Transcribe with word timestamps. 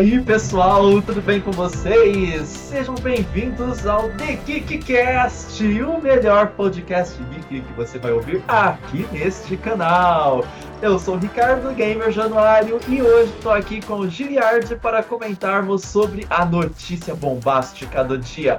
aí 0.00 0.18
pessoal, 0.22 1.02
tudo 1.02 1.20
bem 1.20 1.42
com 1.42 1.50
vocês? 1.50 2.48
Sejam 2.48 2.94
bem-vindos 2.94 3.86
ao 3.86 4.08
The 4.12 4.36
Geekcast, 4.46 5.62
o 5.82 6.00
melhor 6.00 6.52
podcast 6.52 7.22
geek 7.22 7.60
que 7.60 7.72
você 7.74 7.98
vai 7.98 8.10
ouvir 8.10 8.42
aqui 8.48 9.06
neste 9.12 9.58
canal. 9.58 10.42
Eu 10.80 10.98
sou 10.98 11.16
o 11.16 11.18
Ricardo 11.18 11.70
Gamer 11.74 12.10
Januário 12.10 12.80
e 12.88 13.02
hoje 13.02 13.30
estou 13.30 13.52
aqui 13.52 13.82
com 13.82 13.96
o 13.96 14.08
Giliard 14.08 14.74
para 14.76 15.02
comentarmos 15.02 15.82
sobre 15.82 16.26
a 16.30 16.46
notícia 16.46 17.14
bombástica 17.14 18.02
do 18.02 18.16
dia. 18.16 18.58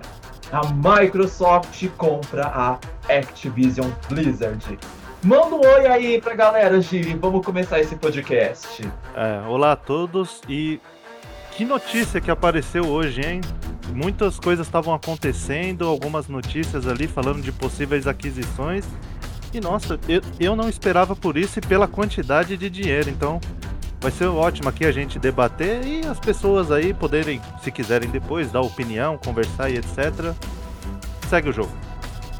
A 0.51 0.61
Microsoft 0.71 1.87
compra 1.97 2.45
a 2.45 2.77
Activision 3.11 3.89
Blizzard. 4.07 4.77
Manda 5.23 5.55
um 5.55 5.61
oi 5.61 5.87
aí 5.87 6.21
pra 6.21 6.35
galera, 6.35 6.79
Giri. 6.81 7.15
Vamos 7.15 7.43
começar 7.43 7.79
esse 7.79 7.95
podcast. 7.95 8.87
É, 9.15 9.47
olá 9.47 9.71
a 9.71 9.75
todos 9.75 10.41
e 10.47 10.79
que 11.61 11.65
notícia 11.65 12.19
que 12.19 12.31
apareceu 12.31 12.87
hoje, 12.87 13.21
hein? 13.21 13.39
Muitas 13.93 14.39
coisas 14.39 14.65
estavam 14.65 14.95
acontecendo, 14.95 15.85
algumas 15.85 16.27
notícias 16.27 16.87
ali 16.87 17.07
falando 17.07 17.39
de 17.39 17.51
possíveis 17.51 18.07
aquisições. 18.07 18.83
E 19.53 19.61
nossa, 19.61 19.99
eu, 20.09 20.23
eu 20.39 20.55
não 20.55 20.67
esperava 20.67 21.15
por 21.15 21.37
isso 21.37 21.59
e 21.59 21.61
pela 21.61 21.87
quantidade 21.87 22.57
de 22.57 22.67
dinheiro. 22.67 23.11
Então 23.11 23.39
vai 23.99 24.09
ser 24.09 24.25
ótimo 24.25 24.69
aqui 24.69 24.85
a 24.85 24.91
gente 24.91 25.19
debater 25.19 25.85
e 25.85 26.03
as 26.03 26.19
pessoas 26.19 26.71
aí 26.71 26.95
poderem, 26.95 27.39
se 27.61 27.71
quiserem 27.71 28.09
depois, 28.09 28.51
dar 28.51 28.61
opinião, 28.61 29.19
conversar 29.19 29.69
e 29.69 29.77
etc. 29.77 30.33
Segue 31.29 31.49
o 31.49 31.53
jogo. 31.53 31.71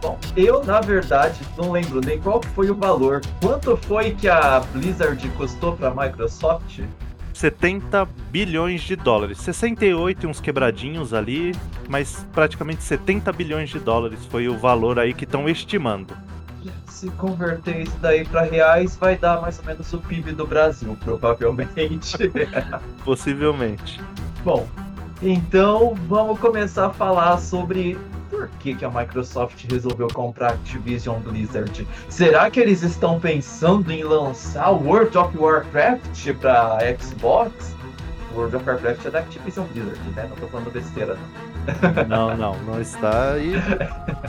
Bom, 0.02 0.18
eu 0.36 0.64
na 0.64 0.82
verdade 0.82 1.40
não 1.56 1.72
lembro 1.72 2.02
nem 2.04 2.20
qual 2.20 2.42
foi 2.56 2.72
o 2.72 2.76
valor. 2.76 3.22
Quanto 3.40 3.78
foi 3.78 4.16
que 4.16 4.28
a 4.28 4.62
Blizzard 4.74 5.30
custou 5.38 5.78
para 5.78 5.90
a 5.90 5.94
Microsoft? 5.94 6.80
70 7.42 8.06
bilhões 8.30 8.82
de 8.82 8.96
dólares. 8.96 9.40
68 9.40 10.26
e 10.26 10.30
uns 10.30 10.40
quebradinhos 10.40 11.12
ali, 11.12 11.56
mas 11.90 12.28
praticamente 12.32 12.84
70 12.84 13.34
bilhões 13.34 13.72
de 13.72 13.80
dólares 13.80 14.24
foi 14.28 14.48
o 14.48 14.56
valor 14.56 15.00
aí 15.00 15.12
que 15.12 15.24
estão 15.24 15.50
estimando. 15.50 16.16
Se 16.88 17.10
converter 17.10 17.82
isso 17.82 17.98
daí 18.00 18.24
para 18.24 18.44
reais, 18.44 18.96
vai 18.96 19.18
dar 19.18 19.42
mais 19.42 19.58
ou 19.58 19.66
menos 19.66 19.92
o 19.92 19.98
PIB 19.98 20.34
do 20.34 20.46
Brasil, 20.46 20.96
provavelmente. 21.04 22.16
Possivelmente. 23.04 24.00
Bom, 24.44 24.68
então 25.20 25.96
vamos 26.08 26.40
começar 26.40 26.88
a 26.88 26.94
falar 26.94 27.40
sobre 27.40 27.98
por 28.32 28.48
que, 28.60 28.74
que 28.74 28.86
a 28.86 28.90
Microsoft 28.90 29.66
resolveu 29.70 30.08
comprar 30.08 30.54
Activision 30.54 31.20
Blizzard? 31.20 31.86
Será 32.08 32.50
que 32.50 32.60
eles 32.60 32.82
estão 32.82 33.20
pensando 33.20 33.92
em 33.92 34.04
lançar 34.04 34.72
World 34.72 35.16
of 35.18 35.38
Warcraft 35.38 36.34
para 36.40 36.80
Xbox? 36.98 37.76
World 38.34 38.56
of 38.56 38.68
Warcraft 38.68 39.06
é 39.06 39.10
da 39.10 39.20
Activision 39.20 39.66
Blizzard, 39.74 40.00
né? 40.16 40.26
Não 40.30 40.38
tô 40.38 40.48
falando 40.48 40.72
besteira, 40.72 41.16
não. 41.16 41.52
Não, 42.08 42.38
não, 42.38 42.58
não 42.64 42.82
está. 42.82 43.38
E 43.38 43.54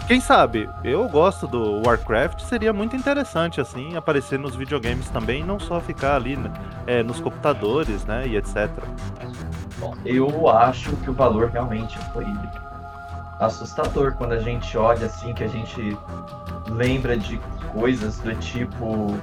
quem 0.07 0.21
sabe? 0.21 0.69
Eu 0.85 1.09
gosto 1.09 1.47
do 1.47 1.81
Warcraft, 1.87 2.41
seria 2.41 2.73
muito 2.73 2.97
interessante 2.97 3.61
assim 3.61 3.97
aparecer 3.97 4.39
nos 4.39 4.55
videogames 4.57 5.09
também, 5.09 5.43
não 5.43 5.59
só 5.59 5.81
ficar 5.81 6.17
ali 6.17 6.37
né, 6.37 6.53
é, 6.87 7.03
nos 7.03 7.21
computadores, 7.21 8.05
né, 8.05 8.27
e 8.27 8.37
etc. 8.37 8.69
Bom, 9.79 9.95
eu 10.05 10.49
acho 10.49 10.95
que 10.97 11.09
o 11.09 11.15
valor 11.15 11.49
realmente 11.49 11.99
foi 12.13 12.25
assustador 13.45 14.15
quando 14.15 14.33
a 14.33 14.39
gente 14.39 14.77
olha 14.77 15.07
assim, 15.07 15.33
que 15.33 15.45
a 15.45 15.49
gente 15.49 15.97
lembra 16.69 17.17
de 17.17 17.39
coisas 17.73 18.19
do 18.19 18.35
tipo 18.37 19.17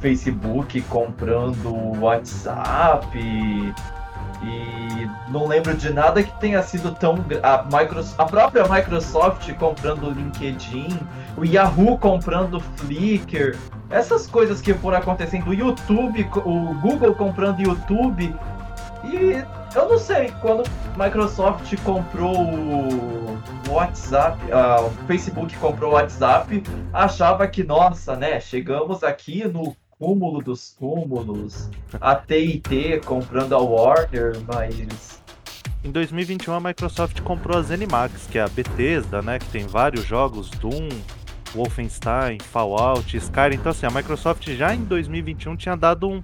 Facebook 0.00 0.80
comprando 0.82 1.72
WhatsApp 2.00 3.06
e, 3.16 3.74
e 4.42 5.10
não 5.28 5.46
lembro 5.46 5.74
de 5.74 5.90
nada 5.92 6.22
que 6.22 6.38
tenha 6.38 6.62
sido 6.62 6.94
tão 6.94 7.24
a, 7.42 7.64
Microsoft, 7.64 8.20
a 8.20 8.24
própria 8.26 8.68
Microsoft 8.68 9.52
comprando 9.54 10.08
o 10.08 10.10
LinkedIn, 10.10 11.00
o 11.36 11.44
Yahoo 11.44 11.96
comprando 11.98 12.58
o 12.58 12.60
Flickr, 12.60 13.56
essas 13.88 14.26
coisas 14.26 14.60
que 14.60 14.74
foram 14.74 14.98
acontecendo, 14.98 15.48
o 15.48 15.54
YouTube, 15.54 16.28
o 16.44 16.74
Google 16.80 17.14
comprando 17.14 17.60
YouTube 17.60 18.34
e 19.04 19.63
eu 19.74 19.88
não 19.88 19.98
sei, 19.98 20.32
quando 20.40 20.62
Microsoft 20.96 21.74
comprou 21.82 22.36
o 23.68 23.72
WhatsApp, 23.72 24.38
uh, 24.46 24.86
o 24.86 24.90
Facebook 25.06 25.56
comprou 25.58 25.92
o 25.92 25.94
WhatsApp, 25.94 26.62
achava 26.92 27.46
que, 27.48 27.64
nossa, 27.64 28.16
né, 28.16 28.40
chegamos 28.40 29.02
aqui 29.02 29.46
no 29.46 29.76
cúmulo 29.90 30.42
dos 30.42 30.74
cúmulos, 30.78 31.70
a 32.00 32.14
TIT 32.14 33.00
comprando 33.04 33.54
a 33.54 33.58
Warner, 33.58 34.34
mas... 34.46 35.22
Em 35.82 35.90
2021 35.90 36.54
a 36.54 36.60
Microsoft 36.60 37.20
comprou 37.20 37.58
a 37.58 37.62
ZeniMax, 37.62 38.26
que 38.26 38.38
é 38.38 38.42
a 38.42 38.48
Bethesda, 38.48 39.20
né, 39.22 39.38
que 39.38 39.46
tem 39.46 39.66
vários 39.66 40.04
jogos, 40.04 40.50
Doom, 40.50 40.88
Wolfenstein, 41.54 42.38
Fallout, 42.40 43.16
Skyrim. 43.16 43.56
Então 43.56 43.70
assim, 43.70 43.86
a 43.86 43.90
Microsoft 43.90 44.48
já 44.50 44.74
em 44.74 44.84
2021 44.84 45.56
tinha 45.56 45.76
dado 45.76 46.08
um 46.08 46.22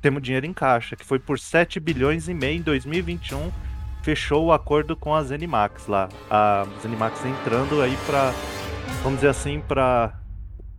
temos 0.00 0.22
dinheiro 0.22 0.46
em 0.46 0.52
caixa, 0.52 0.96
que 0.96 1.04
foi 1.04 1.18
por 1.18 1.38
7 1.38 1.78
bilhões 1.78 2.28
e 2.28 2.34
meio 2.34 2.58
em 2.58 2.62
2021, 2.62 3.50
fechou 4.02 4.46
o 4.46 4.52
acordo 4.52 4.96
com 4.96 5.14
a 5.14 5.22
Zenimax 5.22 5.86
lá. 5.86 6.08
A 6.30 6.66
Zenimax 6.80 7.24
entrando 7.24 7.82
aí 7.82 7.96
para, 8.06 8.32
vamos 9.02 9.18
dizer 9.18 9.28
assim, 9.28 9.60
para 9.60 10.18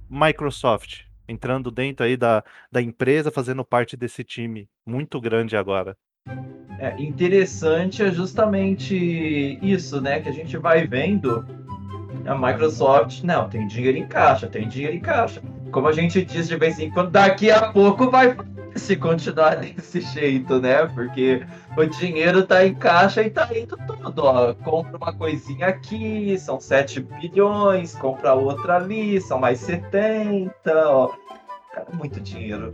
Microsoft, 0.10 1.02
entrando 1.28 1.70
dentro 1.72 2.06
aí 2.06 2.18
da, 2.18 2.44
da 2.72 2.82
empresa, 2.82 3.32
fazendo 3.32 3.64
parte 3.64 3.96
desse 3.96 4.24
time 4.24 4.68
muito 4.86 5.22
grande 5.22 5.56
agora. 5.56 5.96
É 6.80 7.00
interessante 7.00 8.02
é 8.02 8.12
justamente 8.12 9.60
isso, 9.62 10.02
né, 10.02 10.20
que 10.20 10.30
a 10.30 10.34
gente 10.34 10.58
vai 10.58 10.88
vendo 10.88 11.46
a 12.26 12.36
Microsoft, 12.36 13.24
não, 13.24 13.48
tem 13.50 13.68
dinheiro 13.68 13.98
em 13.98 14.08
caixa, 14.08 14.48
tem 14.48 14.68
dinheiro 14.68 14.96
em 14.96 15.00
caixa. 15.00 15.42
Como 15.72 15.88
a 15.88 15.92
gente 15.92 16.24
diz 16.24 16.48
de 16.48 16.56
vez 16.56 16.80
em 16.80 16.90
quando, 16.90 17.12
daqui 17.12 17.50
a 17.50 17.72
pouco 17.72 18.10
vai 18.10 18.36
se 18.76 18.96
continuar 18.96 19.56
desse 19.58 20.02
jeito, 20.02 20.60
né? 20.60 20.86
Porque 20.88 21.46
o 21.78 21.86
dinheiro 21.86 22.44
tá 22.44 22.66
em 22.66 22.74
caixa 22.74 23.22
e 23.22 23.30
tá 23.30 23.48
indo 23.56 23.78
tudo, 23.88 24.24
ó. 24.24 24.54
Compra 24.54 24.98
uma 24.98 25.14
coisinha 25.14 25.68
aqui, 25.68 26.38
são 26.40 26.60
7 26.60 27.02
bilhões, 27.02 27.96
compra 27.96 28.34
outra 28.34 28.78
ali, 28.78 29.20
são 29.22 29.40
mais 29.40 29.60
70, 29.60 30.54
ó. 30.68 31.12
Cara, 31.74 31.88
muito 31.94 32.20
dinheiro. 32.20 32.74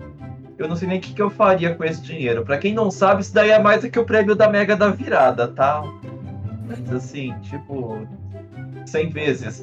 Eu 0.58 0.68
não 0.68 0.76
sei 0.76 0.88
nem 0.88 0.98
o 0.98 1.02
que, 1.02 1.14
que 1.14 1.22
eu 1.22 1.30
faria 1.30 1.76
com 1.76 1.84
esse 1.84 2.02
dinheiro. 2.02 2.44
Para 2.44 2.58
quem 2.58 2.74
não 2.74 2.90
sabe, 2.90 3.22
isso 3.22 3.34
daí 3.34 3.52
é 3.52 3.60
mais 3.60 3.84
do 3.84 3.90
que 3.90 4.00
o 4.00 4.06
prêmio 4.06 4.36
da 4.36 4.50
Mega 4.50 4.76
da 4.76 4.90
Virada, 4.90 5.48
tá? 5.48 5.84
Mas 6.68 6.92
assim, 6.92 7.34
tipo, 7.42 8.08
100 8.86 9.10
vezes. 9.10 9.62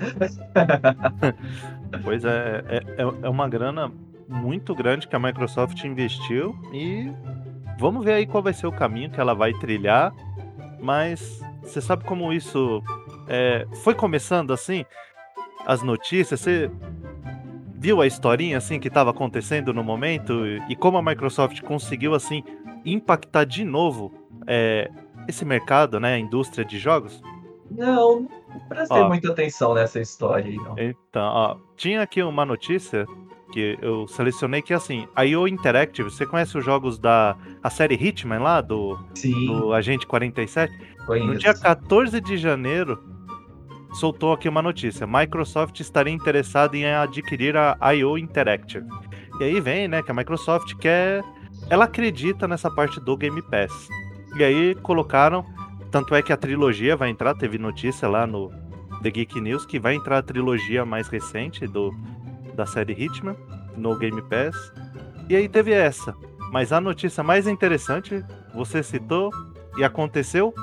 pois 2.05 2.25
é, 2.25 2.63
é, 2.69 3.03
é 3.23 3.29
uma 3.29 3.49
grana 3.49 3.91
muito 4.29 4.75
grande 4.75 5.07
que 5.07 5.17
a 5.17 5.19
Microsoft 5.19 5.83
investiu 5.85 6.57
e 6.73 7.11
vamos 7.79 8.05
ver 8.05 8.15
aí 8.15 8.27
qual 8.27 8.43
vai 8.43 8.53
ser 8.53 8.67
o 8.67 8.73
caminho 8.73 9.11
que 9.11 9.21
ela 9.21 9.35
vai 9.35 9.53
trilhar. 9.55 10.13
Mas 10.81 11.41
você 11.63 11.81
sabe 11.81 12.05
como 12.05 12.33
isso 12.33 12.83
é, 13.29 13.67
foi 13.83 13.95
começando 13.95 14.53
assim? 14.53 14.85
As 15.67 15.83
notícias, 15.83 16.41
você 16.41 16.71
viu 17.75 18.01
a 18.01 18.07
historinha 18.07 18.59
assim 18.59 18.79
que 18.79 18.89
estava 18.89 19.11
acontecendo 19.11 19.73
no 19.73 19.83
momento 19.83 20.47
e 20.69 20.77
como 20.77 20.99
a 20.99 21.03
Microsoft 21.03 21.61
conseguiu 21.63 22.15
assim 22.15 22.43
impactar 22.85 23.45
de 23.45 23.65
novo 23.65 24.13
é, 24.47 24.91
esse 25.27 25.45
mercado, 25.45 25.99
né, 25.99 26.15
a 26.15 26.19
indústria 26.19 26.65
de 26.65 26.79
jogos? 26.79 27.23
Não, 27.71 28.29
não 28.49 28.61
prestei 28.69 29.01
ó, 29.01 29.09
muita 29.09 29.31
atenção 29.31 29.75
nessa 29.75 30.01
história 30.01 30.47
aí, 30.47 30.57
não. 30.57 30.79
Então, 30.79 31.23
ó, 31.23 31.57
tinha 31.77 32.03
aqui 32.03 32.23
uma 32.23 32.45
notícia 32.45 33.07
que 33.55 33.79
eu 33.81 34.09
selecionei 34.09 34.61
que 34.61 34.75
assim, 34.75 35.07
a 35.15 35.25
IO 35.25 35.47
Interactive, 35.47 36.11
você 36.11 36.27
conhece 36.27 36.59
os 36.59 36.65
jogos 36.65 36.99
da 36.99 37.37
a 37.63 37.71
série 37.71 37.95
Hitman 37.95 38.41
lá 38.41 38.61
do, 38.61 38.99
Sim. 39.15 39.47
do 39.47 39.73
Agente 39.73 40.09
47? 40.09 40.77
Conheço. 41.07 41.27
No 41.29 41.39
dia 41.39 41.55
14 41.55 42.21
de 42.21 42.37
janeiro 42.37 43.01
soltou 43.93 44.33
aqui 44.33 44.49
uma 44.49 44.61
notícia: 44.61 45.07
Microsoft 45.07 45.79
estaria 45.79 46.13
interessada 46.13 46.77
em 46.77 46.85
adquirir 46.85 47.55
a 47.57 47.93
IO 47.93 48.19
Interactive. 48.19 48.85
E 49.39 49.45
aí 49.45 49.61
vem, 49.61 49.87
né, 49.87 50.03
que 50.03 50.11
a 50.11 50.15
Microsoft 50.15 50.75
quer 50.75 51.23
ela 51.71 51.85
acredita 51.85 52.49
nessa 52.49 52.69
parte 52.69 52.99
do 53.01 53.17
Game 53.17 53.41
Pass. 53.41 53.89
E 54.37 54.43
aí 54.43 54.75
colocaram, 54.75 55.47
tanto 55.93 56.13
é 56.13 56.21
que 56.23 56.33
a 56.33 56.37
trilogia 56.37 56.97
vai 56.97 57.09
entrar, 57.09 57.35
teve 57.37 57.57
notícia 57.57 58.09
lá 58.09 58.27
no 58.27 58.51
The 59.05 59.11
Geek 59.11 59.41
News 59.41 59.65
que 59.65 59.79
vai 59.79 59.95
entrar 59.95 60.19
a 60.19 60.23
trilogia 60.23 60.85
mais 60.85 61.07
recente 61.07 61.69
do 61.69 61.95
da 62.55 62.67
série 62.67 62.93
Hitman 62.93 63.37
no 63.77 63.97
Game 63.97 64.23
Pass. 64.23 64.57
E 65.29 65.37
aí 65.37 65.49
teve 65.49 65.73
essa. 65.73 66.15
Mas 66.51 66.73
a 66.73 66.81
notícia 66.81 67.23
mais 67.23 67.47
interessante, 67.47 68.25
você 68.55 68.83
citou 68.83 69.31
e 69.77 69.83
aconteceu 69.83 70.55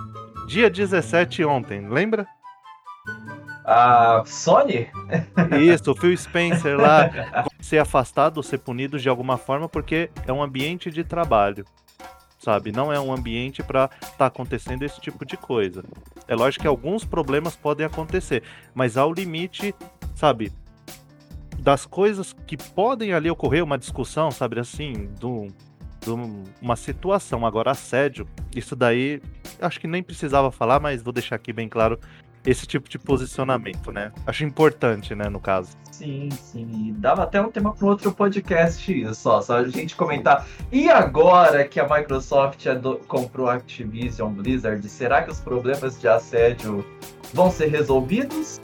dia 0.48 0.70
17 0.70 1.44
ontem, 1.44 1.88
lembra? 1.88 2.26
A 3.66 4.24
Sony? 4.26 4.90
Isso, 5.60 5.92
o 5.92 5.96
Phil 5.96 6.16
Spencer 6.18 6.80
lá 6.80 7.10
ser 7.60 7.80
afastado, 7.80 8.42
ser 8.42 8.58
punido 8.60 9.00
de 9.00 9.08
alguma 9.08 9.38
forma 9.38 9.70
porque 9.70 10.10
é 10.26 10.34
um 10.34 10.42
ambiente 10.42 10.90
de 10.90 11.04
trabalho. 11.04 11.66
sabe? 12.40 12.72
Não 12.72 12.92
é 12.92 13.00
um 13.00 13.14
ambiente 13.14 13.62
para 13.62 13.90
estar 14.02 14.18
tá 14.18 14.26
acontecendo 14.26 14.84
esse 14.84 15.00
tipo 15.00 15.26
de 15.26 15.38
coisa. 15.38 15.84
É 16.28 16.36
lógico 16.36 16.64
que 16.64 16.68
alguns 16.68 17.06
problemas 17.06 17.56
podem 17.56 17.86
acontecer, 17.86 18.44
mas 18.74 18.98
ao 18.98 19.14
limite, 19.14 19.76
sabe? 20.16 20.52
Das 21.62 21.86
coisas 21.86 22.34
que 22.48 22.58
podem 22.58 23.14
ali 23.14 23.30
ocorrer, 23.30 23.64
uma 23.64 23.78
discussão, 23.78 24.32
sabe 24.32 24.60
assim, 24.60 25.10
do 25.20 25.48
uma 26.60 26.76
situação. 26.76 27.46
Agora, 27.46 27.72
assédio, 27.72 28.28
isso 28.56 28.76
daí, 28.76 29.22
acho 29.62 29.80
que 29.80 29.88
nem 29.88 30.02
precisava 30.02 30.52
falar, 30.52 30.80
mas 30.80 31.04
vou 31.04 31.14
deixar 31.14 31.36
aqui 31.36 31.54
bem 31.54 31.70
claro 31.70 32.00
esse 32.44 32.66
tipo 32.66 32.90
de 32.90 32.98
posicionamento, 32.98 33.92
né? 33.92 34.12
Acho 34.26 34.44
importante, 34.44 35.14
né, 35.14 35.30
no 35.30 35.40
caso. 35.40 35.78
Sim, 35.92 36.30
sim. 36.32 36.96
Dava 36.98 37.22
até 37.22 37.40
um 37.40 37.52
tema 37.52 37.72
para 37.72 37.88
outro 37.88 38.12
podcast 38.12 39.14
só, 39.14 39.42
só 39.44 39.58
a 39.58 39.68
gente 39.68 39.96
comentar. 39.96 40.48
E 40.72 40.90
agora 40.90 41.68
que 41.68 41.80
a 41.80 41.88
Microsoft 41.88 42.66
comprou 43.08 43.48
a 43.48 43.54
Activision 43.54 44.34
Blizzard, 44.34 44.90
será 44.90 45.22
que 45.22 45.30
os 45.30 45.40
problemas 45.40 46.02
de 46.02 46.08
assédio 46.08 46.84
vão 47.32 47.52
ser 47.52 47.68
resolvidos? 47.68 48.60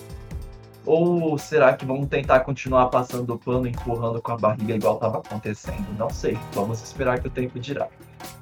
Ou 0.87 1.37
será 1.37 1.73
que 1.73 1.85
vão 1.85 2.05
tentar 2.05 2.39
continuar 2.39 2.87
passando 2.87 3.33
o 3.33 3.37
pano, 3.37 3.67
empurrando 3.67 4.21
com 4.21 4.31
a 4.31 4.37
barriga 4.37 4.75
igual 4.75 4.95
estava 4.95 5.17
acontecendo? 5.17 5.85
Não 5.97 6.09
sei. 6.09 6.37
Vamos 6.53 6.81
esperar 6.81 7.19
que 7.19 7.27
o 7.27 7.29
tempo 7.29 7.59
dirá. 7.59 7.87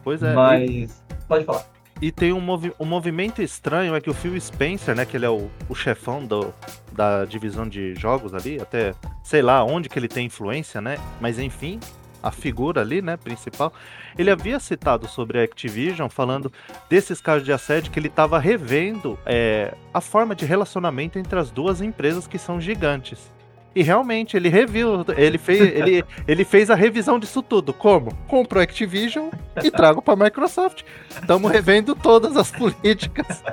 Pois 0.04 0.22
é. 0.22 0.34
Mas. 0.34 0.70
E... 0.70 0.90
Pode 1.28 1.44
falar. 1.44 1.66
E 2.02 2.12
tem 2.12 2.32
um, 2.32 2.42
movi 2.42 2.72
um 2.80 2.86
movimento 2.86 3.42
estranho, 3.42 3.96
é 3.96 4.02
que 4.02 4.10
o 4.10 4.14
Phil 4.14 4.40
Spencer, 4.40 4.94
né, 4.96 5.06
que 5.06 5.16
ele 5.16 5.26
é 5.26 5.30
o, 5.30 5.50
o 5.70 5.74
chefão 5.74 6.26
do, 6.26 6.54
da 6.92 7.24
divisão 7.24 7.68
de 7.68 7.96
jogos 7.96 8.34
ali, 8.34 8.62
até 8.62 8.94
sei 9.24 9.42
lá 9.42 9.64
onde 9.64 9.88
que 9.88 9.98
ele 9.98 10.10
tem 10.10 10.26
influência, 10.26 10.82
né? 10.82 10.98
Mas 11.22 11.40
enfim, 11.40 11.80
a 12.26 12.32
figura 12.32 12.82
ali, 12.82 13.04
né, 13.04 13.16
principal, 13.16 13.72
ele 14.18 14.32
havia 14.32 14.60
citado 14.60 15.08
sobre 15.08 15.40
a 15.40 15.44
Activision, 15.44 16.10
falando 16.10 16.52
desses 16.90 17.22
casos 17.22 17.46
de 17.46 17.54
assédio, 17.54 17.92
que 17.92 18.00
ele 18.00 18.08
estava 18.08 18.40
revendo 18.40 19.18
é, 19.28 19.76
a 19.94 20.02
forma 20.02 20.34
de 20.34 20.44
relacionamento 20.44 21.20
entre 21.20 21.38
as 21.38 21.52
duas 21.52 21.82
empresas 21.82 22.26
que 22.26 22.40
são 22.40 22.60
gigantes. 22.60 23.32
E 23.76 23.84
realmente, 23.84 24.38
ele 24.38 24.48
reviu, 24.48 25.06
ele 25.18 25.38
fez, 25.38 25.60
ele, 25.60 26.06
ele 26.26 26.46
fez 26.46 26.70
a 26.70 26.76
revisão 26.76 27.20
disso 27.20 27.44
tudo. 27.44 27.74
Como? 27.74 28.16
Compro 28.28 28.62
Activision 28.62 29.30
e 29.62 29.70
trago 29.70 30.02
para 30.02 30.16
Microsoft. 30.16 30.84
Estamos 31.10 31.52
revendo 31.52 31.94
todas 31.94 32.38
as 32.38 32.50
políticas. 32.50 33.44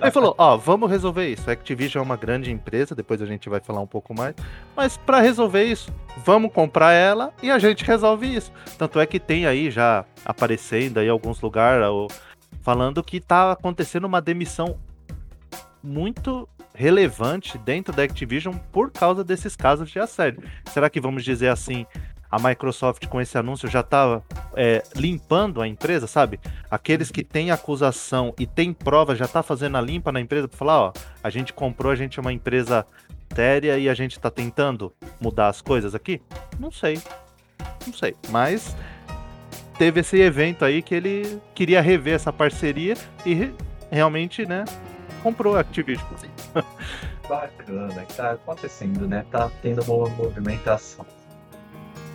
Ele 0.00 0.10
falou: 0.12 0.34
Ó, 0.38 0.56
vamos 0.56 0.88
resolver 0.88 1.28
isso. 1.28 1.50
A 1.50 1.54
Activision 1.54 2.02
é 2.02 2.06
uma 2.06 2.16
grande 2.16 2.52
empresa, 2.52 2.94
depois 2.94 3.20
a 3.20 3.26
gente 3.26 3.48
vai 3.48 3.58
falar 3.58 3.80
um 3.80 3.86
pouco 3.86 4.14
mais. 4.14 4.36
Mas 4.76 4.96
para 4.96 5.20
resolver 5.20 5.64
isso, 5.64 5.92
vamos 6.24 6.52
comprar 6.52 6.92
ela 6.92 7.32
e 7.42 7.50
a 7.50 7.58
gente 7.58 7.84
resolve 7.84 8.32
isso. 8.32 8.52
Tanto 8.78 9.00
é 9.00 9.06
que 9.06 9.18
tem 9.18 9.44
aí 9.44 9.72
já 9.72 10.04
aparecendo 10.24 10.98
aí 10.98 11.08
alguns 11.08 11.40
lugares 11.40 11.84
falando 12.62 13.02
que 13.02 13.20
tá 13.20 13.52
acontecendo 13.52 14.04
uma 14.04 14.22
demissão 14.22 14.78
muito 15.82 16.48
relevante 16.74 17.56
dentro 17.58 17.94
da 17.94 18.02
Activision 18.02 18.56
por 18.72 18.90
causa 18.90 19.22
desses 19.22 19.54
casos 19.54 19.90
de 19.90 19.98
assédio. 19.98 20.42
Será 20.66 20.90
que 20.90 21.00
vamos 21.00 21.24
dizer 21.24 21.48
assim, 21.48 21.86
a 22.30 22.38
Microsoft 22.38 23.06
com 23.06 23.20
esse 23.20 23.38
anúncio 23.38 23.68
já 23.68 23.80
está 23.80 24.20
é, 24.56 24.82
limpando 24.96 25.62
a 25.62 25.68
empresa, 25.68 26.08
sabe? 26.08 26.40
Aqueles 26.68 27.10
que 27.10 27.22
têm 27.22 27.52
acusação 27.52 28.34
e 28.38 28.44
têm 28.44 28.72
prova 28.72 29.14
já 29.14 29.24
está 29.24 29.40
fazendo 29.42 29.76
a 29.76 29.80
limpa 29.80 30.10
na 30.10 30.20
empresa 30.20 30.48
para 30.48 30.58
falar, 30.58 30.80
ó, 30.80 30.92
a 31.22 31.30
gente 31.30 31.52
comprou, 31.52 31.92
a 31.92 31.96
gente 31.96 32.18
é 32.18 32.20
uma 32.20 32.32
empresa 32.32 32.84
séria 33.32 33.78
e 33.78 33.88
a 33.88 33.94
gente 33.94 34.12
está 34.12 34.30
tentando 34.30 34.92
mudar 35.20 35.48
as 35.48 35.62
coisas 35.62 35.94
aqui? 35.94 36.20
Não 36.58 36.72
sei. 36.72 37.00
Não 37.86 37.92
sei. 37.92 38.16
Mas 38.30 38.76
teve 39.78 40.00
esse 40.00 40.20
evento 40.20 40.64
aí 40.64 40.82
que 40.82 40.94
ele 40.94 41.40
queria 41.54 41.80
rever 41.80 42.14
essa 42.14 42.32
parceria 42.32 42.96
e 43.24 43.52
realmente, 43.90 44.44
né, 44.44 44.64
comprou 45.24 45.56
a 45.56 45.60
Activision. 45.60 46.06
Bacana, 47.26 48.04
tá 48.14 48.32
acontecendo, 48.32 49.08
né? 49.08 49.24
Tá 49.30 49.50
tendo 49.62 49.82
uma 49.82 50.08
movimentação. 50.10 51.06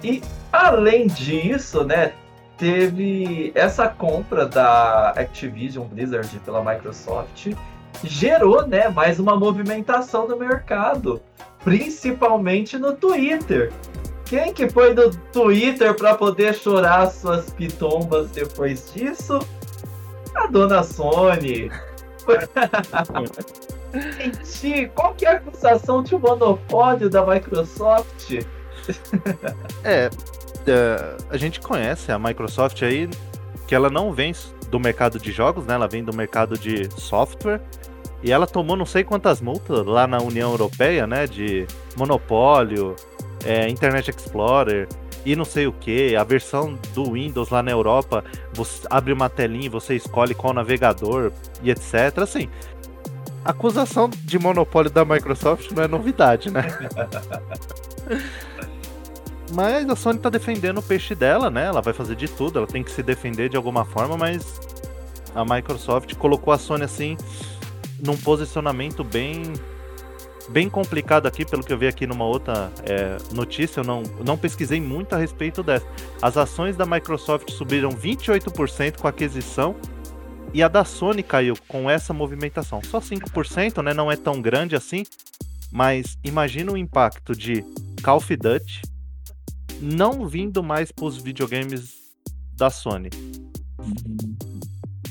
E 0.04 0.22
além 0.54 1.08
disso, 1.08 1.84
né, 1.84 2.14
teve 2.58 3.52
essa 3.56 3.88
compra 3.90 4.46
da 4.46 5.10
Activision 5.10 5.86
Blizzard 5.88 6.40
pela 6.46 6.64
Microsoft 6.64 7.50
gerou, 8.04 8.66
né, 8.66 8.88
mais 8.88 9.20
uma 9.20 9.36
movimentação 9.36 10.28
no 10.28 10.38
mercado, 10.38 11.22
principalmente 11.64 12.78
no 12.78 12.94
Twitter. 12.96 13.74
Quem 14.26 14.54
que 14.54 14.70
foi 14.70 14.94
do 14.94 15.10
Twitter 15.34 15.96
para 15.96 16.14
poder 16.14 16.54
chorar 16.54 17.10
suas 17.10 17.50
pitombas 17.50 18.30
depois 18.30 18.94
disso? 18.94 19.40
A 20.36 20.46
dona 20.46 20.84
Sony. 20.84 21.72
Gente, 24.18 24.92
qual 24.94 25.14
que 25.16 25.26
é 25.26 25.30
a 25.30 25.36
acusação 25.38 26.04
de 26.04 26.16
monopólio 26.16 27.10
da 27.10 27.26
Microsoft? 27.26 28.46
é, 29.84 30.10
é, 30.68 31.18
a 31.30 31.38
gente 31.38 31.60
conhece 31.60 32.12
a 32.12 32.20
Microsoft 32.20 32.82
aí, 32.84 33.10
que 33.68 33.74
ela 33.74 33.90
não 33.90 34.14
vem 34.14 34.34
do 34.70 34.80
mercado 34.80 35.20
de 35.20 35.32
jogos, 35.32 35.66
né? 35.66 35.74
Ela 35.74 35.88
vem 35.88 36.04
do 36.04 36.16
mercado 36.16 36.58
de 36.58 36.90
software. 37.00 37.62
E 38.22 38.32
ela 38.32 38.46
tomou 38.46 38.76
não 38.76 38.86
sei 38.86 39.04
quantas 39.04 39.42
multas 39.42 39.86
lá 39.86 40.06
na 40.06 40.20
União 40.20 40.52
Europeia, 40.52 41.08
né? 41.08 41.26
De 41.26 41.66
monopólio, 41.96 42.96
é, 43.46 43.70
Internet 43.70 44.10
Explorer 44.10 44.88
e 45.26 45.36
não 45.36 45.46
sei 45.46 45.68
o 45.68 45.72
que. 45.72 46.16
A 46.16 46.24
versão 46.24 46.78
do 46.94 47.14
Windows 47.14 47.50
lá 47.50 47.62
na 47.62 47.72
Europa, 47.72 48.24
você 48.54 48.88
abre 48.90 49.14
uma 49.14 49.30
telinha 49.30 49.66
e 49.66 49.70
você 49.70 49.96
escolhe 49.96 50.34
qual 50.34 50.54
navegador 50.54 51.32
e 51.62 51.70
etc. 51.70 52.18
Assim, 52.18 52.50
acusação 53.44 54.10
de 54.10 54.40
monopólio 54.40 54.92
da 54.92 55.06
Microsoft 55.06 55.72
não 55.72 55.84
é 55.84 55.88
novidade, 55.88 56.50
né? 56.50 56.64
mas 59.52 59.90
a 59.90 59.96
Sony 59.96 60.20
tá 60.20 60.30
defendendo 60.30 60.78
o 60.78 60.84
peixe 60.84 61.16
dela, 61.16 61.50
né? 61.50 61.66
Ela 61.66 61.82
vai 61.82 61.94
fazer 61.94 62.16
de 62.16 62.28
tudo, 62.28 62.60
ela 62.60 62.68
tem 62.68 62.84
que 62.84 62.92
se 62.92 63.02
defender 63.02 63.50
de 63.50 63.58
alguma 63.58 63.86
forma, 63.86 64.16
mas 64.16 64.60
a 65.36 65.44
Microsoft 65.44 66.14
colocou 66.16 66.54
a 66.54 66.58
Sony 66.58 66.84
assim 66.84 67.18
num 68.04 68.18
posicionamento 68.18 69.04
bem 69.04 69.54
bem 70.52 70.70
complicado 70.70 71.28
aqui, 71.28 71.46
pelo 71.46 71.64
que 71.64 71.72
eu 71.72 71.78
vi 71.78 71.88
aqui 71.88 72.06
numa 72.08 72.26
outra 72.26 72.72
é, 72.84 73.18
notícia, 73.34 73.82
eu 73.82 73.84
não, 73.84 74.04
não 74.26 74.38
pesquisei 74.38 74.82
muito 74.82 75.14
a 75.14 75.18
respeito 75.18 75.64
dessa. 75.64 75.86
As 76.22 76.38
ações 76.38 76.76
da 76.76 76.86
Microsoft 76.86 77.52
subiram 77.52 77.90
28% 77.90 78.98
com 78.98 79.08
a 79.08 79.10
aquisição 79.10 79.76
e 80.54 80.64
a 80.64 80.68
da 80.68 80.84
Sony 80.84 81.22
caiu 81.22 81.56
com 81.68 81.90
essa 81.90 82.14
movimentação. 82.14 82.82
Só 82.84 83.00
5%, 83.00 83.84
né? 83.84 83.94
Não 83.94 84.12
é 84.12 84.16
tão 84.16 84.42
grande 84.42 84.76
assim. 84.76 85.04
Mas 85.72 86.18
imagina 86.24 86.72
o 86.72 86.78
impacto 86.78 87.36
de 87.36 87.64
Call 88.04 88.18
of 88.18 88.36
Duty 88.36 88.82
não 89.80 90.28
vindo 90.28 90.64
mais 90.64 90.92
para 90.92 91.06
os 91.06 91.18
videogames 91.18 91.94
da 92.54 92.70
Sony. 92.70 93.10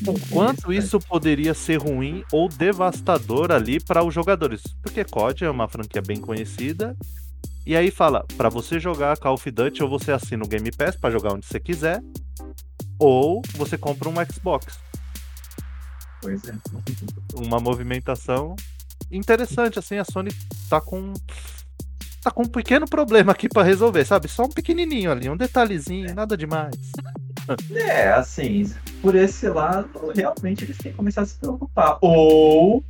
O 0.09 0.19
quanto 0.31 0.73
isso 0.73 0.99
poderia 0.99 1.53
ser 1.53 1.77
ruim 1.77 2.25
ou 2.33 2.49
devastador 2.49 3.53
ali 3.53 3.79
para 3.79 4.03
os 4.03 4.15
jogadores? 4.15 4.63
Porque 4.83 5.05
COD 5.05 5.45
é 5.45 5.51
uma 5.51 5.69
franquia 5.69 6.01
bem 6.01 6.19
conhecida. 6.19 6.97
E 7.67 7.77
aí 7.77 7.91
fala, 7.91 8.25
para 8.35 8.49
você 8.49 8.81
jogar 8.81 9.19
Call 9.19 9.35
of 9.35 9.51
Duty 9.51 9.83
ou 9.83 9.91
você 9.91 10.11
assina 10.11 10.43
o 10.43 10.49
Game 10.49 10.71
Pass 10.73 10.97
para 10.97 11.11
jogar 11.11 11.35
onde 11.35 11.45
você 11.45 11.61
quiser, 11.61 12.03
ou 12.99 13.43
você 13.55 13.77
compra 13.77 14.09
um 14.09 14.15
Xbox. 14.33 14.79
Pois 16.23 16.43
é. 16.49 16.55
Uma 17.35 17.61
movimentação 17.61 18.57
interessante, 19.11 19.79
assim, 19.79 19.99
a 19.99 20.05
Sony 20.07 20.31
tá 20.71 20.81
com. 20.81 21.13
Tá 22.23 22.31
com 22.31 22.45
um 22.45 22.49
pequeno 22.49 22.87
problema 22.87 23.33
aqui 23.33 23.47
para 23.47 23.63
resolver, 23.63 24.07
sabe? 24.07 24.27
Só 24.27 24.45
um 24.45 24.49
pequenininho 24.49 25.13
ali, 25.13 25.29
um 25.29 25.37
detalhezinho, 25.37 26.15
nada 26.15 26.35
demais. 26.35 26.75
É, 27.75 28.09
assim, 28.09 28.71
por 29.01 29.15
esse 29.15 29.49
lado, 29.49 30.13
realmente 30.15 30.65
eles 30.65 30.77
têm 30.79 30.93
que 30.93 30.99
começar 30.99 31.23
a 31.23 31.27
se 31.27 31.39
preocupar. 31.39 31.99
Ou 32.01 32.85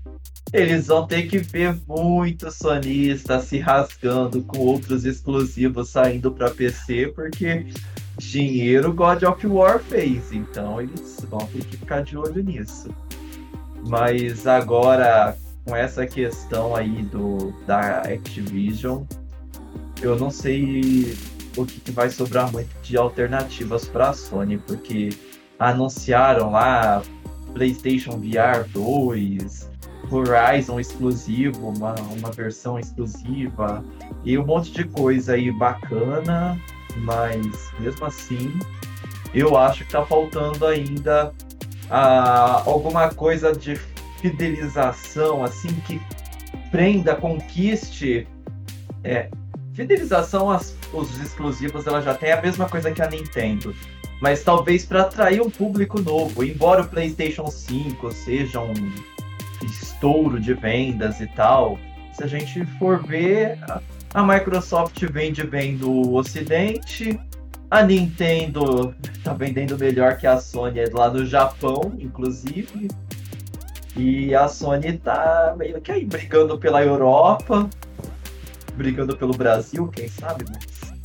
eles 0.52 0.86
vão 0.86 1.06
ter 1.06 1.28
que 1.28 1.38
ver 1.38 1.76
muitos 1.86 2.56
sonistas 2.56 3.44
se 3.44 3.58
rasgando 3.58 4.42
com 4.42 4.58
outros 4.58 5.04
exclusivos 5.04 5.90
saindo 5.90 6.30
para 6.30 6.50
PC, 6.50 7.12
porque 7.14 7.66
dinheiro 8.16 8.92
God 8.92 9.22
of 9.22 9.46
War 9.46 9.78
fez. 9.78 10.32
Então 10.32 10.80
eles 10.80 11.18
vão 11.28 11.40
ter 11.46 11.64
que 11.64 11.76
ficar 11.76 12.02
de 12.02 12.16
olho 12.16 12.42
nisso. 12.42 12.88
Mas 13.86 14.46
agora, 14.46 15.36
com 15.64 15.76
essa 15.76 16.06
questão 16.06 16.74
aí 16.74 17.02
do, 17.02 17.52
da 17.66 18.00
Activision, 18.00 19.04
eu 20.02 20.18
não 20.18 20.30
sei 20.30 21.16
o 21.60 21.66
que, 21.66 21.90
vai 21.90 22.10
sobrar 22.10 22.50
muito 22.52 22.68
de 22.82 22.96
alternativas 22.96 23.86
para 23.86 24.10
a 24.10 24.12
Sony, 24.12 24.58
porque 24.58 25.10
anunciaram 25.58 26.50
lá 26.50 27.02
PlayStation 27.52 28.18
VR 28.18 28.68
2, 28.72 29.70
Horizon 30.10 30.80
exclusivo, 30.80 31.68
uma, 31.68 31.94
uma 31.94 32.30
versão 32.30 32.78
exclusiva 32.78 33.84
e 34.24 34.38
um 34.38 34.46
monte 34.46 34.72
de 34.72 34.84
coisa 34.84 35.34
aí 35.34 35.50
bacana, 35.50 36.58
mas 36.98 37.70
mesmo 37.80 38.06
assim 38.06 38.52
eu 39.34 39.56
acho 39.56 39.84
que 39.84 39.92
tá 39.92 40.04
faltando 40.04 40.66
ainda 40.66 41.32
ah, 41.90 42.62
alguma 42.66 43.10
coisa 43.10 43.52
de 43.52 43.76
fidelização, 44.20 45.44
assim, 45.44 45.68
que 45.86 46.00
prenda, 46.70 47.14
conquiste. 47.14 48.26
É, 49.04 49.30
fidelização, 49.78 50.50
as, 50.50 50.76
os 50.92 51.20
exclusivos, 51.20 51.86
ela 51.86 52.02
já 52.02 52.12
tem 52.12 52.32
a 52.32 52.42
mesma 52.42 52.68
coisa 52.68 52.90
que 52.90 53.00
a 53.00 53.08
Nintendo. 53.08 53.72
Mas 54.20 54.42
talvez 54.42 54.84
para 54.84 55.02
atrair 55.02 55.40
um 55.40 55.48
público 55.48 56.00
novo, 56.00 56.42
embora 56.42 56.82
o 56.82 56.88
PlayStation 56.88 57.46
5 57.46 58.10
seja 58.10 58.60
um 58.60 58.74
estouro 59.62 60.40
de 60.40 60.52
vendas 60.52 61.20
e 61.20 61.28
tal, 61.28 61.78
se 62.12 62.24
a 62.24 62.26
gente 62.26 62.66
for 62.80 63.06
ver, 63.06 63.56
a 64.12 64.22
Microsoft 64.24 65.00
vende 65.12 65.44
bem 65.44 65.76
no 65.76 66.16
Ocidente, 66.16 67.20
a 67.70 67.84
Nintendo 67.84 68.92
tá 69.22 69.32
vendendo 69.32 69.78
melhor 69.78 70.16
que 70.16 70.26
a 70.26 70.40
Sony 70.40 70.86
lá 70.92 71.08
no 71.08 71.24
Japão, 71.24 71.92
inclusive. 72.00 72.88
E 73.96 74.34
a 74.34 74.48
Sony 74.48 74.98
tá 74.98 75.54
meio 75.56 75.80
que 75.80 75.92
aí 75.92 76.04
brigando 76.04 76.58
pela 76.58 76.82
Europa, 76.82 77.70
brigando 78.78 79.16
pelo 79.16 79.36
Brasil, 79.36 79.88
quem 79.88 80.08
sabe, 80.08 80.44
mas. 80.48 80.96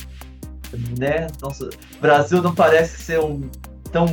Né? 0.98 1.26
Nossa, 1.42 1.68
Brasil 2.00 2.40
não 2.40 2.54
parece 2.54 3.02
ser 3.02 3.20
um 3.20 3.48
tão 3.92 4.06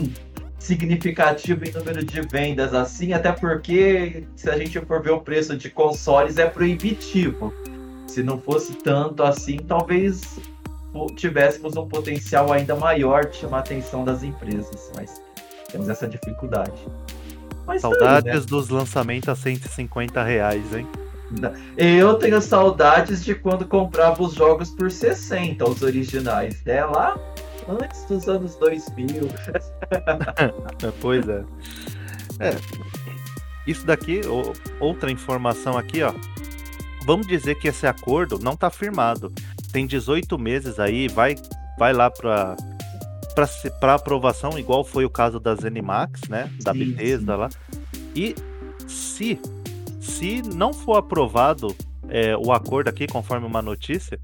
significativo 0.59 1.65
em 1.65 1.71
número 1.71 2.03
de 2.03 2.21
vendas 2.21 2.73
assim, 2.73 3.13
até 3.13 3.31
porque 3.31 4.27
se 4.35 4.49
a 4.49 4.57
gente 4.57 4.79
for 4.81 5.01
ver 5.01 5.11
o 5.11 5.21
preço 5.21 5.55
de 5.57 5.69
consoles 5.69 6.37
é 6.37 6.47
proibitivo. 6.47 7.53
Se 8.07 8.21
não 8.21 8.39
fosse 8.39 8.73
tanto 8.73 9.23
assim, 9.23 9.57
talvez 9.57 10.39
tivéssemos 11.15 11.75
um 11.77 11.87
potencial 11.87 12.51
ainda 12.51 12.75
maior 12.75 13.25
de 13.25 13.37
chamar 13.37 13.57
a 13.57 13.61
atenção 13.61 14.03
das 14.03 14.21
empresas, 14.21 14.91
mas 14.95 15.21
temos 15.71 15.89
essa 15.89 16.07
dificuldade. 16.07 16.85
Mas 17.65 17.81
Saudades 17.81 18.31
aí, 18.31 18.39
né? 18.39 18.45
dos 18.45 18.69
lançamentos 18.69 19.29
a 19.29 19.35
150 19.35 20.23
reais, 20.23 20.73
hein? 20.73 20.87
Eu 21.77 22.15
tenho 22.15 22.41
saudades 22.41 23.23
de 23.23 23.35
quando 23.35 23.65
comprava 23.65 24.21
os 24.21 24.33
jogos 24.33 24.69
por 24.69 24.91
60, 24.91 25.63
os 25.67 25.81
originais, 25.81 26.61
né? 26.63 26.85
Lá 26.85 27.17
antes 27.67 28.03
dos 28.05 28.27
anos 28.27 28.55
2000. 28.55 29.29
pois 30.99 31.27
é. 31.27 31.43
É. 32.39 32.55
Isso 33.67 33.85
daqui, 33.85 34.21
outra 34.79 35.11
informação 35.11 35.77
aqui, 35.77 36.01
ó. 36.01 36.13
Vamos 37.05 37.27
dizer 37.27 37.55
que 37.55 37.67
esse 37.67 37.85
acordo 37.87 38.39
não 38.39 38.53
está 38.53 38.69
firmado. 38.69 39.31
Tem 39.71 39.85
18 39.85 40.37
meses 40.37 40.79
aí, 40.79 41.07
vai, 41.07 41.35
vai 41.77 41.93
lá 41.93 42.09
para 42.09 42.55
para 43.79 43.95
aprovação, 43.95 44.59
igual 44.59 44.83
foi 44.83 45.05
o 45.05 45.09
caso 45.09 45.39
da 45.39 45.55
Zenimax, 45.55 46.27
né? 46.27 46.51
Da 46.61 46.73
sim, 46.73 46.79
Bethesda 46.79 47.33
sim. 47.33 47.39
lá. 47.39 47.49
E 48.13 48.35
se 48.87 49.39
se 50.01 50.41
não 50.41 50.73
for 50.73 50.97
aprovado 50.97 51.75
é, 52.09 52.35
o 52.35 52.51
acordo 52.51 52.89
aqui, 52.89 53.07
conforme 53.07 53.45
uma 53.45 53.61
notícia, 53.61 54.19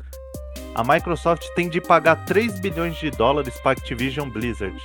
a 0.75 0.83
Microsoft 0.83 1.45
tem 1.55 1.69
de 1.69 1.79
pagar 1.79 2.25
3 2.25 2.59
bilhões 2.59 2.97
de 2.97 3.09
dólares 3.11 3.53
para 3.61 3.71
Activision 3.71 4.29
Blizzard 4.29 4.77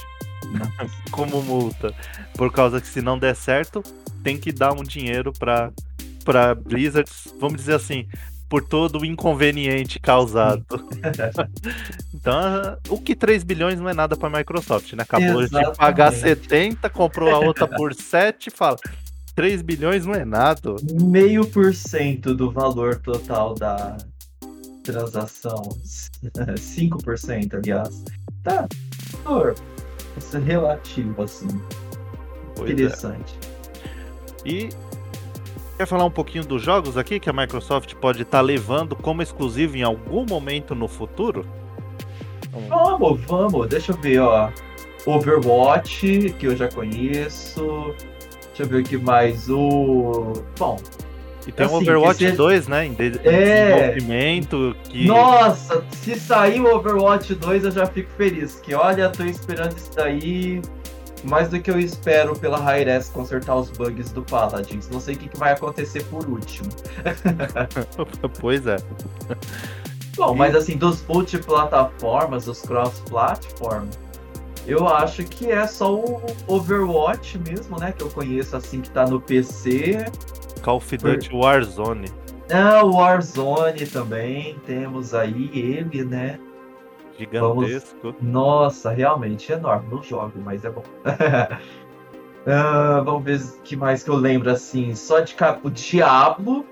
como 1.10 1.42
multa. 1.42 1.94
Por 2.34 2.52
causa 2.52 2.80
que 2.80 2.86
se 2.86 3.00
não 3.02 3.18
der 3.18 3.34
certo, 3.34 3.82
tem 4.22 4.38
que 4.38 4.52
dar 4.52 4.72
um 4.72 4.82
dinheiro 4.82 5.32
para 5.32 5.72
para 6.24 6.54
Blizzard, 6.54 7.10
vamos 7.40 7.56
dizer 7.56 7.74
assim, 7.74 8.06
por 8.48 8.62
todo 8.62 9.00
o 9.00 9.04
inconveniente 9.04 9.98
causado. 9.98 10.64
então, 12.14 12.78
o 12.88 12.98
que 12.98 13.16
3 13.16 13.42
bilhões 13.42 13.80
não 13.80 13.88
é 13.88 13.94
nada 13.94 14.14
para 14.14 14.28
a 14.28 14.38
Microsoft, 14.38 14.92
né? 14.92 15.02
Acabou 15.02 15.42
Exatamente. 15.42 15.72
de 15.72 15.78
pagar 15.78 16.12
70, 16.12 16.90
comprou 16.90 17.34
a 17.34 17.38
outra 17.38 17.66
por 17.66 17.92
7 17.92 18.48
e 18.48 18.50
fala: 18.50 18.76
3 19.34 19.62
bilhões 19.62 20.04
não 20.04 20.14
é 20.14 20.24
nada. 20.24 20.76
Meio 21.00 21.46
por 21.46 21.74
cento 21.74 22.34
do 22.34 22.50
valor 22.50 22.96
total 22.96 23.54
da 23.54 23.96
transação. 24.82 25.62
5%, 26.22 27.54
aliás. 27.54 28.04
Tá. 28.42 28.68
Por, 29.24 29.54
isso 30.16 30.36
é 30.36 30.40
relativo, 30.40 31.22
assim. 31.22 31.48
Pois 32.56 32.70
é. 32.70 32.72
Interessante. 32.72 33.38
É. 34.44 34.48
E 34.48 34.68
quer 35.78 35.86
falar 35.86 36.04
um 36.04 36.10
pouquinho 36.10 36.44
dos 36.44 36.62
jogos 36.62 36.96
aqui 36.96 37.18
que 37.18 37.30
a 37.30 37.32
Microsoft 37.32 37.94
pode 37.94 38.22
estar 38.22 38.38
tá 38.38 38.42
levando 38.42 38.94
como 38.94 39.22
exclusivo 39.22 39.76
em 39.76 39.82
algum 39.82 40.26
momento 40.26 40.74
no 40.74 40.88
futuro? 40.88 41.46
Vamos, 42.68 43.20
vamos. 43.22 43.68
Deixa 43.68 43.92
eu 43.92 43.96
ver, 43.96 44.18
ó. 44.20 44.50
Overwatch, 45.06 46.34
que 46.38 46.46
eu 46.46 46.56
já 46.56 46.68
conheço. 46.68 47.94
Deixa 48.52 48.64
eu 48.64 48.68
ver 48.68 48.80
o 48.80 48.84
que 48.84 48.98
mais. 48.98 49.48
O. 49.48 50.32
Bom. 50.58 50.78
E 51.46 51.50
tem 51.50 51.66
assim, 51.66 51.74
o 51.74 51.78
Overwatch 51.78 52.18
seja... 52.18 52.36
2, 52.36 52.68
né? 52.68 52.86
Em, 52.86 52.92
de... 52.92 53.18
é... 53.24 53.90
desenvolvimento. 53.90 54.76
Que... 54.84 55.06
Nossa, 55.06 55.84
se 55.90 56.14
sair 56.20 56.60
o 56.60 56.76
Overwatch 56.76 57.34
2, 57.34 57.64
eu 57.64 57.70
já 57.70 57.86
fico 57.86 58.10
feliz. 58.16 58.60
Que 58.60 58.74
olha, 58.74 59.08
tô 59.08 59.24
esperando 59.24 59.76
isso 59.76 59.90
daí 59.96 60.60
mais 61.24 61.48
do 61.48 61.60
que 61.60 61.70
eu 61.70 61.78
espero 61.78 62.36
pela 62.36 62.58
Hi-Res 62.58 63.08
consertar 63.08 63.56
os 63.56 63.70
bugs 63.70 64.10
do 64.12 64.22
Paladins. 64.22 64.88
Não 64.88 65.00
sei 65.00 65.14
o 65.14 65.18
que, 65.18 65.28
que 65.28 65.36
vai 65.36 65.52
acontecer 65.52 66.04
por 66.04 66.28
último. 66.28 66.68
pois 68.40 68.66
é. 68.66 68.76
Bom, 70.16 70.34
e... 70.34 70.38
mas 70.38 70.54
assim, 70.54 70.76
dos 70.76 71.04
multiplataformas, 71.06 72.44
dos 72.44 72.62
cross-platform, 72.62 73.88
eu 74.66 74.86
acho 74.86 75.24
que 75.24 75.50
é 75.50 75.66
só 75.66 75.94
o 75.94 76.22
Overwatch 76.46 77.38
mesmo, 77.38 77.78
né? 77.78 77.92
Que 77.92 78.02
eu 78.02 78.10
conheço 78.10 78.56
assim 78.56 78.80
que 78.80 78.90
tá 78.90 79.06
no 79.06 79.20
PC. 79.20 80.06
Call 80.62 80.76
of 80.76 80.96
Duty 80.96 81.30
Por... 81.30 81.40
Warzone. 81.40 82.08
Ah, 82.50 82.84
o 82.84 82.96
Warzone 82.96 83.86
também. 83.86 84.56
Temos 84.66 85.14
aí 85.14 85.50
ele, 85.52 86.04
né? 86.04 86.38
Gigantesco. 87.18 87.98
Vamos... 88.02 88.22
Nossa, 88.22 88.90
realmente 88.90 89.52
enorme. 89.52 89.88
Não 89.90 90.02
jogo, 90.02 90.32
mas 90.36 90.64
é 90.64 90.70
bom. 90.70 90.84
uh, 92.46 93.04
vamos 93.04 93.24
ver 93.24 93.40
o 93.40 93.62
que 93.62 93.76
mais 93.76 94.02
que 94.02 94.10
eu 94.10 94.16
lembro 94.16 94.50
assim. 94.50 94.94
Só 94.94 95.20
de 95.20 95.34
o 95.62 95.70
Diablo 95.70 96.64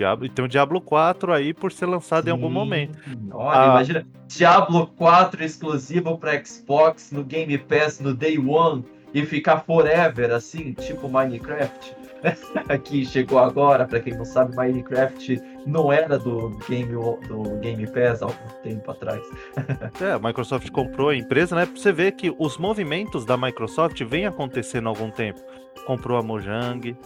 Diablo, 0.00 0.24
e 0.24 0.30
tem 0.30 0.42
o 0.42 0.48
Diablo 0.48 0.80
4 0.80 1.30
aí 1.30 1.52
por 1.52 1.70
ser 1.70 1.84
lançado 1.84 2.24
Sim. 2.24 2.30
em 2.30 2.32
algum 2.32 2.48
momento. 2.48 2.98
Olha, 3.32 3.60
ah, 3.60 3.66
imagina, 3.66 4.06
Diablo 4.26 4.86
4 4.96 5.44
exclusivo 5.44 6.16
para 6.16 6.42
Xbox 6.42 7.12
no 7.12 7.22
Game 7.22 7.56
Pass 7.58 8.00
no 8.00 8.14
Day 8.14 8.38
One 8.38 8.82
e 9.12 9.26
ficar 9.26 9.60
forever 9.60 10.32
assim, 10.32 10.72
tipo 10.72 11.06
Minecraft. 11.06 12.00
que 12.84 13.04
chegou 13.04 13.38
agora, 13.38 13.86
para 13.86 14.00
quem 14.00 14.14
não 14.14 14.26
sabe, 14.26 14.54
Minecraft 14.54 15.40
não 15.66 15.92
era 15.92 16.18
do 16.18 16.50
Game, 16.68 16.92
do 16.92 17.58
Game 17.60 17.86
Pass 17.86 18.22
há 18.22 18.26
algum 18.26 18.62
tempo 18.62 18.90
atrás. 18.90 19.22
é, 20.00 20.12
a 20.12 20.18
Microsoft 20.18 20.70
comprou 20.70 21.10
a 21.10 21.16
empresa, 21.16 21.56
né? 21.56 21.66
Pra 21.66 21.76
você 21.76 21.92
ver 21.92 22.12
que 22.12 22.34
os 22.38 22.56
movimentos 22.56 23.26
da 23.26 23.36
Microsoft 23.36 24.02
vêm 24.04 24.26
acontecendo 24.26 24.86
há 24.86 24.90
algum 24.90 25.10
tempo 25.10 25.40
comprou 25.86 26.18
a 26.18 26.22
Mojang, 26.22 26.96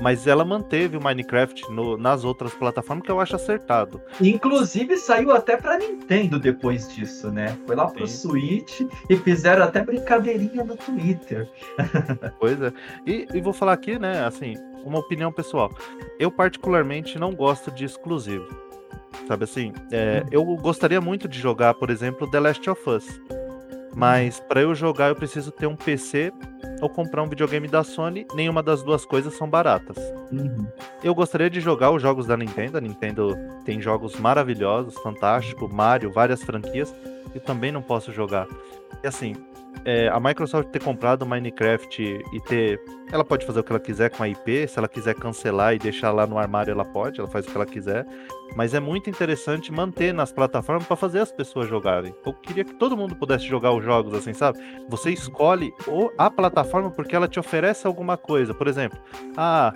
mas 0.00 0.26
ela 0.26 0.44
manteve 0.44 0.96
o 0.96 1.02
Minecraft 1.02 1.70
no, 1.70 1.96
nas 1.96 2.24
outras 2.24 2.52
plataformas 2.54 3.04
que 3.04 3.10
eu 3.10 3.20
acho 3.20 3.36
acertado. 3.36 4.00
Inclusive 4.20 4.96
saiu 4.96 5.32
até 5.32 5.56
para 5.56 5.78
Nintendo 5.78 6.38
depois 6.38 6.92
disso, 6.92 7.30
né? 7.30 7.56
Foi 7.66 7.76
lá 7.76 7.86
pro 7.86 8.06
Sim. 8.06 8.28
Switch 8.28 8.80
e 9.08 9.16
fizeram 9.16 9.64
até 9.64 9.84
brincadeirinha 9.84 10.64
no 10.64 10.76
Twitter. 10.76 11.48
pois 12.40 12.60
é. 12.60 12.72
E, 13.06 13.28
e 13.32 13.40
vou 13.40 13.52
falar 13.52 13.74
aqui, 13.74 13.98
né, 13.98 14.24
assim, 14.24 14.56
uma 14.84 14.98
opinião 14.98 15.32
pessoal. 15.32 15.70
Eu 16.18 16.30
particularmente 16.30 17.18
não 17.18 17.34
gosto 17.34 17.70
de 17.70 17.84
exclusivo. 17.84 18.48
Sabe 19.28 19.44
assim, 19.44 19.72
é, 19.92 20.24
eu 20.30 20.44
gostaria 20.56 21.00
muito 21.00 21.28
de 21.28 21.38
jogar, 21.38 21.74
por 21.74 21.90
exemplo, 21.90 22.28
The 22.30 22.40
Last 22.40 22.68
of 22.68 22.90
Us. 22.90 23.20
Mas 23.94 24.40
para 24.40 24.62
eu 24.62 24.74
jogar 24.74 25.08
eu 25.08 25.16
preciso 25.16 25.50
ter 25.50 25.66
um 25.66 25.76
PC 25.76 26.32
ou 26.80 26.88
comprar 26.88 27.22
um 27.22 27.28
videogame 27.28 27.68
da 27.68 27.84
Sony. 27.84 28.26
Nenhuma 28.34 28.62
das 28.62 28.82
duas 28.82 29.04
coisas 29.04 29.34
são 29.34 29.48
baratas. 29.48 29.96
Uhum. 30.30 30.66
Eu 31.04 31.14
gostaria 31.14 31.50
de 31.50 31.60
jogar 31.60 31.90
os 31.90 32.00
jogos 32.00 32.26
da 32.26 32.36
Nintendo. 32.36 32.78
A 32.78 32.80
Nintendo 32.80 33.36
tem 33.64 33.80
jogos 33.80 34.16
maravilhosos, 34.16 34.94
fantástico, 34.94 35.68
Mario, 35.68 36.10
várias 36.10 36.42
franquias. 36.42 36.94
E 37.34 37.40
também 37.40 37.70
não 37.70 37.82
posso 37.82 38.12
jogar. 38.12 38.46
E 39.02 39.06
assim, 39.06 39.34
é, 39.84 40.08
a 40.08 40.20
Microsoft 40.20 40.70
ter 40.70 40.82
comprado 40.82 41.22
o 41.22 41.26
Minecraft 41.26 42.02
e 42.32 42.40
ter. 42.40 42.80
Ela 43.10 43.24
pode 43.24 43.44
fazer 43.44 43.60
o 43.60 43.64
que 43.64 43.72
ela 43.72 43.80
quiser 43.80 44.10
com 44.10 44.22
a 44.22 44.28
IP, 44.28 44.66
se 44.68 44.78
ela 44.78 44.88
quiser 44.88 45.14
cancelar 45.14 45.74
e 45.74 45.78
deixar 45.78 46.12
lá 46.12 46.26
no 46.26 46.38
armário, 46.38 46.70
ela 46.70 46.84
pode, 46.84 47.20
ela 47.20 47.28
faz 47.28 47.46
o 47.46 47.50
que 47.50 47.56
ela 47.56 47.66
quiser. 47.66 48.06
Mas 48.56 48.74
é 48.74 48.80
muito 48.80 49.08
interessante 49.08 49.72
manter 49.72 50.12
nas 50.12 50.32
plataformas 50.32 50.86
para 50.86 50.96
fazer 50.96 51.20
as 51.20 51.32
pessoas 51.32 51.68
jogarem. 51.68 52.14
Eu 52.24 52.32
queria 52.32 52.64
que 52.64 52.74
todo 52.74 52.96
mundo 52.96 53.14
pudesse 53.16 53.46
jogar 53.46 53.72
os 53.72 53.84
jogos 53.84 54.14
assim, 54.14 54.32
sabe? 54.32 54.58
Você 54.88 55.10
escolhe 55.10 55.72
a 56.18 56.30
plataforma 56.30 56.90
porque 56.90 57.16
ela 57.16 57.28
te 57.28 57.40
oferece 57.40 57.86
alguma 57.86 58.16
coisa. 58.16 58.54
Por 58.54 58.68
exemplo, 58.68 58.98
ah, 59.36 59.72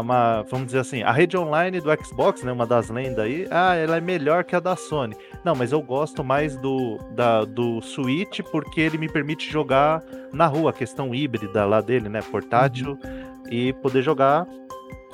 uma, 0.00 0.42
vamos 0.42 0.66
dizer 0.66 0.80
assim, 0.80 1.02
a 1.02 1.12
rede 1.12 1.36
online 1.36 1.80
do 1.80 2.04
Xbox, 2.04 2.42
né, 2.42 2.52
uma 2.52 2.66
das 2.66 2.88
lendas 2.88 3.18
aí, 3.20 3.46
ah, 3.50 3.74
ela 3.74 3.96
é 3.96 4.00
melhor 4.00 4.44
que 4.44 4.54
a 4.56 4.60
da 4.60 4.76
Sony. 4.76 5.16
Não, 5.46 5.54
mas 5.54 5.70
eu 5.70 5.80
gosto 5.80 6.24
mais 6.24 6.56
do, 6.56 6.98
da, 7.12 7.44
do 7.44 7.80
Switch 7.80 8.40
porque 8.50 8.80
ele 8.80 8.98
me 8.98 9.08
permite 9.08 9.48
jogar 9.48 10.02
na 10.32 10.44
rua, 10.44 10.72
questão 10.72 11.14
híbrida 11.14 11.64
lá 11.64 11.80
dele, 11.80 12.08
né? 12.08 12.20
Portátil, 12.20 12.98
uhum. 13.04 13.42
e 13.48 13.72
poder 13.74 14.02
jogar 14.02 14.44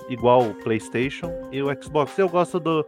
igual 0.08 0.40
o 0.40 0.54
PlayStation 0.54 1.30
e 1.52 1.62
o 1.62 1.66
Xbox. 1.78 2.16
Eu 2.16 2.30
gosto 2.30 2.58
do, 2.58 2.82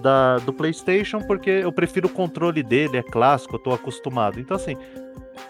da, 0.00 0.38
do 0.38 0.54
PlayStation 0.54 1.20
porque 1.20 1.50
eu 1.50 1.70
prefiro 1.70 2.06
o 2.06 2.10
controle 2.10 2.62
dele, 2.62 2.96
é 2.96 3.02
clássico, 3.02 3.56
eu 3.56 3.58
tô 3.58 3.74
acostumado. 3.74 4.40
Então, 4.40 4.56
assim, 4.56 4.74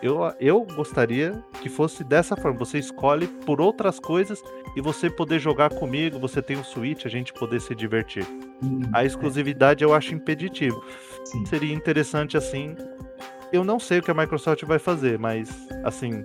eu, 0.03 0.21
eu 0.41 0.65
gostaria 0.75 1.43
que 1.61 1.69
fosse 1.69 2.05
dessa 2.05 2.37
forma. 2.37 2.59
Você 2.59 2.79
escolhe 2.79 3.27
por 3.27 3.61
outras 3.61 3.99
coisas 3.99 4.43
e 4.77 4.81
você 4.81 5.09
poder 5.09 5.39
jogar 5.39 5.71
comigo, 5.71 6.19
você 6.19 6.43
tem 6.43 6.57
o 6.57 6.61
um 6.61 6.65
Switch, 6.65 7.07
a 7.07 7.09
gente 7.09 7.33
poder 7.33 7.61
se 7.61 7.75
divertir. 7.75 8.27
Hum, 8.63 8.83
a 8.93 9.03
é. 9.03 9.07
exclusividade 9.07 9.83
eu 9.83 9.95
acho 9.95 10.15
impeditivo. 10.15 10.83
Sim. 11.25 11.45
Seria 11.47 11.75
interessante 11.75 12.37
assim. 12.37 12.77
Eu 13.53 13.65
não 13.65 13.79
sei 13.79 14.01
o 14.01 14.03
que 14.03 14.11
a 14.11 14.15
Microsoft 14.15 14.65
vai 14.65 14.79
fazer, 14.79 15.19
mas 15.19 15.49
assim, 15.85 16.25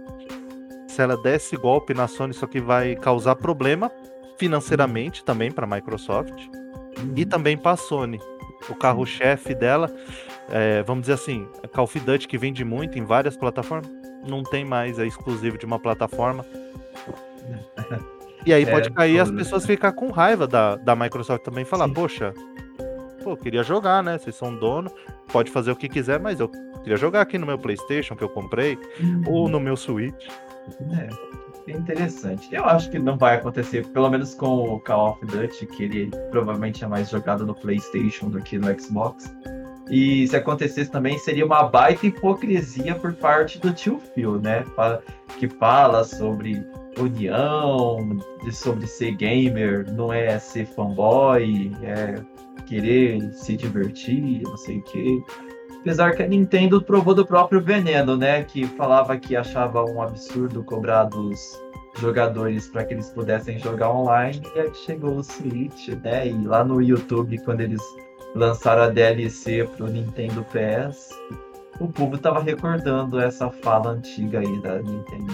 se 0.88 1.01
ela 1.01 1.15
desse 1.15 1.56
golpe 1.56 1.94
na 1.94 2.08
Sony, 2.08 2.32
isso 2.32 2.44
aqui 2.44 2.60
vai 2.60 2.96
causar 2.96 3.36
problema 3.36 3.91
financeiramente 4.38 5.24
também 5.24 5.51
para 5.51 5.65
a 5.65 5.70
Microsoft 5.70 6.48
uhum. 6.98 7.13
e 7.15 7.25
também 7.25 7.58
para 7.58 7.72
a 7.72 7.77
Sony. 7.77 8.20
O 8.70 8.75
carro-chefe 8.75 9.56
dela, 9.56 9.89
é, 10.50 10.83
vamos 10.83 11.01
dizer 11.01 11.13
assim, 11.13 11.48
a 11.63 11.67
Call 11.67 11.86
of 11.86 12.00
Duty 12.00 12.27
que 12.27 12.38
vende 12.38 12.63
muito 12.63 12.98
em 12.98 13.03
várias 13.03 13.38
plataformas, 13.38 13.89
não 14.27 14.43
tem 14.43 14.63
mais, 14.63 15.00
é 15.00 15.05
exclusivo 15.05 15.57
de 15.57 15.65
uma 15.65 15.79
plataforma. 15.79 16.45
E 18.45 18.53
aí 18.53 18.63
é, 18.67 18.71
pode 18.71 18.89
cair 18.91 19.19
as 19.19 19.31
pessoas 19.31 19.65
ficar 19.65 19.91
com 19.93 20.10
raiva 20.12 20.48
da, 20.48 20.75
da 20.75 20.95
Microsoft 20.95 21.43
também 21.43 21.65
falar, 21.65 21.88
Sim. 21.88 21.93
poxa, 21.93 22.33
pô, 23.24 23.36
queria 23.38 23.63
jogar, 23.63 24.03
né? 24.03 24.17
Vocês 24.17 24.36
são 24.36 24.55
dono, 24.55 24.91
pode 25.31 25.51
fazer 25.51 25.71
o 25.71 25.75
que 25.75 25.88
quiser, 25.88 26.19
mas 26.19 26.39
eu 26.39 26.50
queria 26.83 26.98
jogar 26.98 27.21
aqui 27.21 27.38
no 27.38 27.45
meu 27.45 27.57
PlayStation 27.57 28.15
que 28.15 28.24
eu 28.24 28.29
comprei, 28.29 28.77
uhum. 29.00 29.24
ou 29.27 29.50
no 29.50 29.60
meu 29.60 29.75
Switch. 29.75 30.27
É 31.67 31.71
interessante. 31.71 32.53
Eu 32.53 32.65
acho 32.65 32.89
que 32.89 33.00
não 33.00 33.17
vai 33.17 33.36
acontecer, 33.36 33.86
pelo 33.88 34.10
menos 34.10 34.33
com 34.33 34.75
o 34.75 34.79
Call 34.79 35.12
of 35.12 35.25
Duty, 35.25 35.65
que 35.67 35.83
ele 35.83 36.12
provavelmente 36.31 36.83
é 36.83 36.88
mais 36.88 37.10
jogado 37.10 37.45
no 37.45 37.53
PlayStation 37.53 38.29
do 38.29 38.41
que 38.41 38.57
no 38.57 38.67
Xbox. 38.79 39.31
E 39.91 40.25
se 40.25 40.38
acontecesse 40.38 40.89
também, 40.89 41.17
seria 41.19 41.45
uma 41.45 41.63
baita 41.63 42.07
hipocrisia 42.07 42.95
por 42.95 43.13
parte 43.13 43.60
do 43.60 43.74
tio 43.74 44.00
Phil, 44.00 44.39
né? 44.39 44.63
Que 45.38 45.50
fala 45.50 46.05
sobre 46.05 46.65
união, 46.98 48.17
sobre 48.53 48.88
ser 48.88 49.12
gamer, 49.17 49.91
não 49.91 50.13
é 50.13 50.39
ser 50.39 50.65
fanboy, 50.65 51.74
é 51.83 52.15
querer 52.65 53.33
se 53.33 53.57
divertir, 53.57 54.43
não 54.43 54.55
sei 54.55 54.77
o 54.77 54.81
quê. 54.81 55.21
Apesar 55.81 56.15
que 56.15 56.24
a 56.24 56.27
Nintendo 56.27 56.81
provou 56.81 57.13
do 57.13 57.25
próprio 57.25 57.60
veneno, 57.60 58.15
né? 58.15 58.45
Que 58.45 58.65
falava 58.65 59.17
que 59.17 59.36
achava 59.36 59.83
um 59.83 60.01
absurdo 60.01 60.63
cobrar 60.63 61.03
dos 61.03 61.62
jogadores 62.00 62.69
para 62.69 62.86
que 62.86 62.93
eles 62.93 63.10
pudessem 63.10 63.60
jogar 63.60 63.91
online. 63.91 64.41
E 64.55 64.60
aí 64.62 64.74
chegou 64.74 65.17
o 65.17 65.24
Switch, 65.24 65.89
né? 66.01 66.29
E 66.29 66.48
lá 66.48 66.63
no 66.63 66.81
YouTube, 66.81 67.38
quando 67.39 67.60
eles 67.60 67.81
lançaram 68.35 68.83
a 68.83 68.88
DLC 68.88 69.67
pro 69.75 69.88
Nintendo 69.88 70.45
PS, 70.45 71.09
o 71.79 71.88
público 71.88 72.23
tava 72.23 72.41
recordando 72.41 73.19
essa 73.19 73.50
fala 73.50 73.91
antiga 73.91 74.39
aí 74.39 74.61
da 74.61 74.81
Nintendo. 74.81 75.33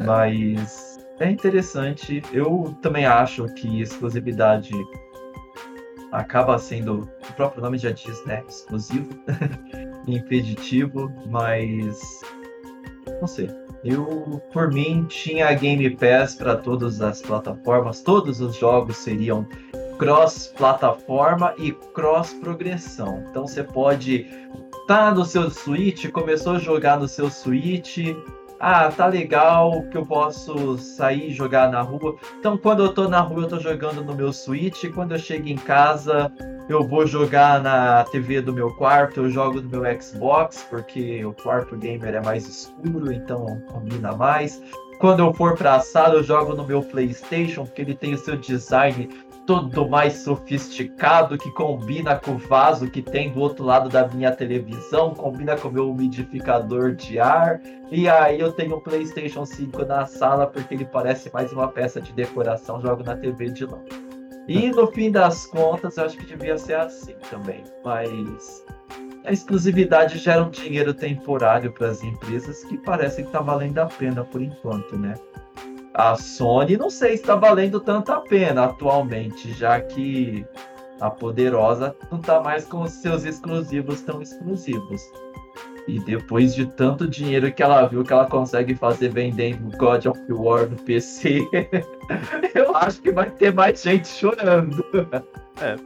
É. 0.00 0.04
Mas 0.04 0.98
é 1.18 1.30
interessante. 1.30 2.22
Eu 2.32 2.76
também 2.80 3.06
acho 3.06 3.46
que 3.54 3.80
exclusividade 3.80 4.72
acaba 6.12 6.58
sendo, 6.58 7.08
o 7.28 7.32
próprio 7.34 7.62
nome 7.62 7.78
já 7.78 7.90
diz, 7.90 8.24
né, 8.26 8.42
exclusivo, 8.46 9.08
impeditivo, 10.06 11.10
mas 11.26 12.20
não 13.20 13.26
sei. 13.26 13.50
Eu, 13.82 14.40
por 14.52 14.70
mim, 14.70 15.06
tinha 15.08 15.52
Game 15.54 15.88
Pass 15.96 16.36
para 16.36 16.54
todas 16.54 17.00
as 17.00 17.20
plataformas, 17.20 18.00
todos 18.02 18.40
os 18.40 18.54
jogos 18.56 18.98
seriam 18.98 19.46
cross-plataforma 20.02 21.54
e 21.56 21.70
cross-progressão. 21.70 23.24
Então 23.30 23.46
você 23.46 23.62
pode 23.62 24.26
estar 24.80 25.10
tá 25.10 25.14
no 25.14 25.24
seu 25.24 25.48
Switch, 25.48 26.10
começou 26.10 26.56
a 26.56 26.58
jogar 26.58 26.98
no 26.98 27.06
seu 27.06 27.30
Switch, 27.30 27.98
ah, 28.58 28.90
tá 28.90 29.06
legal 29.06 29.82
que 29.90 29.96
eu 29.96 30.04
posso 30.04 30.76
sair 30.78 31.30
e 31.30 31.32
jogar 31.32 31.70
na 31.70 31.82
rua. 31.82 32.16
Então, 32.38 32.56
quando 32.56 32.84
eu 32.84 32.94
tô 32.94 33.08
na 33.08 33.20
rua, 33.20 33.42
eu 33.42 33.48
tô 33.48 33.58
jogando 33.58 34.04
no 34.04 34.14
meu 34.14 34.32
Switch. 34.32 34.84
Quando 34.94 35.12
eu 35.12 35.18
chego 35.18 35.48
em 35.48 35.56
casa, 35.56 36.32
eu 36.68 36.86
vou 36.86 37.04
jogar 37.04 37.60
na 37.60 38.04
TV 38.04 38.40
do 38.40 38.52
meu 38.52 38.72
quarto, 38.74 39.22
eu 39.22 39.30
jogo 39.30 39.60
no 39.60 39.68
meu 39.68 40.00
Xbox, 40.00 40.64
porque 40.70 41.24
o 41.24 41.32
quarto 41.32 41.76
gamer 41.76 42.14
é 42.14 42.22
mais 42.22 42.48
escuro, 42.48 43.12
então 43.12 43.60
combina 43.66 44.12
mais. 44.12 44.62
Quando 45.00 45.18
eu 45.18 45.34
for 45.34 45.56
pra 45.56 45.80
sala, 45.80 46.14
eu 46.14 46.22
jogo 46.22 46.54
no 46.54 46.64
meu 46.64 46.82
PlayStation, 46.82 47.64
porque 47.64 47.82
ele 47.82 47.96
tem 47.96 48.14
o 48.14 48.18
seu 48.18 48.36
design 48.36 49.08
todo 49.46 49.88
mais 49.88 50.14
sofisticado 50.18 51.36
que 51.36 51.50
combina 51.52 52.16
com 52.16 52.32
o 52.32 52.38
vaso 52.38 52.90
que 52.90 53.02
tem 53.02 53.32
do 53.32 53.40
outro 53.40 53.64
lado 53.64 53.88
da 53.88 54.06
minha 54.08 54.30
televisão, 54.30 55.14
combina 55.14 55.56
com 55.56 55.68
o 55.68 55.72
meu 55.72 55.90
umidificador 55.90 56.94
de 56.94 57.18
ar. 57.18 57.60
E 57.90 58.08
aí 58.08 58.40
eu 58.40 58.52
tenho 58.52 58.74
o 58.74 58.78
um 58.78 58.80
PlayStation 58.80 59.44
5 59.44 59.84
na 59.84 60.06
sala 60.06 60.46
porque 60.46 60.74
ele 60.74 60.84
parece 60.84 61.32
mais 61.32 61.52
uma 61.52 61.68
peça 61.68 62.00
de 62.00 62.12
decoração, 62.12 62.80
jogo 62.80 63.02
na 63.02 63.16
TV 63.16 63.50
de 63.50 63.66
lá. 63.66 63.78
E 64.48 64.70
no 64.70 64.86
fim 64.88 65.10
das 65.10 65.46
contas, 65.46 65.96
eu 65.96 66.04
acho 66.04 66.16
que 66.16 66.26
devia 66.26 66.58
ser 66.58 66.74
assim 66.74 67.14
também. 67.30 67.62
Mas 67.84 68.64
a 69.24 69.32
exclusividade 69.32 70.18
gera 70.18 70.42
um 70.42 70.50
dinheiro 70.50 70.92
temporário 70.92 71.70
para 71.72 71.88
as 71.88 72.02
empresas 72.02 72.64
que 72.64 72.76
parece 72.78 73.22
que 73.22 73.28
está 73.28 73.40
valendo 73.40 73.78
a 73.78 73.86
pena 73.86 74.24
por 74.24 74.42
enquanto, 74.42 74.98
né? 74.98 75.14
A 75.94 76.16
Sony 76.16 76.76
não 76.76 76.90
sei 76.90 77.16
se 77.16 77.22
está 77.22 77.36
valendo 77.36 77.80
tanta 77.80 78.20
pena 78.20 78.64
atualmente, 78.64 79.52
já 79.52 79.80
que 79.80 80.44
a 81.00 81.10
poderosa 81.10 81.94
não 82.10 82.20
está 82.20 82.40
mais 82.40 82.64
com 82.64 82.82
os 82.82 82.92
seus 82.92 83.24
exclusivos 83.24 84.00
tão 84.02 84.22
exclusivos. 84.22 85.02
E 85.88 85.98
depois 85.98 86.54
de 86.54 86.64
tanto 86.64 87.08
dinheiro 87.08 87.52
que 87.52 87.60
ela 87.60 87.84
viu 87.86 88.04
que 88.04 88.12
ela 88.12 88.26
consegue 88.26 88.72
fazer 88.74 89.08
vendendo 89.08 89.76
God 89.76 90.06
of 90.06 90.20
War 90.32 90.70
no 90.70 90.76
PC, 90.76 91.40
eu 92.54 92.76
acho 92.76 93.02
que 93.02 93.10
vai 93.10 93.28
ter 93.28 93.52
mais 93.52 93.82
gente 93.82 94.06
chorando. 94.06 94.84
É, 95.60 95.76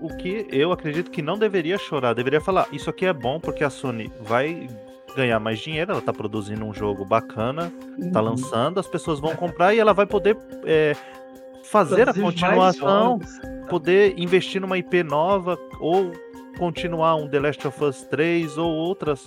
o 0.00 0.08
que 0.16 0.46
eu 0.50 0.72
acredito 0.72 1.10
que 1.10 1.20
não 1.20 1.38
deveria 1.38 1.76
chorar, 1.76 2.14
deveria 2.14 2.40
falar, 2.40 2.66
isso 2.72 2.88
aqui 2.88 3.04
é 3.04 3.12
bom 3.12 3.38
porque 3.38 3.62
a 3.62 3.68
Sony 3.68 4.10
vai 4.22 4.68
ganhar 5.14 5.38
mais 5.38 5.58
dinheiro, 5.58 5.92
ela 5.92 6.00
tá 6.00 6.12
produzindo 6.12 6.64
um 6.64 6.72
jogo 6.72 7.04
bacana, 7.04 7.72
tá 8.12 8.20
uhum. 8.20 8.30
lançando, 8.30 8.80
as 8.80 8.86
pessoas 8.86 9.20
vão 9.20 9.34
comprar 9.34 9.74
e 9.74 9.78
ela 9.78 9.92
vai 9.92 10.06
poder 10.06 10.36
é, 10.64 10.96
fazer 11.64 12.08
a 12.08 12.14
continuação, 12.14 13.18
poder 13.68 14.18
investir 14.18 14.60
numa 14.60 14.78
IP 14.78 15.02
nova 15.02 15.58
ou 15.80 16.12
continuar 16.58 17.16
um 17.16 17.28
The 17.28 17.40
Last 17.40 17.66
of 17.66 17.84
Us 17.84 18.02
3 18.02 18.58
ou 18.58 18.72
outras, 18.72 19.24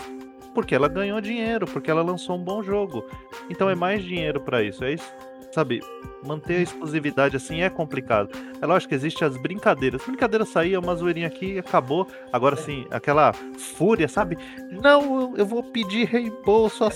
porque 0.53 0.75
ela 0.75 0.87
ganhou 0.87 1.19
dinheiro, 1.19 1.65
porque 1.65 1.89
ela 1.89 2.01
lançou 2.01 2.37
um 2.37 2.43
bom 2.43 2.63
jogo. 2.63 3.05
Então 3.49 3.69
é 3.69 3.75
mais 3.75 4.03
dinheiro 4.03 4.39
para 4.39 4.63
isso, 4.63 4.83
é 4.83 4.93
isso 4.93 5.11
sabe, 5.55 5.81
manter 6.21 6.57
a 6.57 6.61
exclusividade 6.61 7.37
assim 7.37 7.61
é 7.61 7.69
complicado. 7.69 8.29
É 8.61 8.65
lógico 8.65 8.89
que 8.89 8.95
existem 8.95 9.25
as 9.25 9.37
brincadeiras. 9.37 10.03
Brincadeiras 10.05 10.49
saía, 10.49 10.79
uma 10.79 10.95
zoeirinha 10.95 11.27
aqui 11.27 11.53
e 11.53 11.59
acabou. 11.59 12.07
Agora 12.31 12.57
sim, 12.57 12.85
aquela 12.91 13.31
fúria, 13.33 14.07
sabe? 14.07 14.37
Não, 14.69 15.33
eu 15.37 15.45
vou 15.45 15.63
pedir 15.63 16.05
reembolso 16.07 16.83
a 16.83 16.89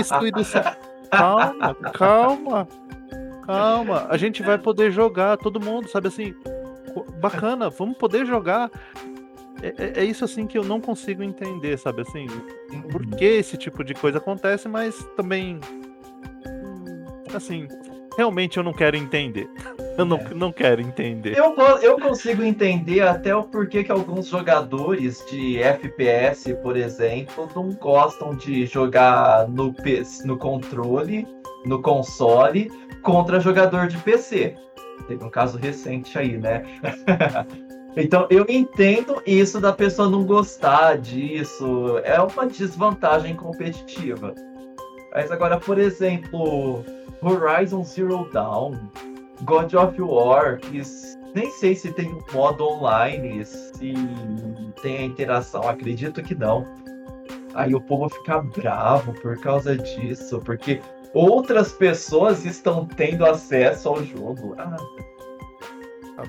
isso 0.00 0.26
e 0.26 0.30
do 0.30 0.42
céu. 0.42 0.64
Calma, 1.10 1.74
calma, 1.92 2.68
calma. 3.46 4.06
A 4.08 4.16
gente 4.16 4.42
vai 4.42 4.56
poder 4.56 4.90
jogar, 4.90 5.36
todo 5.36 5.60
mundo, 5.60 5.88
sabe 5.88 6.08
assim? 6.08 6.34
Bacana, 7.20 7.68
vamos 7.68 7.98
poder 7.98 8.24
jogar. 8.24 8.70
É, 9.62 9.74
é, 9.78 9.92
é, 10.00 10.04
isso 10.04 10.24
assim 10.24 10.46
que 10.46 10.56
eu 10.56 10.64
não 10.64 10.80
consigo 10.80 11.22
entender, 11.22 11.78
sabe 11.78 12.02
assim? 12.02 12.26
Por 12.90 13.06
que 13.06 13.24
esse 13.24 13.56
tipo 13.56 13.84
de 13.84 13.94
coisa 13.94 14.18
acontece, 14.18 14.68
mas 14.68 14.96
também 15.16 15.60
assim, 17.36 17.68
realmente 18.16 18.56
eu 18.56 18.62
não 18.62 18.72
quero 18.72 18.96
entender. 18.96 19.48
Eu 19.96 20.04
não, 20.04 20.16
é. 20.16 20.34
não 20.34 20.52
quero 20.52 20.80
entender. 20.80 21.36
Eu, 21.36 21.54
eu 21.80 21.98
consigo 22.00 22.42
entender 22.42 23.00
até 23.02 23.34
o 23.34 23.44
porquê 23.44 23.84
que 23.84 23.92
alguns 23.92 24.26
jogadores 24.26 25.24
de 25.30 25.58
FPS, 25.58 26.54
por 26.54 26.76
exemplo, 26.76 27.48
não 27.54 27.70
gostam 27.72 28.34
de 28.34 28.66
jogar 28.66 29.48
no, 29.48 29.74
no 30.24 30.38
controle, 30.38 31.26
no 31.64 31.80
console, 31.80 32.70
contra 33.02 33.38
jogador 33.38 33.86
de 33.86 33.96
PC. 33.98 34.56
Teve 35.06 35.24
um 35.24 35.30
caso 35.30 35.58
recente 35.58 36.18
aí, 36.18 36.36
né? 36.38 36.64
Então 37.96 38.26
eu 38.28 38.44
entendo 38.48 39.22
isso 39.24 39.60
da 39.60 39.72
pessoa 39.72 40.10
não 40.10 40.24
gostar 40.24 40.98
disso. 40.98 41.98
É 42.02 42.20
uma 42.20 42.46
desvantagem 42.46 43.36
competitiva. 43.36 44.34
Mas 45.12 45.30
agora, 45.30 45.60
por 45.60 45.78
exemplo, 45.78 46.84
Horizon 47.24 47.82
Zero 47.84 48.28
Dawn, 48.32 48.76
God 49.42 49.72
of 49.74 50.00
War, 50.00 50.58
que 50.58 50.82
nem 51.34 51.50
sei 51.50 51.74
se 51.74 51.92
tem 51.92 52.12
um 52.12 52.22
modo 52.32 52.64
online, 52.64 53.44
se 53.44 53.94
tem 54.82 54.98
a 54.98 55.02
interação, 55.02 55.68
acredito 55.68 56.22
que 56.22 56.34
não. 56.34 56.66
Aí 57.54 57.74
o 57.74 57.80
povo 57.80 58.08
fica 58.08 58.40
bravo 58.40 59.12
por 59.20 59.38
causa 59.40 59.76
disso, 59.76 60.40
porque 60.44 60.80
outras 61.12 61.72
pessoas 61.72 62.44
estão 62.44 62.84
tendo 62.84 63.24
acesso 63.24 63.88
ao 63.88 64.04
jogo. 64.04 64.54
Ah, 64.58 64.76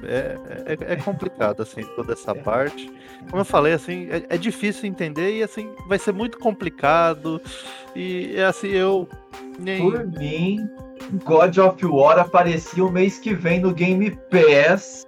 É, 0.04 0.38
é, 0.66 0.94
é 0.94 0.96
complicado, 0.96 1.62
assim, 1.62 1.84
toda 1.96 2.14
essa 2.14 2.34
parte. 2.34 2.92
Como 3.30 3.42
eu 3.42 3.46
falei, 3.46 3.74
assim, 3.74 4.08
é, 4.10 4.26
é 4.30 4.38
difícil 4.38 4.88
entender 4.88 5.38
e, 5.38 5.44
assim, 5.44 5.72
vai 5.88 6.00
ser 6.00 6.12
muito 6.12 6.40
complicado. 6.40 7.40
E, 7.96 8.36
assim, 8.42 8.70
eu 8.70 9.08
nem... 9.60 9.80
Por 9.80 10.06
mim, 10.08 10.68
God 11.24 11.58
of 11.58 11.86
War 11.86 12.20
aparecia 12.20 12.84
o 12.84 12.92
mês 12.92 13.20
que 13.20 13.34
vem 13.34 13.60
no 13.60 13.74
Game 13.74 14.12
Pass. 14.30 15.06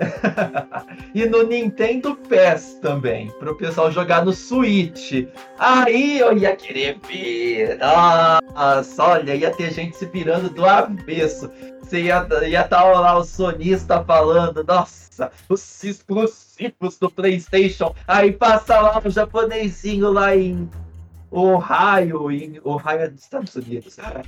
e 1.14 1.26
no 1.26 1.42
Nintendo 1.44 2.16
Pass 2.28 2.78
também, 2.80 3.30
para 3.38 3.52
o 3.52 3.56
pessoal 3.56 3.90
jogar 3.90 4.24
no 4.24 4.32
Switch. 4.32 5.28
Aí 5.58 6.18
eu 6.18 6.36
ia 6.36 6.56
querer 6.56 6.98
ver. 7.06 7.78
Nossa, 7.78 9.04
olha, 9.04 9.34
ia 9.34 9.50
ter 9.50 9.72
gente 9.72 9.96
se 9.96 10.06
virando 10.06 10.50
do 10.50 10.64
avesso. 10.64 11.50
Você 11.80 12.02
ia 12.02 12.22
estar 12.22 12.68
tá 12.68 12.84
lá 12.84 13.18
o 13.18 13.24
sonista 13.24 14.02
falando, 14.02 14.64
nossa, 14.64 15.30
os 15.48 15.84
exclusivos 15.84 16.98
do 16.98 17.10
PlayStation. 17.10 17.94
Aí 18.08 18.32
passa 18.32 18.80
lá 18.80 19.02
o 19.04 19.10
japonesinho 19.10 20.10
lá 20.10 20.34
em 20.34 20.68
Ohio, 21.32 22.30
em 22.30 22.60
Ohio 22.62 23.00
é 23.00 23.08
dos 23.08 23.22
Estados 23.22 23.54
Unidos. 23.56 23.96
Lá 23.96 24.22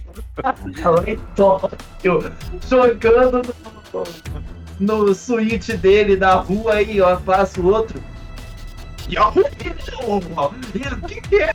em 1.07 1.19
Tóquio, 1.37 2.33
jogando 2.67 3.43
no, 4.81 5.05
no 5.05 5.14
Switch 5.14 5.69
dele 5.77 6.17
na 6.17 6.37
rua 6.37 6.77
aí, 6.77 7.01
ó, 7.03 7.17
passa 7.17 7.61
o 7.61 7.67
outro. 7.67 8.03
E 9.07 9.19
ó, 9.19 9.29
o 9.29 9.33
que 11.07 11.21
que 11.21 11.43
é? 11.43 11.53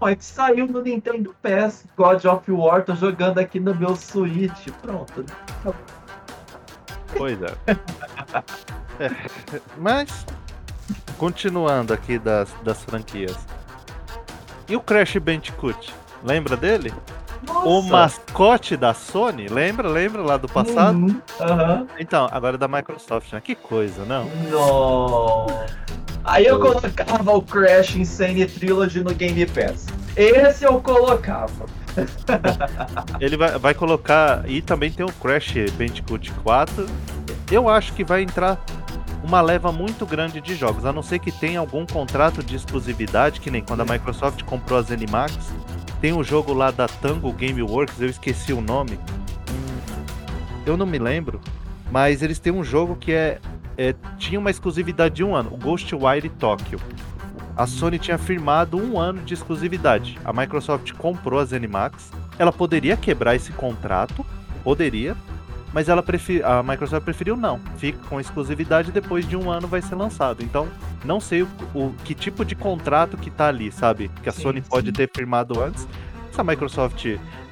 Ó, 0.00 0.14
que 0.14 0.24
saiu 0.24 0.66
no 0.66 0.80
Nintendo 0.80 1.36
PS 1.42 1.84
God 1.94 2.24
of 2.24 2.50
War, 2.50 2.82
tô 2.82 2.94
jogando 2.94 3.38
aqui 3.38 3.60
no 3.60 3.74
meu 3.74 3.94
Switch. 3.94 4.68
Pronto. 4.80 5.26
Pois 7.14 7.38
é. 7.42 7.54
é. 9.04 9.10
Mas, 9.76 10.24
continuando 11.20 11.92
aqui 11.92 12.18
das, 12.18 12.48
das 12.64 12.82
franquias. 12.82 13.36
E 14.66 14.74
o 14.74 14.80
Crash 14.80 15.18
Bandicoot? 15.18 15.94
Lembra 16.24 16.56
dele? 16.56 16.94
Nossa. 17.46 17.68
O 17.68 17.82
mascote 17.82 18.74
da 18.74 18.94
Sony, 18.94 19.46
lembra? 19.46 19.86
Lembra 19.86 20.22
lá 20.22 20.38
do 20.38 20.48
passado? 20.48 20.96
Uhum, 20.96 21.20
aham. 21.38 21.86
Então, 21.98 22.26
agora 22.32 22.56
é 22.56 22.58
da 22.58 22.66
Microsoft, 22.66 23.34
né? 23.34 23.40
Que 23.42 23.54
coisa, 23.54 24.02
não? 24.06 24.24
Não. 24.50 25.46
Aí 26.24 26.46
eu 26.46 26.58
colocava 26.58 27.32
o 27.32 27.42
Crash 27.42 27.96
Insane 27.96 28.46
Trilogy 28.46 29.04
no 29.04 29.14
Game 29.14 29.44
Pass. 29.44 29.88
Esse 30.16 30.64
eu 30.64 30.80
colocava. 30.80 31.66
Ele 33.20 33.36
vai, 33.36 33.58
vai 33.58 33.74
colocar. 33.74 34.48
E 34.48 34.62
também 34.62 34.90
tem 34.90 35.04
o 35.04 35.12
Crash 35.12 35.52
Bandicoot 35.76 36.30
4. 36.42 36.86
Eu 37.50 37.68
acho 37.68 37.92
que 37.92 38.04
vai 38.04 38.22
entrar 38.22 38.58
uma 39.22 39.40
leva 39.40 39.70
muito 39.70 40.06
grande 40.06 40.40
de 40.40 40.54
jogos, 40.54 40.84
a 40.84 40.92
não 40.92 41.02
ser 41.02 41.18
que 41.18 41.30
tenha 41.30 41.60
algum 41.60 41.86
contrato 41.86 42.42
de 42.42 42.56
exclusividade, 42.56 43.40
que 43.40 43.50
nem 43.50 43.62
quando 43.62 43.80
a 43.80 43.84
Microsoft 43.84 44.42
comprou 44.44 44.78
a 44.78 44.82
ZeniMax. 44.82 45.52
Tem 46.00 46.12
um 46.12 46.24
jogo 46.24 46.54
lá 46.54 46.70
da 46.70 46.88
Tango 46.88 47.32
Gameworks, 47.32 48.00
eu 48.00 48.08
esqueci 48.08 48.52
o 48.52 48.60
nome. 48.60 48.98
Eu 50.64 50.76
não 50.76 50.86
me 50.86 50.98
lembro, 50.98 51.40
mas 51.90 52.22
eles 52.22 52.38
têm 52.38 52.52
um 52.52 52.64
jogo 52.64 52.96
que 52.96 53.12
é, 53.12 53.38
é 53.76 53.94
tinha 54.18 54.40
uma 54.40 54.50
exclusividade 54.50 55.16
de 55.16 55.24
um 55.24 55.34
ano, 55.34 55.52
o 55.52 55.58
Ghostwire 55.58 56.28
Tokyo. 56.30 56.80
A 57.56 57.66
Sony 57.66 57.98
tinha 57.98 58.16
firmado 58.16 58.78
um 58.78 58.98
ano 58.98 59.22
de 59.22 59.34
exclusividade. 59.34 60.18
A 60.24 60.32
Microsoft 60.32 60.92
comprou 60.92 61.38
a 61.38 61.44
ZeniMax. 61.44 62.10
Ela 62.38 62.52
poderia 62.52 62.96
quebrar 62.96 63.34
esse 63.34 63.52
contrato, 63.52 64.24
poderia, 64.64 65.14
mas 65.72 65.88
ela 65.88 66.02
preferi, 66.02 66.42
a 66.42 66.62
Microsoft 66.62 67.04
preferiu 67.04 67.36
não. 67.36 67.60
Fica 67.76 67.98
com 68.08 68.18
exclusividade 68.20 68.90
depois 68.92 69.26
de 69.28 69.36
um 69.36 69.50
ano 69.50 69.66
vai 69.68 69.80
ser 69.82 69.94
lançado. 69.94 70.42
Então, 70.42 70.68
não 71.04 71.20
sei 71.20 71.42
o, 71.42 71.48
o 71.74 71.94
que 72.04 72.14
tipo 72.14 72.44
de 72.44 72.54
contrato 72.54 73.16
que 73.16 73.30
tá 73.30 73.48
ali, 73.48 73.70
sabe? 73.70 74.10
Que 74.22 74.28
a 74.28 74.32
Sim, 74.32 74.42
Sony 74.42 74.62
sim. 74.62 74.68
pode 74.68 74.92
ter 74.92 75.08
firmado 75.14 75.60
antes. 75.62 75.86
Se 76.32 76.40
a 76.40 76.44
Microsoft 76.44 77.04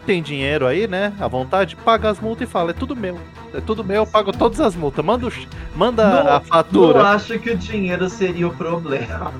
tem 0.06 0.22
dinheiro 0.22 0.66
aí, 0.66 0.86
né? 0.88 1.12
À 1.20 1.28
vontade, 1.28 1.76
paga 1.76 2.08
as 2.08 2.18
multas 2.20 2.48
e 2.48 2.50
fala, 2.50 2.70
é 2.70 2.74
tudo 2.74 2.96
meu. 2.96 3.18
É 3.52 3.60
tudo 3.60 3.84
meu, 3.84 3.96
eu 3.96 4.06
pago 4.06 4.32
todas 4.32 4.60
as 4.60 4.74
multas. 4.74 5.04
Manda, 5.04 5.26
o 5.26 5.32
manda 5.76 6.22
Não- 6.24 6.32
a 6.36 6.40
fatura. 6.40 7.02
acho 7.10 7.38
que 7.38 7.50
o 7.50 7.56
dinheiro 7.56 8.08
seria 8.08 8.46
o 8.48 8.54
problema. 8.54 9.32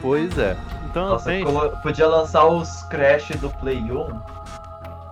Pois 0.00 0.36
é. 0.38 0.56
Então, 0.90 1.08
Nossa, 1.08 1.30
colo- 1.40 1.70
podia 1.82 2.06
lançar 2.06 2.46
os 2.46 2.82
Crash 2.84 3.30
do 3.40 3.50
Play 3.50 3.78
1 3.80 4.20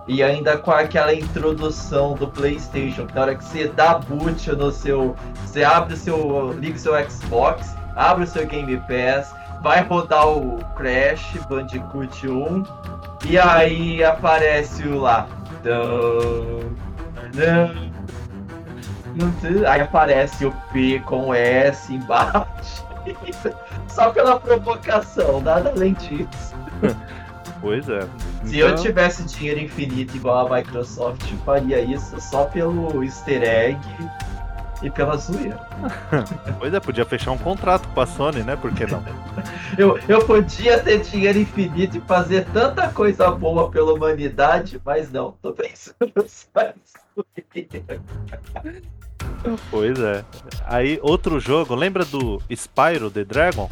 e 0.07 0.21
ainda 0.21 0.57
com 0.57 0.71
aquela 0.71 1.13
introdução 1.13 2.13
do 2.13 2.27
PlayStation, 2.27 3.07
na 3.13 3.21
hora 3.21 3.35
que 3.35 3.43
você 3.43 3.67
dá 3.67 3.99
boot 3.99 4.51
no 4.51 4.71
seu. 4.71 5.15
Você 5.45 5.63
abre 5.63 5.93
o 5.93 5.97
seu. 5.97 6.53
liga 6.53 6.75
o 6.75 6.79
seu 6.79 7.09
Xbox, 7.09 7.75
abre 7.95 8.23
o 8.23 8.27
seu 8.27 8.45
Game 8.45 8.77
Pass, 8.81 9.33
vai 9.61 9.81
rodar 9.83 10.27
o 10.27 10.57
Crash 10.75 11.37
Bandicoot 11.49 12.27
1 12.27 12.63
e 13.25 13.39
aí 13.39 14.03
aparece 14.03 14.83
o 14.87 14.99
lá. 14.99 15.27
Aí 19.69 19.81
aparece 19.81 20.45
o 20.45 20.51
P 20.73 20.99
com 21.05 21.33
S 21.33 21.93
embaixo. 21.93 22.83
Só 23.87 24.09
pela 24.09 24.39
provocação, 24.39 25.39
nada 25.39 25.69
além 25.69 25.93
disso. 25.93 26.53
Pois 27.63 27.87
é. 27.87 28.01
Se 28.43 28.59
eu 28.59 28.67
Então- 28.69 28.83
tivesse 28.83 29.23
dinheiro 29.23 29.59
infinito 29.61 30.15
igual 30.17 30.45
a 30.53 30.57
Microsoft, 30.57 31.23
eu 31.31 31.37
faria 31.39 31.79
isso 31.81 32.19
só 32.19 32.43
pelo 32.43 33.01
easter 33.01 33.41
egg 33.41 33.79
e 34.81 34.89
pela 34.89 35.15
zoeira. 35.15 35.57
Pois 36.59 36.73
é, 36.73 36.79
podia 36.81 37.05
fechar 37.05 37.31
um 37.31 37.37
contrato 37.37 37.87
com 37.87 38.01
a 38.01 38.05
Sony, 38.05 38.43
né? 38.43 38.57
Por 38.57 38.73
que 38.73 38.85
não? 38.85 39.01
Eu, 39.77 39.97
eu 40.07 40.23
podia 40.25 40.77
ter 40.79 40.99
dinheiro 41.01 41.39
infinito 41.39 41.97
e 41.97 42.01
fazer 42.01 42.45
tanta 42.53 42.89
coisa 42.89 43.31
boa 43.31 43.71
pela 43.71 43.91
humanidade, 43.93 44.79
mas 44.85 45.09
não, 45.11 45.31
tô 45.41 45.51
pensando 45.51 45.95
só 46.27 46.61
em 46.61 47.65
zoeira. 47.65 48.01
pois 49.69 49.99
é. 49.99 50.23
Aí, 50.65 50.99
outro 51.01 51.39
jogo, 51.39 51.75
lembra 51.75 52.05
do 52.05 52.41
Spyro 52.49 53.09
the 53.09 53.23
Dragon? 53.23 53.69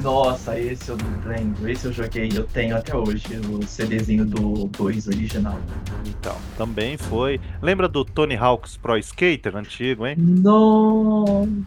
Nossa, 0.00 0.58
esse 0.58 0.88
eu 0.88 0.96
não 0.96 1.30
lembro, 1.30 1.68
esse 1.70 1.84
eu 1.86 1.92
joguei, 1.92 2.30
eu 2.34 2.44
tenho 2.44 2.76
até 2.76 2.96
hoje 2.96 3.40
o 3.50 3.62
CDzinho 3.66 4.24
do 4.24 4.66
2 4.68 5.06
original. 5.08 5.58
Então, 6.06 6.36
também 6.56 6.96
foi. 6.96 7.40
Lembra 7.60 7.88
do 7.88 8.04
Tony 8.04 8.36
Hawk's 8.36 8.76
Pro 8.76 8.96
Skater 8.98 9.54
antigo, 9.56 10.06
hein? 10.06 10.16
Não. 10.18 11.64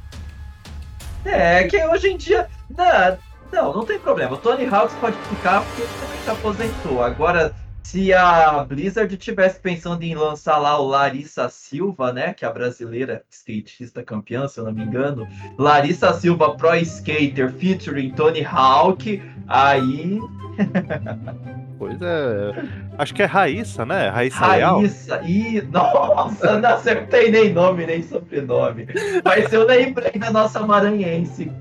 É, 1.24 1.64
que 1.64 1.84
hoje 1.86 2.10
em 2.10 2.18
dia. 2.18 2.48
Não, 2.70 3.18
não, 3.52 3.74
não 3.74 3.86
tem 3.86 4.00
problema. 4.00 4.34
O 4.34 4.38
Tony 4.38 4.66
Hawks 4.66 4.96
pode 5.00 5.18
ficar 5.30 5.62
porque 5.62 5.82
ele 5.82 5.92
também 6.02 6.20
se 6.24 6.30
aposentou. 6.30 7.04
Agora, 7.04 7.56
se 7.86 8.12
a 8.12 8.64
Blizzard 8.64 9.16
tivesse 9.16 9.60
pensando 9.60 10.02
em 10.02 10.16
lançar 10.16 10.58
lá 10.58 10.80
o 10.80 10.88
Larissa 10.88 11.48
Silva, 11.50 12.12
né? 12.12 12.34
Que 12.34 12.44
é 12.44 12.48
a 12.48 12.52
brasileira 12.52 13.24
skatista 13.30 14.02
campeã, 14.02 14.48
se 14.48 14.60
eu 14.60 14.66
não 14.66 14.74
me 14.74 14.84
engano. 14.84 15.28
Larissa 15.56 16.12
Silva 16.14 16.58
Pro 16.58 16.76
Skater 16.78 17.54
featuring 17.54 18.10
Tony 18.10 18.44
Hawk. 18.44 19.22
Aí. 19.48 20.20
Pois 21.78 22.02
é. 22.02 22.54
Acho 22.98 23.14
que 23.14 23.22
é 23.22 23.26
Raíssa, 23.26 23.86
né? 23.86 24.08
Raíssa 24.08 24.48
Leal. 24.48 24.78
Raíssa. 24.78 25.22
Ih, 25.26 25.62
nossa, 25.64 26.58
não 26.58 26.70
acertei 26.70 27.30
nem 27.30 27.52
nome, 27.52 27.86
nem 27.86 28.02
sobrenome. 28.02 28.88
Mas 29.26 29.52
eu 29.52 29.66
lembrei 29.66 30.14
da 30.14 30.32
nossa 30.32 30.66
maranhense. 30.66 31.52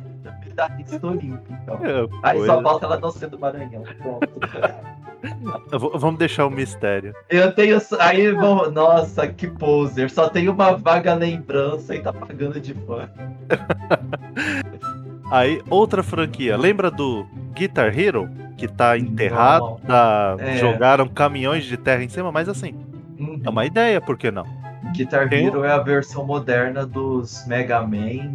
Da 0.54 0.68
lista 0.68 1.06
olímpica. 1.06 1.58
Então. 1.62 1.74
É, 1.82 2.08
Aí 2.22 2.46
só 2.46 2.60
é. 2.60 2.62
falta 2.62 2.86
ela 2.86 2.98
não 2.98 3.10
ser 3.10 3.28
do 3.28 3.38
Maranhão. 3.38 3.82
Pronto. 4.00 4.28
Vamos 5.98 6.18
deixar 6.18 6.46
o 6.46 6.50
mistério. 6.50 7.14
Eu 7.30 7.52
tenho. 7.52 7.78
Aí, 7.98 8.30
vão- 8.32 8.70
nossa, 8.70 9.26
que 9.26 9.46
poser. 9.48 10.10
Só 10.10 10.28
tem 10.28 10.48
uma 10.48 10.76
vaga 10.76 11.14
lembrança 11.14 11.94
e 11.94 12.00
tá 12.02 12.12
pagando 12.12 12.60
de 12.60 12.74
fã. 12.74 13.08
Aí, 15.30 15.62
outra 15.70 16.02
franquia. 16.02 16.56
Lembra 16.56 16.90
do 16.90 17.26
Guitar 17.54 17.98
Hero? 17.98 18.28
Que 18.56 18.68
tá 18.68 18.96
enterrado, 18.96 19.80
tá- 19.86 20.36
É. 20.38 20.56
jogaram 20.58 21.08
caminhões 21.08 21.64
de 21.64 21.76
terra 21.76 22.04
em 22.04 22.08
cima, 22.08 22.30
mas 22.30 22.48
assim, 22.48 22.72
Uhum. 23.18 23.40
é 23.44 23.50
uma 23.50 23.66
ideia, 23.66 24.00
por 24.00 24.16
que 24.16 24.30
não? 24.30 24.44
Guitar 24.94 25.28
Tem- 25.28 25.46
Hero 25.46 25.64
é 25.64 25.72
a 25.72 25.78
versão 25.78 26.24
moderna 26.24 26.86
dos 26.86 27.44
Mega 27.48 27.80
Man, 27.82 28.30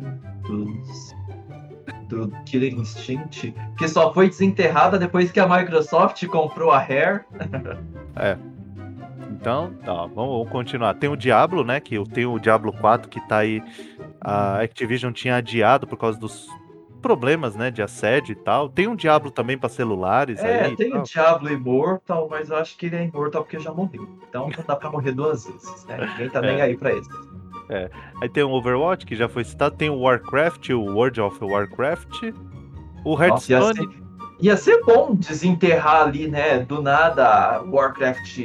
dos. 0.45 1.08
Do 2.09 2.31
Killer 2.43 2.73
Instinct, 2.73 3.53
que 3.77 3.87
só 3.87 4.11
foi 4.11 4.29
desenterrada 4.29 4.97
depois 4.97 5.31
que 5.31 5.39
a 5.39 5.47
Microsoft 5.47 6.25
comprou 6.25 6.71
a 6.71 6.79
Rare. 6.79 7.21
Então, 9.31 9.71
Então, 9.79 9.93
ó, 9.93 10.07
vamos 10.07 10.49
continuar. 10.49 10.95
Tem 10.95 11.09
o 11.09 11.15
Diablo, 11.15 11.63
né? 11.63 11.79
Que 11.79 12.03
tem 12.09 12.25
o 12.25 12.37
Diablo 12.39 12.73
4 12.73 13.07
que 13.07 13.25
tá 13.25 13.37
aí. 13.37 13.63
A 14.19 14.59
Activision 14.59 15.13
tinha 15.13 15.37
adiado 15.37 15.87
por 15.87 15.95
causa 15.95 16.19
dos 16.19 16.49
problemas, 17.01 17.55
né, 17.55 17.71
de 17.71 17.81
assédio 17.81 18.33
e 18.33 18.35
tal. 18.35 18.69
Tem 18.69 18.87
um 18.87 18.95
Diablo 18.95 19.31
também 19.31 19.57
para 19.57 19.69
celulares. 19.69 20.39
É, 20.39 20.65
aí, 20.65 20.75
tem 20.75 20.93
o 20.95 21.03
Diablo 21.03 21.49
Immortal, 21.49 22.27
mas 22.29 22.49
eu 22.49 22.57
acho 22.57 22.77
que 22.77 22.87
ele 22.87 22.97
é 22.97 23.05
Immortal 23.05 23.43
porque 23.43 23.59
já 23.59 23.73
morreu. 23.73 24.07
Então 24.27 24.49
não 24.49 24.63
dá 24.67 24.75
pra 24.75 24.91
morrer 24.91 25.13
duas 25.13 25.45
vezes, 25.45 25.85
né? 25.85 26.05
Ninguém 26.11 26.29
tá 26.29 26.39
é. 26.43 26.51
nem 26.51 26.61
aí 26.61 26.77
pra 26.77 26.93
isso. 26.93 27.09
É. 27.69 27.89
Aí 28.21 28.27
tem 28.27 28.43
o 28.43 28.49
Overwatch, 28.49 29.05
que 29.05 29.15
já 29.15 29.29
foi 29.29 29.43
citado, 29.43 29.75
tem 29.75 29.89
o 29.89 29.99
Warcraft, 29.99 30.69
o 30.69 30.81
World 30.81 31.21
of 31.21 31.37
Warcraft, 31.43 32.33
o 33.05 33.21
Hearthstone. 33.21 33.59
Nossa, 33.59 33.81
ia, 33.81 33.89
ser, 33.89 34.03
ia 34.41 34.57
ser 34.57 34.83
bom 34.83 35.15
desenterrar 35.15 36.01
ali, 36.01 36.27
né, 36.27 36.59
do 36.59 36.81
nada 36.81 37.61
Warcraft 37.61 38.39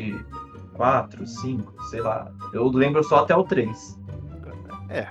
4, 0.75 1.27
5, 1.27 1.75
sei 1.91 2.01
lá. 2.03 2.31
Eu 2.53 2.69
lembro 2.69 3.03
só 3.03 3.21
até 3.21 3.35
o 3.35 3.45
3. 3.45 3.99
É, 4.91 5.09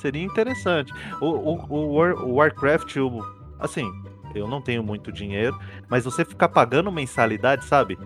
seria 0.00 0.22
interessante. 0.22 0.92
O, 1.20 1.26
o, 1.26 1.66
o, 1.68 1.94
War, 1.94 2.14
o 2.14 2.34
Warcraft, 2.36 2.96
o, 2.96 3.20
assim, 3.58 3.90
eu 4.34 4.48
não 4.48 4.60
tenho 4.60 4.82
muito 4.82 5.12
dinheiro, 5.12 5.58
mas 5.88 6.04
você 6.04 6.24
ficar 6.24 6.48
pagando 6.48 6.90
mensalidade, 6.90 7.64
sabe? 7.64 7.98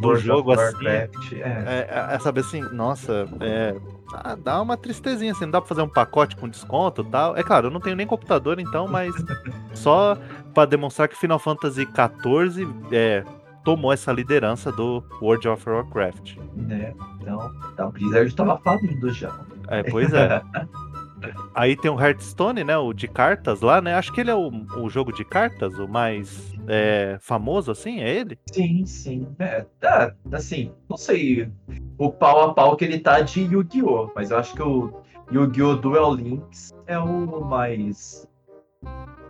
Do 0.00 0.08
World 0.08 0.24
jogo 0.24 0.52
assim. 0.52 0.86
É. 0.86 1.10
É, 1.32 1.88
é, 1.90 2.14
é, 2.14 2.18
sabe 2.18 2.40
assim, 2.40 2.60
nossa, 2.72 3.28
é, 3.40 3.76
ah, 4.12 4.36
dá 4.36 4.60
uma 4.60 4.76
tristezinha, 4.76 5.32
assim, 5.32 5.44
não 5.44 5.52
dá 5.52 5.60
pra 5.60 5.68
fazer 5.68 5.82
um 5.82 5.88
pacote 5.88 6.36
com 6.36 6.48
desconto 6.48 7.02
e 7.02 7.10
tal. 7.10 7.36
É 7.36 7.42
claro, 7.42 7.68
eu 7.68 7.70
não 7.70 7.80
tenho 7.80 7.96
nem 7.96 8.06
computador, 8.06 8.58
então, 8.58 8.86
mas 8.86 9.14
só 9.74 10.16
para 10.54 10.66
demonstrar 10.66 11.08
que 11.08 11.16
Final 11.16 11.38
Fantasy 11.38 11.86
XIV 11.86 12.68
é, 12.92 13.24
tomou 13.64 13.92
essa 13.92 14.12
liderança 14.12 14.70
do 14.72 15.02
World 15.20 15.48
of 15.48 15.68
Warcraft. 15.68 16.36
É, 16.70 16.94
então, 17.20 17.52
a 17.78 17.86
Blizzard 17.86 18.34
tava 18.34 18.58
falindo 18.58 19.10
já. 19.12 19.32
É, 19.68 19.82
pois 19.82 20.12
é. 20.12 20.42
Aí 21.54 21.76
tem 21.76 21.90
o 21.90 22.00
Hearthstone, 22.00 22.62
né? 22.62 22.76
O 22.76 22.92
de 22.92 23.08
cartas 23.08 23.60
lá, 23.60 23.80
né? 23.80 23.94
Acho 23.94 24.12
que 24.12 24.20
ele 24.20 24.30
é 24.30 24.34
o, 24.34 24.50
o 24.76 24.88
jogo 24.88 25.12
de 25.12 25.24
cartas, 25.24 25.78
o 25.78 25.88
mais 25.88 26.55
é, 26.68 27.18
famoso, 27.20 27.70
assim, 27.70 28.00
é 28.00 28.14
ele? 28.14 28.38
Sim, 28.52 28.84
sim. 28.84 29.26
É, 29.38 29.64
tá, 29.80 30.14
assim, 30.32 30.72
não 30.88 30.96
sei 30.96 31.50
o 31.98 32.10
pau 32.10 32.50
a 32.50 32.54
pau 32.54 32.76
que 32.76 32.84
ele 32.84 32.98
tá 32.98 33.20
de 33.20 33.42
Yu-Gi-Oh! 33.42 34.10
Mas 34.14 34.30
eu 34.30 34.38
acho 34.38 34.54
que 34.54 34.62
o 34.62 34.92
Yu-Gi-Oh! 35.32 35.76
Duel 35.76 36.14
Links 36.14 36.74
é 36.86 36.98
o 36.98 37.44
mais. 37.44 38.28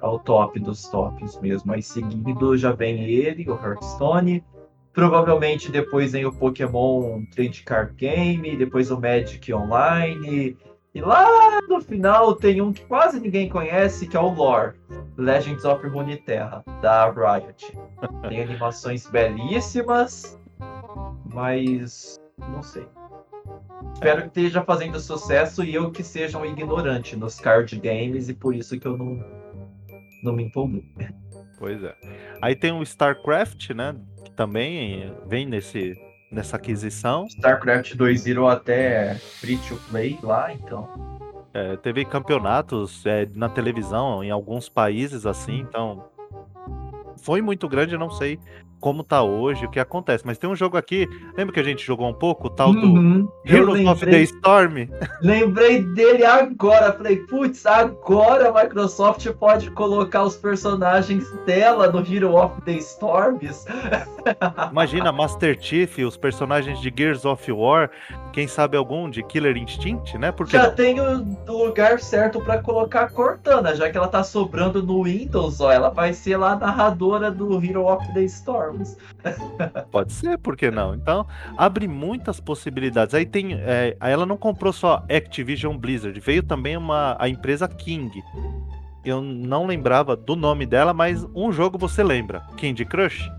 É 0.03 0.07
o 0.07 0.19
top 0.19 0.59
dos 0.61 0.89
tops 0.89 1.41
mesmo. 1.41 1.73
Aí 1.73 1.83
seguido 1.83 2.57
já 2.57 2.73
vem 2.73 3.05
ele, 3.05 3.49
o 3.49 3.55
Hearthstone. 3.55 4.45
Provavelmente 4.93 5.71
depois 5.71 6.13
vem 6.13 6.25
o 6.25 6.33
Pokémon 6.33 7.23
Trade 7.35 7.63
Card 7.65 7.95
Game, 7.95 8.57
depois 8.57 8.91
o 8.91 8.99
Magic 8.99 9.53
Online 9.53 10.57
e 10.97 11.01
lá 11.03 11.61
no 11.69 11.79
final 11.79 12.35
tem 12.35 12.63
um 12.63 12.73
que 12.73 12.83
quase 12.87 13.21
ninguém 13.21 13.51
conhece, 13.51 14.07
que 14.07 14.17
é 14.17 14.21
o 14.21 14.33
Lore, 14.33 14.73
Legends 15.19 15.63
of 15.67 15.87
Runeterra, 15.87 16.65
da 16.81 17.11
Riot. 17.11 17.71
Tem 18.27 18.41
animações 18.41 19.07
belíssimas, 19.07 20.41
mas 21.35 22.19
não 22.39 22.63
sei. 22.63 22.87
Espero 23.93 24.23
que 24.23 24.29
esteja 24.29 24.63
fazendo 24.63 24.99
sucesso 24.99 25.63
e 25.63 25.75
eu 25.75 25.91
que 25.91 26.03
seja 26.03 26.39
um 26.39 26.47
ignorante 26.47 27.15
nos 27.15 27.39
card 27.39 27.79
games 27.79 28.31
e 28.31 28.35
por 28.35 28.55
isso 28.55 28.81
que 28.81 28.87
eu 28.87 28.97
não, 28.97 29.23
não 30.23 30.33
me 30.33 30.45
empolguei. 30.45 30.83
Pois 31.59 31.85
é. 31.85 31.95
Aí 32.41 32.57
tem 32.57 32.73
o 32.73 32.83
StarCraft, 32.83 33.69
né? 33.73 33.95
Que 34.25 34.31
também 34.31 35.15
vem 35.27 35.45
nesse 35.45 36.06
nessa 36.37 36.57
aquisição. 36.57 37.27
StarCraft 37.27 37.95
2 37.95 38.25
virou 38.25 38.49
até 38.49 39.15
free 39.15 39.57
to 39.57 39.77
play 39.91 40.19
lá, 40.23 40.53
então. 40.53 40.89
É, 41.53 41.77
teve 41.77 42.05
campeonatos 42.05 43.05
é, 43.07 43.27
na 43.35 43.49
televisão 43.49 44.23
em 44.23 44.31
alguns 44.31 44.69
países 44.69 45.25
assim, 45.25 45.61
então 45.61 46.05
foi 47.23 47.41
muito 47.41 47.67
grande, 47.67 47.95
eu 47.95 47.99
não 47.99 48.11
sei 48.11 48.39
como 48.81 49.03
tá 49.03 49.23
hoje, 49.23 49.67
o 49.67 49.71
que 49.71 49.81
acontece. 49.81 50.25
Mas 50.27 50.39
tem 50.39 50.49
um 50.49 50.57
jogo 50.57 50.77
aqui, 50.77 51.09
lembra 51.37 51.53
que 51.53 51.61
a 51.61 51.63
gente 51.63 51.85
jogou 51.85 52.09
um 52.09 52.15
pouco, 52.15 52.47
o 52.47 52.51
tal 52.51 52.71
uhum, 52.71 53.23
do 53.23 53.33
Heroes 53.45 53.87
of 53.87 54.05
the 54.05 54.23
Storm? 54.23 54.89
Lembrei 55.23 55.83
dele 55.83 56.25
agora, 56.25 56.93
falei, 56.93 57.17
putz, 57.17 57.67
agora 57.67 58.49
a 58.49 58.63
Microsoft 58.63 59.27
pode 59.33 59.71
colocar 59.71 60.25
os 60.25 60.37
personagens 60.37 61.31
dela 61.45 61.91
no 61.91 62.01
Hero 62.01 62.37
of 62.37 62.61
the 62.63 62.73
Storms. 62.73 63.67
Imagina 64.71 65.13
Master 65.13 65.57
Chief, 65.61 65.99
os 65.99 66.17
personagens 66.17 66.81
de 66.81 66.93
Gears 66.97 67.25
of 67.25 67.51
War, 67.51 67.91
quem 68.33 68.47
sabe 68.47 68.77
algum 68.77 69.09
de 69.09 69.23
Killer 69.23 69.57
Instinct, 69.57 70.19
né? 70.19 70.31
Porque 70.33 70.57
já 70.57 70.71
tem 70.71 71.01
o 71.01 71.37
lugar 71.47 72.01
certo 72.01 72.41
para 72.41 72.63
colocar 72.63 73.03
a 73.03 73.09
Cortana, 73.09 73.75
já 73.75 73.91
que 73.91 73.97
ela 73.97 74.09
tá 74.09 74.23
sobrando 74.23 74.83
no 74.83 75.05
Windows, 75.05 75.61
ó, 75.61 75.73
ela 75.73 75.91
vai 75.91 76.13
ser 76.13 76.37
lá 76.37 76.53
a 76.53 76.57
narradora 76.57 77.31
do 77.31 77.63
Hero 77.65 77.87
of 77.87 78.13
the 78.13 78.23
Storm. 78.25 78.66
Pode 79.91 80.13
ser, 80.13 80.39
por 80.39 80.57
que 80.57 80.71
não? 80.71 80.95
Então, 80.95 81.27
abre 81.57 81.87
muitas 81.87 82.41
possibilidades. 82.41 83.15
Aí 83.15 83.27
tem. 83.27 83.55
É, 83.55 83.97
ela 84.01 84.27
não 84.27 84.37
comprou 84.37 84.73
só 84.73 85.05
Activision 85.11 85.77
Blizzard, 85.77 86.19
veio 86.21 86.43
também 86.43 86.77
uma, 86.77 87.17
a 87.19 87.29
empresa 87.29 87.69
King. 87.69 88.23
Eu 89.05 89.23
não 89.23 89.67
lembrava 89.67 90.17
do 90.17 90.35
nome 90.35 90.67
dela, 90.67 90.93
mas 90.93 91.25
um 91.35 91.53
jogo 91.53 91.79
você 91.79 92.03
lembra: 92.03 92.41
Candy 92.57 92.85
Crush? 92.85 93.31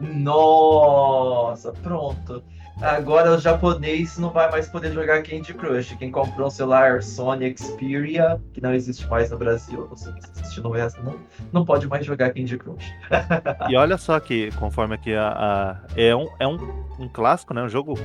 Nossa, 0.00 1.72
pronto. 1.72 2.42
Agora 2.80 3.32
o 3.32 3.38
japonês 3.38 4.18
não 4.18 4.30
vai 4.30 4.50
mais 4.50 4.68
poder 4.68 4.92
jogar 4.92 5.22
Candy 5.22 5.54
Crush. 5.54 5.94
Quem 5.96 6.10
comprou 6.10 6.48
um 6.48 6.50
celular 6.50 7.02
Sony 7.02 7.54
Xperia, 7.56 8.40
que 8.52 8.60
não 8.60 8.74
existe 8.74 9.06
mais 9.08 9.30
no 9.30 9.38
Brasil, 9.38 9.86
não 9.88 9.96
sei 9.96 10.12
se 10.20 10.40
existe 10.40 10.60
no 10.60 10.70
resto, 10.70 11.02
não, 11.02 11.16
não 11.52 11.64
pode 11.64 11.86
mais 11.86 12.04
jogar 12.04 12.32
Candy 12.32 12.56
Crush. 12.58 12.84
e 13.68 13.76
olha 13.76 13.96
só 13.96 14.18
que, 14.18 14.50
conforme 14.52 14.94
aqui 14.94 15.14
a, 15.14 15.28
a 15.28 15.76
é, 15.96 16.14
um, 16.14 16.28
é 16.40 16.46
um, 16.46 16.58
um 16.98 17.08
clássico, 17.08 17.54
né? 17.54 17.62
Um 17.62 17.68
jogo 17.68 17.98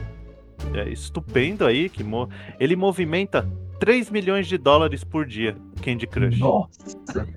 é, 0.74 0.90
estupendo 0.90 1.66
aí, 1.66 1.90
que 1.90 2.04
mo 2.04 2.30
ele 2.60 2.76
movimenta 2.76 3.48
3 3.80 4.10
milhões 4.10 4.48
de 4.48 4.58
dólares 4.58 5.04
por 5.04 5.26
dia, 5.26 5.56
Candy 5.82 6.08
Crush. 6.08 6.40
Nossa! 6.40 7.28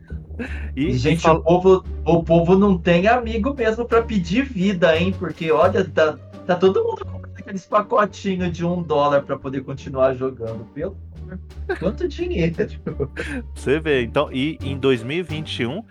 E, 0.75 0.93
gente, 0.97 1.23
fala... 1.23 1.39
o, 1.39 1.43
povo, 1.43 1.85
o 2.05 2.23
povo 2.23 2.59
não 2.59 2.79
tem 2.79 3.07
amigo 3.07 3.55
mesmo 3.55 3.85
para 3.85 4.03
pedir 4.03 4.45
vida, 4.45 4.97
hein? 4.97 5.15
Porque 5.19 5.51
olha, 5.51 5.85
tá, 5.85 6.19
tá 6.47 6.57
todo 6.57 6.83
mundo 6.83 7.05
aqueles 7.51 7.67
pacotinhos 7.67 8.53
de 8.53 8.65
um 8.65 8.81
dólar 8.83 9.23
para 9.23 9.37
poder 9.37 9.63
continuar 9.65 10.15
jogando. 10.15 10.65
Pelo 10.73 10.97
quanto 11.79 12.09
dinheiro. 12.09 12.55
Você 13.55 13.81
vê, 13.81 14.03
então, 14.03 14.33
e 14.33 14.57
em 14.63 14.79
2021 14.79 15.83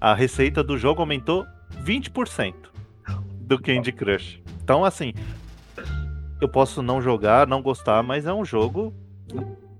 a 0.00 0.14
receita 0.14 0.62
do 0.62 0.76
jogo 0.76 1.00
aumentou 1.00 1.44
20% 1.82 2.54
do 3.40 3.60
Candy 3.60 3.92
Crush. 3.92 4.42
Então, 4.62 4.84
assim, 4.84 5.14
eu 6.40 6.48
posso 6.48 6.82
não 6.82 7.00
jogar, 7.00 7.46
não 7.46 7.62
gostar, 7.62 8.02
mas 8.02 8.26
é 8.26 8.32
um 8.32 8.44
jogo 8.44 8.94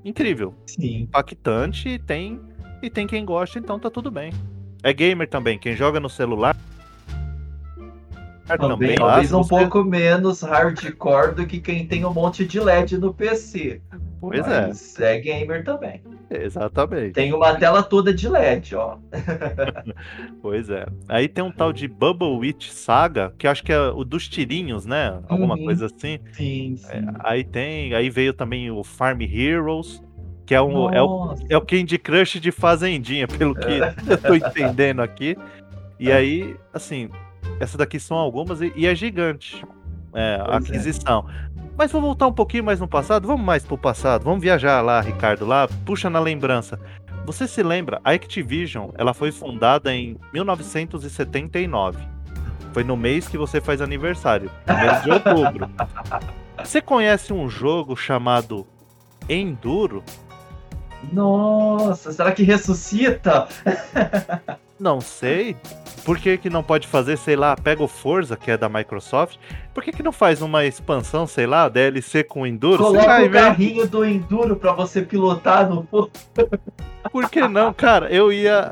incrível, 0.04 0.54
Sim. 0.66 1.02
impactante 1.02 1.88
e 1.88 1.98
tem 1.98 2.40
e 2.82 2.90
tem 2.90 3.06
quem 3.06 3.24
gosta, 3.24 3.58
então 3.58 3.78
tá 3.78 3.90
tudo 3.90 4.10
bem. 4.10 4.32
É 4.82 4.92
gamer 4.92 5.28
também, 5.28 5.58
quem 5.58 5.74
joga 5.74 5.98
no 5.98 6.08
celular 6.08 6.56
também, 8.58 8.94
talvez 8.94 9.32
um 9.32 9.42
você... 9.42 9.48
pouco 9.48 9.82
menos 9.82 10.42
hardcore 10.42 11.34
do 11.34 11.46
que 11.46 11.60
quem 11.60 11.86
tem 11.86 12.04
um 12.04 12.12
monte 12.12 12.44
de 12.44 12.60
LED 12.60 12.98
no 12.98 13.12
PC. 13.12 13.80
Pois 14.20 14.46
é. 14.46 14.66
Mas 14.68 15.00
é. 15.00 15.16
é 15.16 15.20
gamer 15.20 15.64
também. 15.64 16.02
Exatamente. 16.30 17.12
Tem 17.12 17.32
uma 17.32 17.54
tela 17.56 17.82
toda 17.82 18.12
de 18.12 18.28
LED, 18.28 18.74
ó. 18.74 18.96
pois 20.42 20.68
é. 20.70 20.86
Aí 21.08 21.28
tem 21.28 21.44
um 21.44 21.52
tal 21.52 21.72
de 21.72 21.86
Bubble 21.86 22.36
Witch 22.38 22.68
Saga, 22.68 23.32
que 23.38 23.46
acho 23.46 23.62
que 23.62 23.72
é 23.72 23.80
o 23.80 24.04
dos 24.04 24.28
tirinhos, 24.28 24.86
né? 24.86 25.20
Alguma 25.28 25.56
uhum. 25.56 25.64
coisa 25.64 25.86
assim. 25.86 26.18
Sim, 26.32 26.76
sim. 26.76 26.92
É, 26.92 27.04
aí 27.20 27.44
tem, 27.44 27.94
aí 27.94 28.10
veio 28.10 28.32
também 28.32 28.70
o 28.70 28.82
Farm 28.82 29.20
Heroes, 29.22 30.02
que 30.44 30.54
é, 30.54 30.62
um, 30.62 30.92
é, 30.92 31.02
o, 31.02 31.34
é 31.50 31.56
o 31.56 31.60
Candy 31.60 31.98
Crush 31.98 32.40
de 32.40 32.50
Fazendinha, 32.50 33.26
pelo 33.26 33.54
que 33.54 33.80
eu 34.08 34.18
tô 34.18 34.34
entendendo 34.34 35.02
aqui. 35.02 35.36
E 35.98 36.12
aí, 36.12 36.56
assim, 36.72 37.08
essas 37.60 37.76
daqui 37.76 37.98
são 37.98 38.16
algumas 38.16 38.60
e, 38.60 38.72
e 38.76 38.86
é 38.86 38.94
gigante 38.94 39.64
é, 40.14 40.42
a 40.46 40.54
é. 40.54 40.56
aquisição. 40.56 41.26
É. 41.28 41.46
Mas 41.76 41.92
vou 41.92 42.00
voltar 42.00 42.26
um 42.26 42.32
pouquinho 42.32 42.64
mais 42.64 42.80
no 42.80 42.88
passado. 42.88 43.26
Vamos 43.26 43.44
mais 43.44 43.64
pro 43.64 43.76
passado. 43.76 44.24
Vamos 44.24 44.40
viajar 44.40 44.80
lá, 44.80 45.00
Ricardo, 45.00 45.44
lá. 45.44 45.68
Puxa 45.84 46.08
na 46.08 46.18
lembrança. 46.18 46.80
Você 47.26 47.46
se 47.46 47.62
lembra? 47.62 48.00
A 48.02 48.12
Activision, 48.12 48.90
ela 48.96 49.12
foi 49.12 49.30
fundada 49.30 49.92
em 49.92 50.16
1979. 50.32 51.98
Foi 52.72 52.84
no 52.84 52.96
mês 52.96 53.28
que 53.28 53.36
você 53.36 53.60
faz 53.60 53.82
aniversário, 53.82 54.50
no 54.66 54.74
mês 54.74 55.02
de 55.02 55.10
outubro. 55.10 55.70
Você 56.58 56.80
conhece 56.80 57.32
um 57.32 57.48
jogo 57.48 57.94
chamado 57.94 58.66
Enduro? 59.28 60.02
Nossa, 61.12 62.12
será 62.12 62.32
que 62.32 62.42
ressuscita? 62.42 63.46
Não 64.80 65.00
sei. 65.00 65.56
Por 66.06 66.18
que, 66.18 66.38
que 66.38 66.48
não 66.48 66.62
pode 66.62 66.86
fazer, 66.86 67.18
sei 67.18 67.34
lá, 67.34 67.56
pega 67.56 67.82
o 67.82 67.88
Forza, 67.88 68.36
que 68.36 68.48
é 68.48 68.56
da 68.56 68.68
Microsoft, 68.68 69.38
por 69.74 69.82
que, 69.82 69.90
que 69.90 70.04
não 70.04 70.12
faz 70.12 70.40
uma 70.40 70.64
expansão, 70.64 71.26
sei 71.26 71.48
lá, 71.48 71.68
DLC 71.68 72.22
com 72.22 72.46
Enduro? 72.46 72.78
Coloca 72.78 73.24
o 73.24 73.30
carrinho 73.30 73.88
do 73.88 74.04
Enduro 74.04 74.54
pra 74.54 74.72
você 74.72 75.02
pilotar 75.02 75.68
no 75.68 75.82
Por 77.10 77.28
que 77.28 77.48
não, 77.48 77.72
cara? 77.72 78.08
Eu 78.08 78.32
ia. 78.32 78.70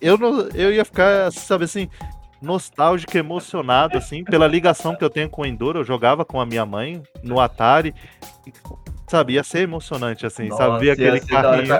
Eu, 0.00 0.16
não, 0.16 0.42
eu 0.50 0.72
ia 0.72 0.84
ficar, 0.84 1.32
sabe 1.32 1.64
assim, 1.64 1.88
nostálgico, 2.40 3.18
emocionado, 3.18 3.98
assim, 3.98 4.22
pela 4.22 4.46
ligação 4.46 4.94
que 4.94 5.02
eu 5.02 5.10
tenho 5.10 5.28
com 5.28 5.42
o 5.42 5.46
Enduro. 5.46 5.80
Eu 5.80 5.84
jogava 5.84 6.24
com 6.24 6.40
a 6.40 6.46
minha 6.46 6.64
mãe 6.64 7.02
no 7.24 7.40
Atari. 7.40 7.92
Sabe, 9.08 9.32
ia 9.32 9.42
ser 9.42 9.60
emocionante, 9.60 10.24
assim, 10.24 10.48
Nossa, 10.48 10.62
sabe? 10.62 10.84
Ver 10.84 10.90
aquele 10.92 11.20
carrinho. 11.20 11.74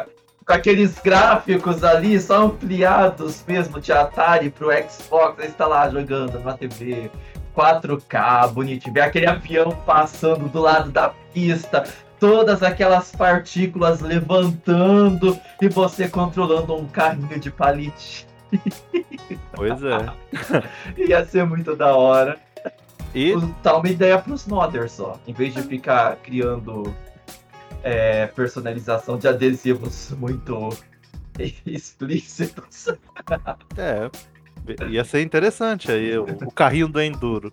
Com 0.48 0.54
aqueles 0.54 0.98
gráficos 0.98 1.84
ali, 1.84 2.18
só 2.18 2.46
ampliados 2.46 3.44
mesmo, 3.46 3.78
de 3.78 3.92
Atari 3.92 4.48
pro 4.48 4.70
Xbox, 4.72 5.38
aí 5.38 5.48
você 5.48 5.52
tá 5.52 5.66
lá 5.66 5.90
jogando 5.90 6.40
na 6.40 6.54
TV, 6.54 7.11
4K, 7.54 8.50
bonitinho, 8.54 8.94
ver 8.94 9.02
aquele 9.02 9.26
avião 9.26 9.72
passando 9.84 10.48
do 10.48 10.58
lado 10.58 10.90
da 10.90 11.11
pista, 11.34 11.84
todas 12.18 12.62
aquelas 12.62 13.12
partículas 13.12 14.00
levantando 14.00 15.38
e 15.61 15.68
você 15.68 16.08
controlando 16.08 16.74
um 16.74 16.87
carrinho 16.87 17.38
de 17.38 17.50
palite. 17.50 18.26
Pois 19.52 19.82
é. 19.82 20.08
Ia 20.96 21.26
ser 21.26 21.44
muito 21.44 21.76
da 21.76 21.94
hora. 21.94 22.38
E 23.14 23.34
Tá 23.62 23.76
uma 23.76 23.88
ideia 23.88 24.18
pros 24.18 24.46
modders 24.46 24.92
só. 24.92 25.20
Em 25.26 25.34
vez 25.34 25.52
de 25.52 25.61
ficar 25.61 26.16
criando 26.16 26.94
é, 27.82 28.26
personalização 28.28 29.18
de 29.18 29.28
adesivos 29.28 30.10
muito 30.12 30.70
explícitos. 31.66 32.88
é, 33.76 34.10
ia 34.88 35.04
ser 35.04 35.22
interessante 35.22 35.90
aí 35.90 36.16
o, 36.18 36.24
o 36.24 36.50
carrinho 36.50 36.88
do 36.88 37.00
Enduro. 37.00 37.52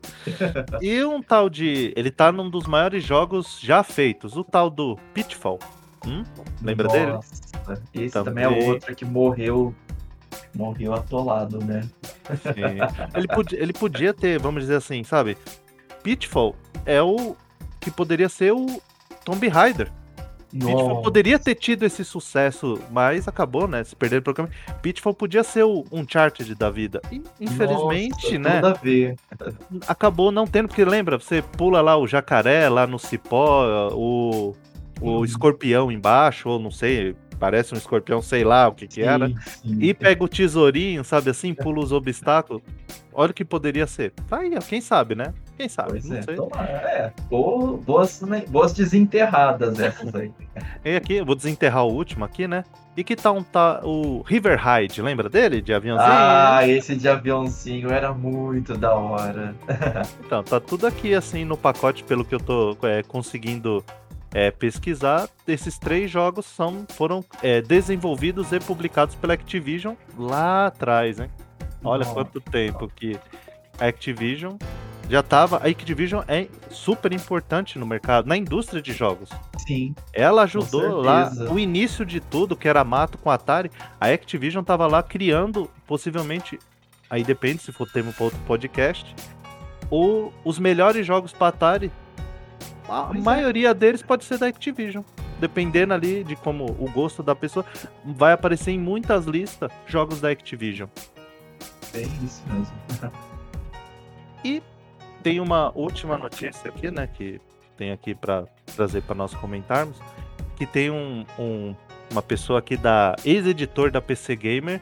E 0.82 1.04
um 1.04 1.22
tal 1.22 1.50
de, 1.50 1.94
ele 1.96 2.12
tá 2.12 2.32
num 2.32 2.50
dos 2.50 2.66
maiores 2.66 3.04
jogos 3.04 3.60
já 3.62 3.84
feitos, 3.84 4.36
o 4.36 4.44
tal 4.44 4.70
do 4.70 4.98
Pitfall. 5.14 5.60
Hum? 6.06 6.24
Lembra 6.62 6.88
dele? 6.88 7.14
Nossa, 7.14 7.34
esse 7.94 8.14
também. 8.14 8.44
é 8.44 8.48
outro 8.48 8.96
que 8.96 9.06
morreu 9.06 9.74
morreu 10.54 10.94
atolado, 10.94 11.60
né? 11.64 11.82
Sim. 12.42 13.18
Ele, 13.18 13.28
podia, 13.28 13.62
ele 13.62 13.74
podia 13.74 14.14
ter, 14.14 14.40
vamos 14.40 14.62
dizer 14.62 14.76
assim, 14.76 15.04
sabe? 15.04 15.38
Pitfall 16.04 16.56
é 16.86 17.02
o 17.02 17.36
que 17.80 17.92
poderia 17.92 18.30
ser 18.30 18.54
o 18.54 18.82
Tomb 19.24 19.48
Raider. 19.48 19.92
Pitfall 20.60 21.02
poderia 21.02 21.38
ter 21.38 21.56
tido 21.56 21.84
esse 21.84 22.04
sucesso, 22.06 22.80
mas 22.92 23.28
acabou, 23.28 23.68
né? 23.68 23.84
Se 23.84 23.96
perder 23.96 24.18
o 24.18 24.22
programa. 24.22 24.50
Pitfall 24.82 25.14
podia 25.14 25.44
ser 25.44 25.64
o 25.64 25.84
Uncharted 25.92 26.56
da 26.56 26.70
vida. 26.70 27.02
Infelizmente, 27.40 28.38
Nossa, 28.38 28.50
né? 28.50 28.56
Tudo 28.62 28.68
a 28.68 28.74
ver. 28.74 29.16
Acabou 29.88 30.32
não 30.32 30.46
tendo, 30.48 30.68
porque 30.68 30.86
lembra, 30.86 31.18
você 31.20 31.42
pula 31.42 31.82
lá 31.82 31.98
o 31.98 32.08
jacaré 32.08 32.70
lá 32.70 32.88
no 32.88 32.98
cipó, 33.00 33.90
o, 33.94 34.56
o 35.02 35.10
Uhum. 35.10 35.26
escorpião 35.26 35.92
embaixo, 35.92 36.48
ou 36.48 36.58
não 36.60 36.72
sei, 36.72 37.16
parece 37.38 37.74
um 37.74 37.78
escorpião, 37.78 38.22
sei 38.22 38.44
lá 38.44 38.68
o 38.68 38.74
que 38.74 38.88
que 38.88 39.02
era. 39.02 39.28
Sim. 39.28 39.78
E 39.82 39.94
pega 39.94 40.24
o 40.24 40.28
tesourinho, 40.28 41.04
sabe 41.04 41.30
assim, 41.30 41.54
pula 41.54 41.80
os 41.80 41.92
obstáculos. 41.92 42.62
Olha 43.14 43.32
o 43.32 43.34
que 43.34 43.46
poderia 43.46 43.88
ser. 43.88 44.12
Tá 44.30 44.40
aí, 44.40 44.52
quem 44.68 44.80
sabe, 44.82 45.16
né? 45.16 45.34
Quem 45.58 45.70
sabe? 45.70 45.92
Pois 45.92 46.06
não 46.10 46.18
é, 46.18 46.22
sei. 46.22 46.36
toma- 46.36 46.64
é, 46.64 47.12
bo- 47.30 47.78
boas, 47.78 48.22
né, 48.22 48.44
boas 48.48 48.74
desenterradas 48.74 49.80
essas 49.80 50.14
aí. 50.14 50.32
E 50.84 50.96
aqui, 50.96 51.22
vou 51.24 51.36
desenterrar 51.36 51.86
o 51.86 51.94
último 51.94 52.26
aqui, 52.26 52.48
né? 52.48 52.64
E 52.98 53.04
que 53.04 53.16
tal 53.16 53.36
um, 53.38 53.44
tá, 53.44 53.82
o 53.84 54.22
River 54.22 54.58
Ride, 54.62 55.02
lembra 55.02 55.28
dele? 55.30 55.62
De 55.62 55.74
aviãozinho? 55.74 56.10
Ah, 56.12 56.66
esse 56.68 56.96
de 56.96 57.08
aviãozinho 57.10 57.90
era 57.92 58.14
muito 58.14 58.78
da 58.78 58.94
hora. 58.94 59.54
Então, 60.26 60.44
tá 60.44 60.60
tudo 60.60 60.88
aqui 60.88 61.14
assim 61.14 61.46
no 61.46 61.56
pacote, 61.58 62.04
pelo 62.04 62.24
que 62.26 62.34
eu 62.36 62.40
tô 62.40 62.76
é, 62.84 63.04
conseguindo 63.04 63.84
é, 64.34 64.50
pesquisar. 64.52 65.30
Esses 65.48 65.78
três 65.78 66.10
jogos 66.10 66.46
são, 66.46 66.86
foram 66.90 67.24
é, 67.44 67.62
desenvolvidos 67.62 68.52
e 68.52 68.60
publicados 68.60 69.16
pela 69.16 69.34
Activision 69.34 69.96
lá 70.18 70.68
atrás, 70.68 71.20
hein? 71.20 71.30
Olha 71.84 72.00
Nossa. 72.00 72.14
quanto 72.14 72.42
tempo 72.42 72.88
que 72.96 73.18
a 73.80 73.86
Activision 73.88 74.56
já 75.10 75.22
tava. 75.24 75.58
A 75.58 75.68
Activision 75.68 76.24
é 76.28 76.48
super 76.70 77.12
importante 77.14 77.78
no 77.78 77.86
mercado, 77.86 78.28
na 78.28 78.36
indústria 78.38 78.82
de 78.82 78.94
jogos. 78.94 79.30
Sim. 79.66 79.96
Ela 80.14 80.44
ajudou 80.44 81.02
lá 81.02 81.32
o 81.52 81.60
início 81.60 82.06
de 82.06 82.20
tudo, 82.20 82.56
que 82.56 82.68
era 82.68 82.84
mato 82.84 83.18
com 83.18 83.30
Atari. 83.30 83.72
A 84.00 84.08
Activision 84.08 84.64
tava 84.64 84.88
lá 84.88 85.02
criando, 85.04 85.70
possivelmente, 85.88 86.60
aí 87.10 87.24
depende 87.24 87.62
se 87.62 87.72
for 87.72 87.90
tema 87.90 88.12
para 88.12 88.26
outro 88.26 88.40
podcast, 88.48 89.16
o, 89.90 90.32
os 90.44 90.58
melhores 90.60 91.06
jogos 91.06 91.32
para 91.32 91.48
Atari. 91.48 91.92
A 92.88 93.04
Pois 93.04 93.20
é. 93.20 93.24
maioria 93.24 93.74
deles 93.74 94.02
pode 94.02 94.26
ser 94.26 94.38
da 94.38 94.48
Activision. 94.48 95.04
Dependendo 95.40 95.94
ali 95.94 96.24
de 96.24 96.36
como 96.36 96.66
o 96.80 96.90
gosto 96.90 97.22
da 97.22 97.36
pessoa, 97.36 97.66
vai 98.06 98.32
aparecer 98.32 98.72
em 98.72 98.80
muitas 98.80 99.26
listas 99.26 99.70
jogos 99.86 100.22
da 100.22 100.30
Activision. 100.30 100.88
É 101.94 102.02
isso 102.02 102.42
mesmo. 102.48 103.12
E 104.44 104.62
tem 105.26 105.40
uma 105.40 105.72
última 105.76 106.20
notícia 106.20 106.70
aqui, 106.70 106.92
né? 106.92 107.08
Que 107.12 107.42
tem 107.76 107.92
aqui 107.92 108.14
para 108.14 108.46
trazer 108.76 109.02
para 109.02 109.16
nós 109.16 109.34
comentarmos. 109.34 109.98
Que 110.56 110.68
tem 110.68 110.92
um, 110.92 111.26
um- 111.40 111.76
uma 112.12 112.22
pessoa 112.22 112.60
aqui 112.60 112.78
da 112.78 113.16
ex-editor 113.26 113.90
da 113.90 114.00
PC 114.00 114.36
Gamer 114.36 114.80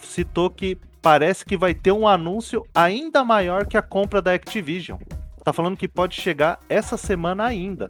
citou 0.00 0.48
que 0.48 0.78
parece 1.02 1.44
que 1.44 1.54
vai 1.54 1.74
ter 1.74 1.92
um 1.92 2.08
anúncio 2.08 2.66
ainda 2.74 3.22
maior 3.22 3.66
que 3.66 3.76
a 3.76 3.82
compra 3.82 4.22
da 4.22 4.32
Activision. 4.32 4.98
Tá 5.44 5.52
falando 5.52 5.76
que 5.76 5.86
pode 5.86 6.14
chegar 6.18 6.58
essa 6.66 6.96
semana 6.96 7.44
ainda. 7.44 7.86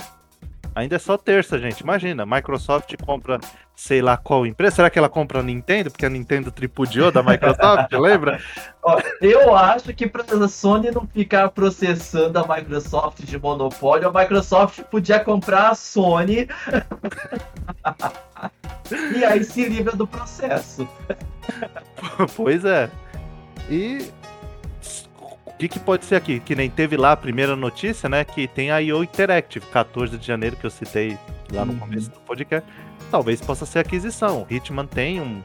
Ainda 0.75 0.97
é 0.97 0.99
só 0.99 1.17
terça, 1.17 1.61
gente. 1.61 1.83
Imagina, 1.83 2.27
Microsoft 2.27 2.93
compra 3.07 3.39
sei 3.79 4.03
lá 4.03 4.17
qual 4.17 4.45
empresa. 4.45 4.75
Será 4.75 4.91
que 4.91 4.99
ela 4.99 5.09
compra 5.09 5.39
a 5.39 5.43
Nintendo? 5.43 5.89
Porque 5.89 6.05
a 6.05 6.11
Nintendo 6.11 6.51
tripudiou 6.51 7.13
da 7.13 7.23
Microsoft, 7.23 7.91
lembra? 7.95 8.41
Eu 9.23 9.55
acho 9.55 9.95
que 9.95 10.09
pra 10.09 10.25
Sony 10.49 10.91
não 10.91 11.07
ficar 11.07 11.49
processando 11.51 12.37
a 12.41 12.57
Microsoft 12.57 13.21
de 13.21 13.39
monopólio, 13.39 14.09
a 14.09 14.13
Microsoft 14.21 14.81
podia 14.91 15.21
comprar 15.21 15.69
a 15.71 15.75
Sony 15.77 16.49
e 19.17 19.25
aí 19.25 19.45
se 19.45 19.69
livra 19.69 19.95
do 19.95 20.07
processo. 20.07 20.89
Pois 22.37 22.65
é. 22.65 22.91
E 23.71 24.11
o 25.47 25.53
que, 25.59 25.69
que 25.69 25.79
pode 25.79 26.05
ser 26.05 26.17
aqui? 26.17 26.41
Que 26.41 26.55
nem 26.55 26.69
teve 26.69 26.97
lá 26.97 27.13
a 27.13 27.17
primeira 27.17 27.57
notícia, 27.57 28.09
né? 28.09 28.25
Que 28.25 28.47
tem 28.49 28.71
a 28.71 28.79
IO 28.83 29.03
Interactive, 29.03 29.65
14 29.67 30.19
de 30.19 30.27
janeiro, 30.27 30.57
que 30.57 30.67
eu 30.67 30.71
citei 30.71 31.17
lá 31.53 31.65
no 31.65 31.73
Uhum. 31.73 31.79
começo 31.79 32.11
do 32.11 32.19
podcast. 32.21 32.69
Talvez 33.11 33.41
possa 33.41 33.65
ser 33.67 33.81
aquisição. 33.81 34.47
Hitman 34.51 34.87
tem 34.87 35.21
um, 35.21 35.43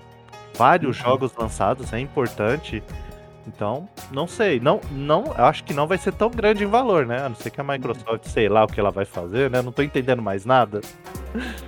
vários 0.56 0.98
Uhum. 1.00 1.04
jogos 1.04 1.32
lançados, 1.38 1.92
é 1.94 2.00
importante. 2.00 2.84
Então, 3.46 3.90
não 4.12 4.26
sei. 4.26 4.60
Não, 4.60 4.80
não, 4.92 5.26
acho 5.36 5.64
que 5.66 5.74
não 5.74 5.86
vai 5.86 5.98
ser 5.98 6.14
tão 6.14 6.30
grande 6.30 6.64
em 6.64 6.68
valor, 6.68 7.06
né? 7.06 7.26
A 7.26 7.30
não 7.30 7.36
ser 7.36 7.50
que 7.50 7.60
a 7.60 7.64
Microsoft, 7.64 8.26
sei 8.28 8.48
lá 8.48 8.64
o 8.64 8.68
que 8.68 8.80
ela 8.80 8.90
vai 8.92 9.04
fazer, 9.04 9.50
né? 9.50 9.62
Não 9.62 9.72
tô 9.72 9.82
entendendo 9.82 10.22
mais 10.22 10.46
nada. 10.46 10.80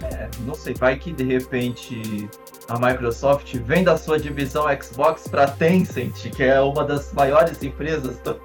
É, 0.03 0.29
não 0.41 0.55
sei, 0.55 0.73
vai 0.73 0.95
que 0.97 1.11
de 1.11 1.23
repente 1.25 2.29
a 2.69 2.79
Microsoft 2.79 3.53
vende 3.57 3.89
a 3.89 3.97
sua 3.97 4.17
divisão 4.17 4.65
Xbox 4.81 5.27
pra 5.27 5.47
Tencent, 5.47 6.29
que 6.33 6.43
é 6.43 6.61
uma 6.61 6.83
das 6.85 7.11
maiores 7.11 7.61
empresas 7.61 8.17
do 8.19 8.39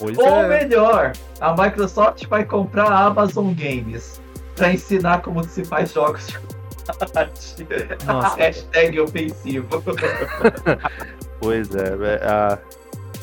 Ou 0.00 0.42
é. 0.42 0.48
melhor, 0.48 1.12
a 1.40 1.52
Microsoft 1.60 2.26
vai 2.26 2.44
comprar 2.44 2.92
a 2.92 3.06
Amazon 3.06 3.52
Games 3.54 4.20
pra 4.58 4.72
ensinar 4.72 5.22
como 5.22 5.42
se 5.44 5.64
faz 5.64 5.92
jogos 5.92 6.26
de 6.26 6.38
combate. 6.38 7.66
Nossa. 8.06 8.36
Hashtag 8.36 9.00
ofensivo. 9.00 9.68
Pois 11.40 11.72
é, 11.72 11.94
é, 11.94 12.26
a, 12.26 12.58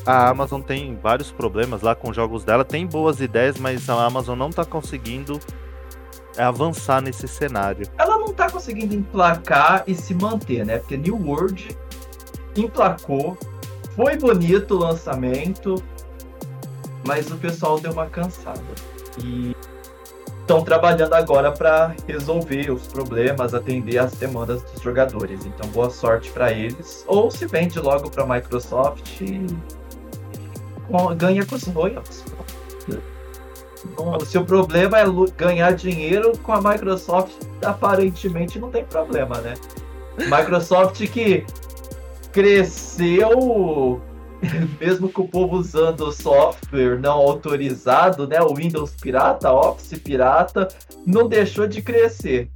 a 0.05 0.29
Amazon 0.29 0.61
tem 0.61 0.97
vários 1.03 1.33
problemas 1.33 1.81
lá 1.81 1.93
com 1.93 2.09
os 2.09 2.15
jogos 2.15 2.45
dela, 2.45 2.63
tem 2.63 2.87
boas 2.87 3.19
ideias, 3.19 3.57
mas 3.57 3.89
a 3.89 4.05
Amazon 4.05 4.39
não 4.39 4.49
tá 4.49 4.63
conseguindo 4.63 5.37
avançar 6.37 7.01
nesse 7.01 7.27
cenário. 7.27 7.85
Ela 7.97 8.17
não 8.17 8.33
tá 8.33 8.49
conseguindo 8.49 8.95
emplacar 8.95 9.83
e 9.85 9.93
se 9.95 10.13
manter, 10.13 10.65
né? 10.65 10.77
Porque 10.77 10.95
New 10.95 11.17
World 11.27 11.77
emplacou, 12.55 13.37
foi 13.95 14.15
bonito 14.15 14.75
o 14.75 14.77
lançamento, 14.77 15.75
mas 17.05 17.29
o 17.29 17.35
pessoal 17.35 17.81
deu 17.81 17.91
uma 17.91 18.05
cansada. 18.05 18.63
E 19.21 19.53
estão 20.45 20.63
trabalhando 20.63 21.13
agora 21.13 21.51
para 21.51 21.95
resolver 22.07 22.69
os 22.69 22.85
problemas, 22.85 23.55
atender 23.55 23.97
às 23.97 24.13
demandas 24.13 24.61
dos 24.61 24.79
jogadores. 24.79 25.43
Então, 25.43 25.67
boa 25.71 25.89
sorte 25.89 26.29
para 26.29 26.51
eles. 26.51 27.03
Ou 27.07 27.31
se 27.31 27.47
vende 27.47 27.79
logo 27.79 28.11
para 28.11 28.23
a 28.23 28.27
Microsoft 28.27 29.21
e 29.21 29.47
ganha 31.17 31.43
com 31.43 31.55
os 31.55 31.63
royalties. 31.63 32.23
Se 34.27 34.37
o 34.37 34.45
problema 34.45 34.99
é 34.99 35.05
ganhar 35.35 35.73
dinheiro 35.73 36.37
com 36.43 36.53
a 36.53 36.61
Microsoft, 36.61 37.33
aparentemente 37.63 38.59
não 38.59 38.69
tem 38.69 38.85
problema, 38.85 39.41
né? 39.41 39.55
Microsoft 40.17 41.07
que 41.07 41.43
cresceu 42.31 43.99
mesmo 44.79 45.09
com 45.09 45.23
o 45.23 45.27
povo 45.27 45.57
usando 45.57 46.11
software 46.11 46.99
não 46.99 47.13
autorizado, 47.13 48.27
né, 48.27 48.41
o 48.41 48.53
Windows 48.55 48.91
pirata, 48.91 49.51
Office 49.51 49.99
pirata, 49.99 50.67
não 51.05 51.27
deixou 51.27 51.67
de 51.67 51.81
crescer. 51.81 52.49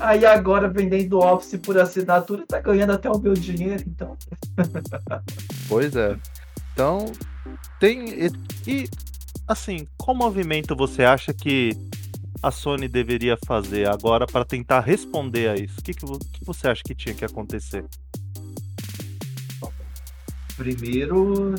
Aí 0.00 0.24
agora 0.24 0.68
vendendo 0.68 1.18
Office 1.18 1.60
por 1.60 1.78
assinatura 1.78 2.44
tá 2.46 2.60
ganhando 2.60 2.92
até 2.92 3.10
o 3.10 3.18
meu 3.18 3.34
dinheiro, 3.34 3.84
então. 3.86 4.16
pois 5.68 5.94
é. 5.94 6.16
Então, 6.72 7.12
tem 7.78 8.06
e, 8.66 8.88
assim, 9.46 9.86
qual 9.96 10.16
movimento 10.16 10.74
você 10.74 11.04
acha 11.04 11.32
que 11.32 11.70
a 12.42 12.50
Sony 12.50 12.88
deveria 12.88 13.36
fazer 13.46 13.88
agora 13.88 14.26
para 14.26 14.44
tentar 14.44 14.80
responder 14.80 15.48
a 15.48 15.54
isso? 15.54 15.78
O 15.78 15.82
que, 15.82 15.94
que, 15.94 16.06
que 16.06 16.44
você 16.44 16.68
acha 16.68 16.82
que 16.82 16.94
tinha 16.94 17.14
que 17.14 17.24
acontecer? 17.24 17.84
Primeiro 20.62 21.54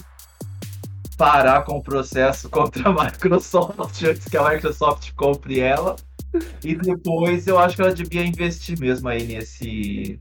parar 1.17 1.63
com 1.63 1.77
o 1.77 1.83
processo 1.83 2.49
contra 2.49 2.89
a 2.89 3.03
Microsoft 3.03 4.01
antes 4.03 4.27
que 4.27 4.37
a 4.37 4.49
Microsoft 4.49 5.11
compre 5.13 5.59
ela. 5.59 5.95
E 6.63 6.73
depois 6.75 7.45
eu 7.45 7.59
acho 7.59 7.75
que 7.75 7.81
ela 7.81 7.93
devia 7.93 8.25
investir 8.25 8.79
mesmo 8.79 9.07
aí 9.07 9.25
nesse 9.25 10.19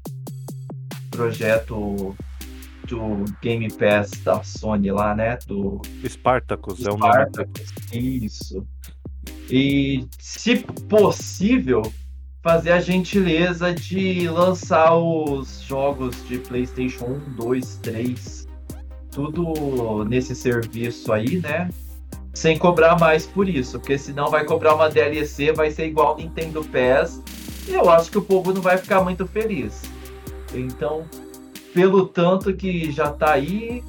projeto 1.10 2.14
do 2.88 3.24
Game 3.40 3.70
Pass 3.72 4.10
da 4.24 4.42
Sony 4.42 4.90
lá, 4.90 5.14
né? 5.14 5.38
Do 5.46 5.80
Spartacus, 6.06 6.80
Spartacus 6.80 6.86
é 6.86 6.90
o 6.90 6.98
nome. 6.98 7.26
Isso. 7.92 8.66
E, 9.48 10.06
se 10.18 10.56
possível, 10.88 11.82
fazer 12.42 12.72
a 12.72 12.80
gentileza 12.80 13.72
de 13.72 14.28
lançar 14.28 14.94
os 14.94 15.62
jogos 15.62 16.16
de 16.26 16.38
PlayStation 16.38 17.06
1, 17.06 17.36
2, 17.36 17.76
3 17.76 18.41
tudo 19.12 20.04
nesse 20.04 20.34
serviço 20.34 21.12
aí, 21.12 21.38
né? 21.38 21.68
Sem 22.34 22.58
cobrar 22.58 22.98
mais 22.98 23.26
por 23.26 23.48
isso, 23.48 23.78
porque 23.78 23.98
senão 23.98 24.30
vai 24.30 24.44
cobrar 24.44 24.74
uma 24.74 24.88
DLC, 24.88 25.52
vai 25.52 25.70
ser 25.70 25.86
igual 25.86 26.16
Nintendo 26.16 26.64
PES, 26.64 27.22
e 27.68 27.74
eu 27.74 27.90
acho 27.90 28.10
que 28.10 28.18
o 28.18 28.22
povo 28.22 28.52
não 28.52 28.62
vai 28.62 28.78
ficar 28.78 29.02
muito 29.02 29.26
feliz. 29.26 29.82
Então, 30.54 31.04
pelo 31.74 32.06
tanto 32.06 32.54
que 32.54 32.90
já 32.90 33.10
tá 33.10 33.32
aí, 33.32 33.84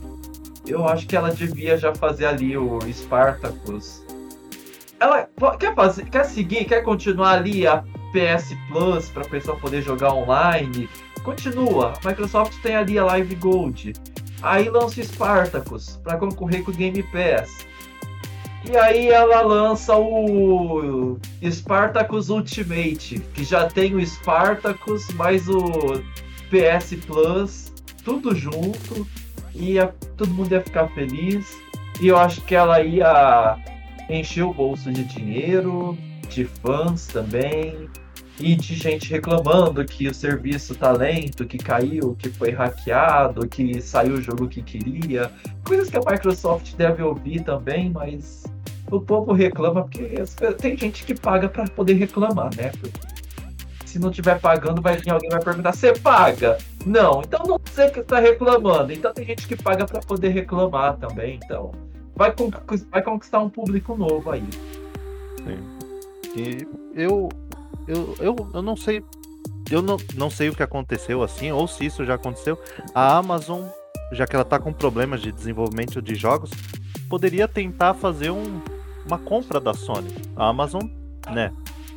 eu 0.67 0.85
acho 0.87 1.07
que 1.07 1.15
ela 1.15 1.31
devia 1.31 1.77
já 1.77 1.95
fazer 1.95 2.25
ali 2.25 2.57
o 2.57 2.79
Spartacus. 2.91 4.03
Ela 4.99 5.27
quer 5.57 5.73
fazer, 5.73 6.05
quer 6.09 6.25
seguir, 6.25 6.65
quer 6.65 6.81
continuar 6.81 7.31
ali 7.31 7.65
a 7.65 7.83
PS 8.13 8.55
Plus 8.69 9.09
para 9.09 9.23
a 9.23 9.29
pessoa 9.29 9.57
poder 9.57 9.81
jogar 9.81 10.13
online. 10.13 10.87
Continua. 11.23 11.93
A 12.03 12.09
Microsoft 12.09 12.61
tem 12.61 12.75
ali 12.75 12.97
a 12.99 13.05
Live 13.05 13.35
Gold. 13.35 13.93
Aí 14.43 14.69
lança 14.69 14.99
o 14.99 15.03
Spartacus 15.03 15.97
para 16.03 16.17
concorrer 16.17 16.63
com 16.63 16.71
o 16.71 16.73
Game 16.73 17.01
Pass. 17.03 17.65
E 18.69 18.75
aí 18.75 19.07
ela 19.07 19.41
lança 19.41 19.97
o 19.97 21.17
Spartacus 21.49 22.29
Ultimate, 22.29 23.19
que 23.33 23.43
já 23.45 23.67
tem 23.67 23.95
o 23.95 24.05
Spartacus 24.05 25.07
mais 25.13 25.47
o 25.47 25.63
PS 26.49 26.95
Plus, 27.07 27.73
tudo 28.03 28.35
junto. 28.35 29.07
E 29.55 29.75
todo 30.17 30.33
mundo 30.33 30.51
ia 30.51 30.61
ficar 30.61 30.89
feliz. 30.89 31.57
E 32.01 32.07
eu 32.07 32.17
acho 32.17 32.41
que 32.41 32.53
ela 32.53 32.81
ia 32.81 33.57
encher 34.09 34.43
o 34.43 34.53
bolso 34.53 34.91
de 34.91 35.05
dinheiro, 35.05 35.97
de 36.27 36.43
fãs 36.43 37.07
também 37.07 37.89
e 38.39 38.55
de 38.55 38.75
gente 38.75 39.09
reclamando 39.09 39.83
que 39.85 40.07
o 40.07 40.13
serviço 40.13 40.75
tá 40.75 40.91
lento, 40.91 41.45
que 41.45 41.57
caiu, 41.57 42.15
que 42.17 42.29
foi 42.29 42.51
hackeado, 42.51 43.47
que 43.47 43.81
saiu 43.81 44.15
o 44.15 44.21
jogo 44.21 44.47
que 44.47 44.61
queria. 44.61 45.31
Coisas 45.63 45.89
que 45.89 45.97
a 45.97 45.99
Microsoft 45.99 46.75
deve 46.75 47.03
ouvir 47.03 47.43
também, 47.43 47.91
mas 47.91 48.43
o 48.91 48.99
povo 48.99 49.33
reclama 49.33 49.83
porque 49.83 50.15
tem 50.59 50.77
gente 50.77 51.03
que 51.03 51.13
paga 51.13 51.47
para 51.47 51.67
poder 51.67 51.93
reclamar, 51.93 52.49
né? 52.55 52.71
Porque 52.79 52.99
se 53.85 53.99
não 53.99 54.09
tiver 54.09 54.39
pagando, 54.39 54.81
vai 54.81 54.97
vir 54.97 55.11
alguém 55.11 55.29
vai 55.29 55.41
perguntar: 55.41 55.71
"Você 55.71 55.93
paga?" 55.93 56.57
Não, 56.85 57.21
então 57.21 57.43
não 57.45 57.59
sei 57.71 57.89
que 57.89 57.99
está 57.99 58.19
reclamando. 58.19 58.91
Então 58.91 59.13
tem 59.13 59.25
gente 59.25 59.47
que 59.47 59.55
paga 59.55 59.85
para 59.85 60.01
poder 60.01 60.29
reclamar 60.29 60.97
também, 60.97 61.39
então 61.43 61.71
vai, 62.15 62.33
vai 62.91 63.01
conquistar 63.01 63.39
um 63.39 63.49
público 63.49 63.95
novo 63.95 64.31
aí. 64.31 64.43
Sim. 65.37 65.83
E 66.35 66.67
eu 66.95 67.29
eu, 67.87 68.15
eu, 68.19 68.35
eu 68.53 68.61
não 68.61 68.75
sei. 68.75 69.03
Eu 69.71 69.81
não, 69.81 69.97
não 70.15 70.29
sei 70.29 70.49
o 70.49 70.55
que 70.55 70.63
aconteceu 70.63 71.23
assim, 71.23 71.51
ou 71.51 71.67
se 71.67 71.85
isso 71.85 72.05
já 72.05 72.15
aconteceu. 72.15 72.59
A 72.93 73.17
Amazon, 73.17 73.63
já 74.11 74.27
que 74.27 74.35
ela 74.35 74.45
tá 74.45 74.59
com 74.59 74.73
problemas 74.73 75.21
de 75.21 75.31
desenvolvimento 75.31 76.01
de 76.01 76.15
jogos, 76.15 76.51
poderia 77.09 77.47
tentar 77.47 77.93
fazer 77.93 78.29
um, 78.29 78.61
uma 79.05 79.17
compra 79.17 79.59
da 79.59 79.73
Sony. 79.73 80.13
A 80.35 80.49
Amazon, 80.49 80.83
né? 81.31 81.51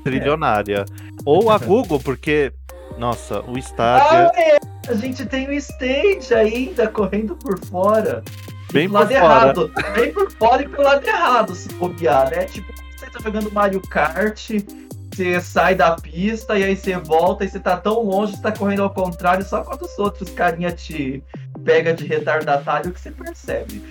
Trilionária. 0.04 0.84
É. 0.88 1.06
Ou 1.24 1.50
a 1.50 1.58
Google, 1.58 2.00
porque, 2.00 2.52
nossa, 2.96 3.42
o 3.42 3.58
estádio. 3.58 4.30
Ah, 4.34 4.40
é. 4.40 4.58
A 4.88 4.94
gente 4.94 5.26
tem 5.26 5.48
o 5.48 5.52
stage 5.54 6.32
ainda 6.32 6.86
correndo 6.86 7.34
por 7.34 7.58
fora. 7.66 8.22
Bem 8.72 8.88
por 8.88 8.94
lado 8.94 9.08
fora. 9.08 9.16
errado. 9.16 9.72
Bem 9.94 10.12
por 10.12 10.30
fora 10.30 10.62
e 10.62 10.68
pelo 10.68 10.82
lado 10.84 11.06
errado, 11.06 11.54
se 11.54 11.68
copiar, 11.74 12.30
né? 12.30 12.44
Tipo, 12.44 12.72
você 12.96 13.06
tá 13.06 13.18
jogando 13.20 13.50
Mario 13.52 13.80
Kart 13.80 14.50
você 15.16 15.40
sai 15.40 15.74
da 15.74 15.96
pista 15.96 16.58
e 16.58 16.64
aí 16.64 16.76
você 16.76 16.96
volta 16.98 17.44
e 17.44 17.48
você 17.48 17.58
tá 17.58 17.76
tão 17.76 18.02
longe, 18.02 18.36
você 18.36 18.42
tá 18.42 18.52
correndo 18.52 18.82
ao 18.82 18.90
contrário, 18.90 19.44
só 19.44 19.62
quando 19.62 19.82
os 19.82 19.98
outros 19.98 20.30
carinha 20.30 20.70
te 20.70 21.24
pega 21.64 21.94
de 21.94 22.04
retardatário 22.04 22.92
que 22.92 23.00
você 23.00 23.10
percebe. 23.10 23.82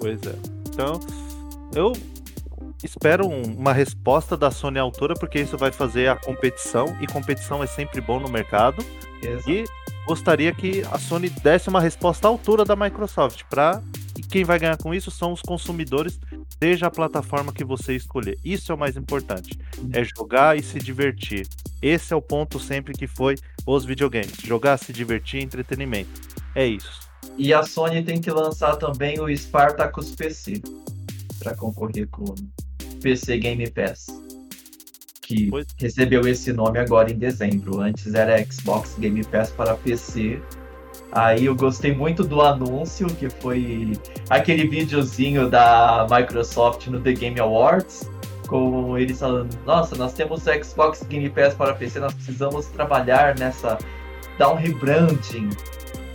Pois 0.00 0.20
é. 0.22 0.34
Então, 0.68 1.00
eu 1.74 1.92
espero 2.82 3.26
um, 3.26 3.42
uma 3.42 3.72
resposta 3.72 4.36
da 4.36 4.50
Sony 4.50 4.78
à 4.78 4.82
altura, 4.82 5.14
porque 5.14 5.40
isso 5.40 5.58
vai 5.58 5.72
fazer 5.72 6.08
a 6.08 6.16
competição, 6.16 6.96
e 7.00 7.06
competição 7.06 7.62
é 7.62 7.66
sempre 7.66 8.00
bom 8.00 8.20
no 8.20 8.28
mercado. 8.28 8.84
Exato. 9.20 9.50
E 9.50 9.64
gostaria 10.06 10.54
que 10.54 10.82
a 10.92 10.98
Sony 10.98 11.28
desse 11.28 11.68
uma 11.68 11.80
resposta 11.80 12.28
à 12.28 12.30
altura 12.30 12.64
da 12.64 12.76
Microsoft, 12.76 13.42
para 13.50 13.82
quem 14.30 14.44
vai 14.44 14.58
ganhar 14.58 14.76
com 14.76 14.94
isso 14.94 15.10
são 15.10 15.32
os 15.32 15.40
consumidores, 15.40 16.20
seja 16.62 16.86
a 16.86 16.90
plataforma 16.90 17.52
que 17.52 17.64
você 17.64 17.96
escolher. 17.96 18.38
Isso 18.44 18.70
é 18.70 18.74
o 18.74 18.78
mais 18.78 18.96
importante. 18.96 19.58
É 19.92 20.04
jogar 20.04 20.58
e 20.58 20.62
se 20.62 20.78
divertir. 20.78 21.46
Esse 21.80 22.12
é 22.12 22.16
o 22.16 22.22
ponto 22.22 22.60
sempre 22.60 22.92
que 22.92 23.06
foi 23.06 23.36
os 23.66 23.84
videogames. 23.84 24.36
Jogar, 24.44 24.76
se 24.76 24.92
divertir, 24.92 25.42
entretenimento. 25.42 26.10
É 26.54 26.66
isso. 26.66 27.00
E 27.36 27.54
a 27.54 27.62
Sony 27.62 28.02
tem 28.02 28.20
que 28.20 28.30
lançar 28.30 28.76
também 28.76 29.20
o 29.20 29.34
Spartacus 29.34 30.14
PC 30.14 30.60
para 31.38 31.54
concorrer 31.54 32.08
com 32.08 32.24
o 32.24 32.34
PC 33.00 33.38
Game 33.38 33.70
Pass. 33.70 34.06
Que 35.22 35.48
pois... 35.48 35.66
recebeu 35.78 36.26
esse 36.26 36.52
nome 36.52 36.78
agora 36.78 37.10
em 37.10 37.16
dezembro. 37.16 37.80
Antes 37.80 38.12
era 38.14 38.44
Xbox 38.44 38.96
Game 38.98 39.24
Pass 39.24 39.50
para 39.50 39.74
PC 39.74 40.40
Aí 41.10 41.46
eu 41.46 41.54
gostei 41.54 41.94
muito 41.94 42.22
do 42.22 42.42
anúncio, 42.42 43.06
que 43.06 43.30
foi 43.30 43.92
aquele 44.28 44.68
videozinho 44.68 45.48
da 45.48 46.06
Microsoft 46.10 46.86
no 46.88 47.00
The 47.00 47.12
Game 47.12 47.40
Awards, 47.40 48.08
com 48.46 48.96
eles 48.98 49.18
falando, 49.18 49.56
nossa, 49.64 49.96
nós 49.96 50.12
temos 50.12 50.42
Xbox 50.42 51.02
Game 51.04 51.28
Pass 51.30 51.54
para 51.54 51.74
PC, 51.74 52.00
nós 52.00 52.12
precisamos 52.12 52.66
trabalhar 52.66 53.38
nessa, 53.38 53.78
dar 54.36 54.50
um 54.50 54.54
rebranding. 54.54 55.48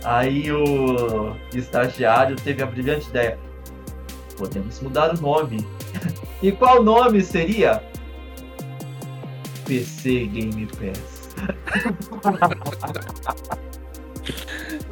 Aí 0.04 0.52
o 0.52 1.34
estagiário 1.52 2.36
teve 2.36 2.62
a 2.62 2.66
brilhante 2.66 3.08
ideia, 3.08 3.38
podemos 4.36 4.80
mudar 4.80 5.14
o 5.14 5.20
nome. 5.20 5.66
e 6.40 6.52
qual 6.52 6.84
nome 6.84 7.20
seria? 7.20 7.82
PC 9.64 10.26
Game 10.26 10.66
Pass. 10.66 11.30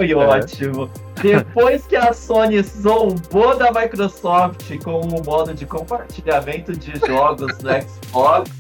Foi 0.02 0.10
é. 0.10 0.16
ótimo. 0.16 0.90
Depois 1.22 1.86
que 1.86 1.96
a 1.96 2.12
Sony 2.12 2.62
zombou 2.62 3.56
da 3.56 3.70
Microsoft 3.70 4.76
com 4.82 5.00
o 5.00 5.24
modo 5.24 5.54
de 5.54 5.64
compartilhamento 5.66 6.72
de 6.72 6.98
jogos 7.06 7.58
no 7.58 7.70
Xbox, 7.70 8.50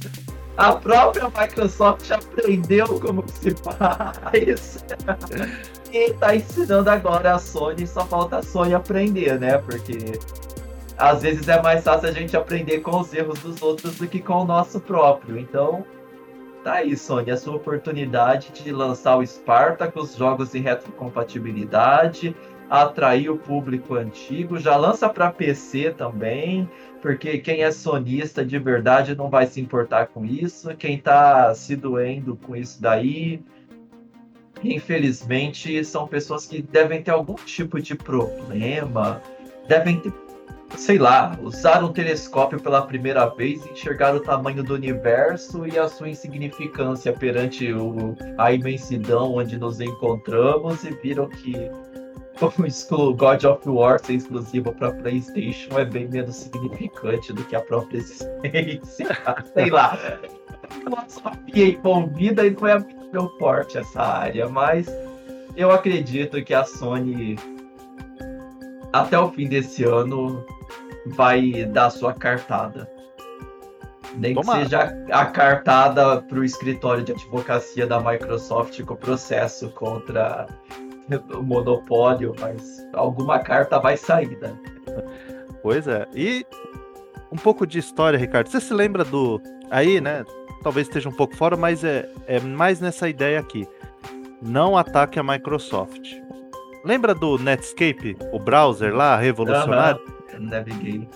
a 0.56 0.72
própria 0.74 1.24
Microsoft 1.24 2.10
aprendeu 2.10 3.00
como 3.00 3.24
se 3.26 3.54
faz. 3.56 4.84
e 5.92 6.10
está 6.10 6.36
ensinando 6.36 6.88
agora 6.88 7.34
a 7.34 7.38
Sony, 7.38 7.86
só 7.86 8.04
falta 8.06 8.38
a 8.38 8.42
Sony 8.42 8.74
aprender, 8.74 9.40
né? 9.40 9.58
Porque 9.58 10.18
às 10.96 11.22
vezes 11.22 11.48
é 11.48 11.60
mais 11.60 11.82
fácil 11.82 12.08
a 12.08 12.12
gente 12.12 12.36
aprender 12.36 12.80
com 12.80 13.00
os 13.00 13.12
erros 13.12 13.40
dos 13.40 13.60
outros 13.60 13.96
do 13.96 14.06
que 14.06 14.20
com 14.20 14.42
o 14.42 14.44
nosso 14.44 14.78
próprio. 14.78 15.38
Então, 15.38 15.84
Tá 16.62 16.74
aí, 16.74 16.96
Sony, 16.96 17.30
a 17.30 17.36
sua 17.36 17.56
oportunidade 17.56 18.50
de 18.52 18.70
lançar 18.70 19.16
o 19.16 19.26
Spartacus, 19.26 20.14
jogos 20.14 20.54
em 20.54 20.60
retrocompatibilidade, 20.60 22.36
atrair 22.70 23.30
o 23.30 23.36
público 23.36 23.94
antigo, 23.94 24.58
já 24.58 24.76
lança 24.76 25.08
para 25.08 25.32
PC 25.32 25.90
também, 25.90 26.70
porque 27.00 27.38
quem 27.38 27.64
é 27.64 27.72
sonista 27.72 28.44
de 28.44 28.58
verdade 28.58 29.16
não 29.16 29.28
vai 29.28 29.46
se 29.46 29.60
importar 29.60 30.06
com 30.06 30.24
isso, 30.24 30.74
quem 30.76 30.98
tá 30.98 31.52
se 31.54 31.74
doendo 31.74 32.36
com 32.36 32.54
isso 32.54 32.80
daí 32.80 33.42
infelizmente, 34.64 35.84
são 35.84 36.06
pessoas 36.06 36.46
que 36.46 36.62
devem 36.62 37.02
ter 37.02 37.10
algum 37.10 37.34
tipo 37.34 37.80
de 37.80 37.94
problema, 37.94 39.20
devem 39.66 39.98
ter, 39.98 40.12
sei 40.76 40.98
lá, 40.98 41.36
usar 41.42 41.84
um 41.84 41.92
telescópio 41.92 42.60
pela 42.60 42.82
primeira 42.82 43.26
vez 43.26 43.64
e 43.64 43.70
enxergar 43.70 44.14
o 44.14 44.20
tamanho 44.20 44.62
do 44.62 44.74
universo 44.74 45.66
e 45.66 45.78
a 45.78 45.88
sua 45.88 46.08
insignificância 46.08 47.12
perante 47.12 47.72
o, 47.72 48.16
a 48.38 48.52
imensidão 48.52 49.34
onde 49.34 49.58
nos 49.58 49.80
encontramos 49.80 50.84
e 50.84 50.90
viram 50.90 51.28
que 51.28 51.54
o 52.90 53.14
God 53.14 53.44
of 53.44 53.68
War 53.68 53.98
ser 54.04 54.14
exclusivo 54.14 54.72
para 54.72 54.92
PlayStation 54.92 55.78
é 55.78 55.84
bem 55.84 56.08
menos 56.08 56.36
significante 56.36 57.32
do 57.32 57.44
que 57.44 57.54
a 57.54 57.60
própria 57.60 57.98
existência. 57.98 59.06
sei 59.54 59.70
lá. 59.70 59.98
Filosofia 60.70 61.68
envolvida 61.68 62.46
e 62.46 62.50
não 62.50 62.66
é 62.66 62.78
muito 62.78 63.12
meu 63.12 63.28
forte 63.38 63.78
essa 63.78 64.00
área, 64.00 64.48
mas 64.48 64.86
eu 65.54 65.70
acredito 65.70 66.42
que 66.42 66.54
a 66.54 66.64
Sony 66.64 67.38
até 68.92 69.18
o 69.18 69.30
fim 69.30 69.48
desse 69.48 69.84
ano 69.84 70.44
vai 71.06 71.64
dar 71.66 71.90
sua 71.90 72.12
cartada. 72.12 72.90
Nem 74.16 74.34
que 74.34 74.44
seja 74.44 74.94
a 75.10 75.26
cartada 75.26 76.20
para 76.20 76.38
o 76.38 76.44
escritório 76.44 77.02
de 77.02 77.12
advocacia 77.12 77.86
da 77.86 77.98
Microsoft 77.98 78.82
com 78.84 78.94
o 78.94 78.96
processo 78.96 79.70
contra 79.70 80.46
o 81.34 81.42
monopólio, 81.42 82.34
mas 82.38 82.86
alguma 82.92 83.38
carta 83.38 83.78
vai 83.78 83.96
sair, 83.96 84.38
né? 84.38 84.54
Pois 85.62 85.86
é. 85.86 86.06
E 86.14 86.44
um 87.30 87.36
pouco 87.36 87.66
de 87.66 87.78
história, 87.78 88.18
Ricardo. 88.18 88.48
Você 88.48 88.60
se 88.60 88.74
lembra 88.74 89.04
do. 89.04 89.40
Aí, 89.70 90.00
né? 90.00 90.24
Talvez 90.62 90.86
esteja 90.86 91.08
um 91.08 91.12
pouco 91.12 91.34
fora, 91.34 91.56
mas 91.56 91.82
é, 91.82 92.08
é 92.26 92.38
mais 92.38 92.80
nessa 92.80 93.08
ideia 93.08 93.40
aqui. 93.40 93.66
Não 94.40 94.76
ataque 94.76 95.18
a 95.18 95.22
Microsoft. 95.22 96.20
Lembra 96.84 97.14
do 97.14 97.38
Netscape, 97.38 98.16
o 98.32 98.38
browser 98.38 98.94
lá, 98.94 99.16
revolucionário? 99.16 100.00
Uhum. 100.34 100.46
Navigate. 100.46 101.08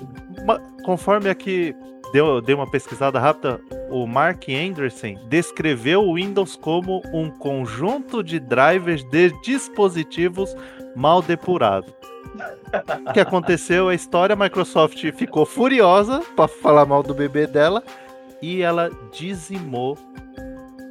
Conforme 0.84 1.28
aqui 1.28 1.74
deu, 2.12 2.40
dei 2.40 2.54
uma 2.54 2.70
pesquisada 2.70 3.18
rápida, 3.18 3.60
o 3.90 4.06
Mark 4.06 4.44
Anderson 4.48 5.14
descreveu 5.28 6.02
o 6.02 6.14
Windows 6.14 6.56
como 6.56 7.02
um 7.12 7.30
conjunto 7.30 8.22
de 8.22 8.38
drivers 8.38 9.02
de 9.04 9.30
dispositivos 9.42 10.54
mal 10.94 11.20
depurado. 11.20 11.92
O 13.08 13.12
que 13.12 13.20
aconteceu? 13.20 13.88
A 13.88 13.94
história, 13.94 14.34
a 14.34 14.36
Microsoft 14.36 15.02
ficou 15.12 15.46
furiosa 15.46 16.22
para 16.36 16.48
falar 16.48 16.84
mal 16.84 17.02
do 17.02 17.14
bebê 17.14 17.46
dela 17.46 17.82
e 18.42 18.62
ela 18.62 18.90
dizimou 19.12 19.98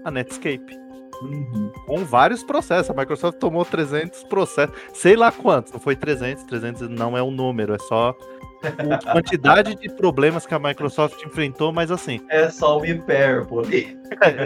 a 0.03 0.11
Netscape. 0.11 0.84
Uhum. 1.21 1.71
Com 1.85 2.03
vários 2.03 2.43
processos. 2.43 2.89
A 2.89 2.93
Microsoft 2.93 3.37
tomou 3.39 3.63
300 3.65 4.23
processos. 4.23 4.75
Sei 4.93 5.15
lá 5.15 5.31
quantos. 5.31 5.71
Não 5.71 5.79
foi 5.79 5.95
300. 5.95 6.43
300 6.43 6.89
não 6.89 7.17
é 7.17 7.23
um 7.23 7.31
número. 7.31 7.73
É 7.73 7.79
só 7.79 8.15
a 8.63 8.97
quantidade 9.13 9.75
de 9.75 9.89
problemas 9.89 10.45
que 10.45 10.53
a 10.53 10.59
Microsoft 10.59 11.23
enfrentou. 11.23 11.71
Mas 11.71 11.91
assim. 11.91 12.21
É 12.29 12.49
só 12.49 12.79
o 12.79 12.85
hipérbole. 12.85 13.97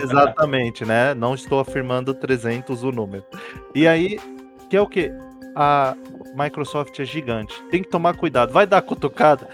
exatamente, 0.02 0.86
né? 0.86 1.14
Não 1.14 1.34
estou 1.34 1.60
afirmando 1.60 2.14
300 2.14 2.84
o 2.84 2.92
número. 2.92 3.26
E 3.74 3.88
aí, 3.88 4.20
que 4.70 4.78
é 4.78 4.82
o 4.82 4.88
que? 4.88 5.12
A 5.56 5.96
Microsoft 6.36 7.00
é 7.00 7.06
gigante. 7.06 7.62
Tem 7.70 7.82
que 7.82 7.90
tomar 7.90 8.16
cuidado. 8.16 8.54
Vai 8.54 8.68
dar 8.68 8.82
cutucada? 8.82 9.48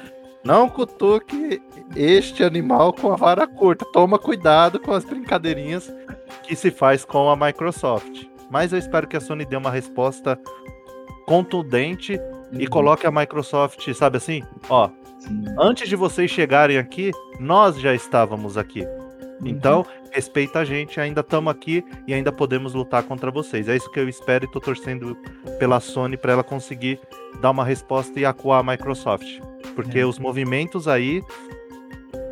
Não 0.44 0.70
cutuque 0.70 1.60
este 1.96 2.44
animal 2.44 2.94
com 2.94 3.12
a 3.12 3.16
vara 3.16 3.48
curta. 3.48 3.84
Toma 3.92 4.20
cuidado 4.20 4.80
com 4.80 4.92
as 4.92 5.04
brincadeirinhas 5.04 5.92
que 6.44 6.56
se 6.56 6.72
faz 6.72 7.06
com 7.06 7.30
a 7.30 7.36
Microsoft. 7.36 8.26
Mas 8.50 8.72
eu 8.72 8.80
espero 8.80 9.08
que 9.08 9.18
a 9.18 9.22
Sony 9.22 9.46
dê 9.46 9.56
uma 9.56 9.72
resposta 9.72 10.40
contundente 11.26 12.14
uhum. 12.16 12.60
e 12.60 12.68
coloque 12.68 13.08
a 13.08 13.12
Microsoft, 13.12 13.92
sabe 13.94 14.18
assim? 14.18 14.44
Ó, 14.70 14.90
Sim. 15.20 15.44
antes 15.60 15.90
de 15.90 15.96
vocês 15.96 16.30
chegarem 16.30 16.78
aqui, 16.78 17.12
nós 17.40 17.80
já 17.80 17.94
estávamos 17.94 18.58
aqui. 18.58 18.82
Uhum. 18.82 19.48
Então, 19.48 19.86
respeita 20.12 20.60
a 20.60 20.66
gente, 20.66 21.00
ainda 21.00 21.22
estamos 21.22 21.52
aqui 21.52 21.84
e 22.08 22.14
ainda 22.14 22.32
podemos 22.32 22.74
lutar 22.74 23.04
contra 23.04 23.32
vocês. 23.32 23.68
É 23.68 23.76
isso 23.76 23.92
que 23.92 24.00
eu 24.00 24.08
espero 24.08 24.46
e 24.46 24.48
estou 24.48 24.62
torcendo 24.62 25.18
pela 25.60 25.80
Sony 25.80 26.16
para 26.16 26.34
ela 26.34 26.44
conseguir 26.44 27.00
dar 27.42 27.52
uma 27.52 27.66
resposta 27.66 28.18
e 28.20 28.26
acuar 28.26 28.62
a 28.62 28.72
Microsoft. 28.72 29.40
Porque 29.76 30.00
é. 30.00 30.06
os 30.06 30.20
movimentos 30.20 30.88
aí 30.88 31.22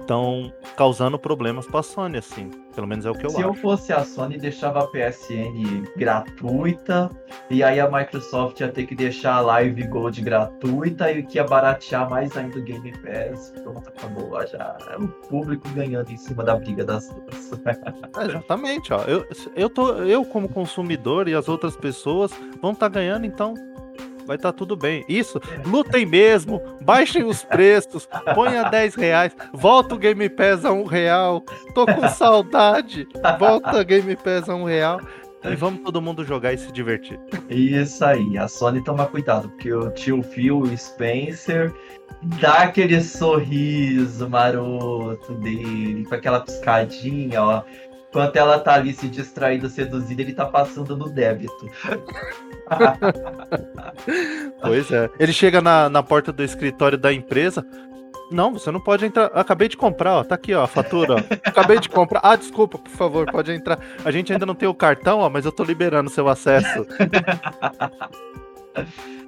estão 0.03 0.53
causando 0.77 1.17
problemas 1.17 1.65
para 1.65 1.79
a 1.79 1.83
Sony, 1.83 2.17
assim. 2.17 2.51
Pelo 2.75 2.87
menos 2.87 3.05
é 3.05 3.11
o 3.11 3.13
que 3.13 3.25
eu 3.25 3.29
Se 3.29 3.37
acho. 3.37 3.43
Se 3.43 3.49
eu 3.49 3.53
fosse 3.61 3.93
a 3.93 4.03
Sony, 4.03 4.37
deixava 4.37 4.83
a 4.83 4.87
PSN 4.87 5.83
gratuita, 5.95 7.09
e 7.49 7.63
aí 7.63 7.79
a 7.79 7.89
Microsoft 7.89 8.59
ia 8.59 8.69
ter 8.69 8.85
que 8.85 8.95
deixar 8.95 9.35
a 9.35 9.41
Live 9.41 9.87
Gold 9.87 10.21
gratuita 10.21 11.11
e 11.11 11.23
que 11.23 11.37
ia 11.37 11.43
baratear 11.43 12.09
mais 12.09 12.35
ainda 12.35 12.57
o 12.57 12.61
Game 12.61 12.91
Pass. 12.99 13.53
Pronto, 13.63 13.89
acabou 13.89 14.45
já. 14.47 14.77
É 14.91 14.97
o 14.97 15.07
público 15.07 15.67
ganhando 15.69 16.09
em 16.11 16.17
cima 16.17 16.43
da 16.43 16.55
briga 16.55 16.83
das 16.83 17.09
duas. 17.09 17.51
É, 18.17 18.25
exatamente, 18.25 18.93
ó. 18.93 19.01
Eu, 19.03 19.25
eu, 19.55 19.69
tô, 19.69 19.93
eu, 20.03 20.25
como 20.25 20.49
consumidor, 20.49 21.27
e 21.27 21.35
as 21.35 21.47
outras 21.47 21.75
pessoas 21.75 22.31
vão 22.61 22.71
estar 22.71 22.89
tá 22.89 22.99
ganhando, 22.99 23.25
então 23.25 23.53
vai 24.26 24.36
estar 24.36 24.51
tá 24.51 24.57
tudo 24.57 24.76
bem. 24.76 25.05
Isso, 25.07 25.39
lutem 25.65 26.05
mesmo, 26.05 26.61
baixem 26.82 27.24
os 27.24 27.43
preços, 27.43 28.07
ponha 28.34 28.63
10 28.63 28.95
reais, 28.95 29.36
volta 29.53 29.95
o 29.95 29.97
Game 29.97 30.30
Pass 30.30 30.65
a 30.65 30.71
um 30.71 30.86
real. 30.86 31.43
Tô 31.74 31.86
com 31.86 32.07
saudade, 32.09 33.07
volta 33.39 33.80
o 33.80 33.86
Game 33.86 34.15
Pass 34.15 34.49
a 34.49 34.55
um 34.55 34.65
real. 34.65 34.99
E 35.43 35.55
vamos 35.55 35.82
todo 35.82 36.01
mundo 36.01 36.24
jogar 36.24 36.53
e 36.53 36.57
se 36.57 36.71
divertir. 36.71 37.19
Isso 37.49 38.03
aí, 38.05 38.38
a 38.38 38.47
Sony 38.47 38.82
toma 38.82 39.05
cuidado, 39.05 39.49
porque 39.49 39.74
o 39.74 39.91
tio 39.91 40.24
Phil 40.24 40.65
Spencer 40.78 41.74
dá 42.39 42.63
aquele 42.63 43.01
sorriso 43.01 44.30
maroto 44.30 45.34
dele, 45.36 46.05
com 46.05 46.15
aquela 46.15 46.39
piscadinha, 46.39 47.43
ó. 47.43 47.61
Enquanto 48.14 48.36
ela 48.36 48.59
tá 48.59 48.76
ali 48.76 48.93
se 48.93 49.09
distraindo, 49.09 49.68
seduzida, 49.68 50.22
ele 50.22 50.34
tá 50.34 50.45
passando 50.45 50.95
no 50.95 51.09
débito. 51.09 51.68
pois 54.61 54.91
é. 54.91 55.09
Ele 55.20 55.34
chega 55.34 55.59
na, 55.61 55.89
na 55.89 56.03
porta 56.03 56.32
do 56.32 56.43
escritório 56.43 56.95
da 56.95 57.11
empresa. 57.11 57.66
Não, 58.30 58.53
você 58.53 58.70
não 58.70 58.80
pode 58.80 59.03
entrar. 59.03 59.32
Acabei 59.34 59.68
de 59.68 59.76
comprar, 59.76 60.20
ó. 60.20 60.24
Tá 60.24 60.36
aqui, 60.36 60.53
ó, 60.53 60.61
a 60.64 60.68
fatura. 60.68 61.16
Ó. 61.16 61.18
Acabei 61.43 61.80
de 61.80 61.89
comprar. 61.89 62.20
Ah, 62.24 62.36
desculpa, 62.36 62.78
por 62.78 62.91
favor, 62.91 63.26
pode 63.32 63.51
entrar. 63.51 63.80
A 64.05 64.11
gente 64.11 64.32
ainda 64.32 64.45
não 64.45 64.53
tem 64.53 64.70
o 64.70 64.76
cartão, 64.76 65.18
ó, 65.18 65.28
mas 65.28 65.43
eu 65.45 65.51
tô 65.51 65.64
liberando 65.64 66.11
seu 66.11 66.28
acesso. 66.30 66.86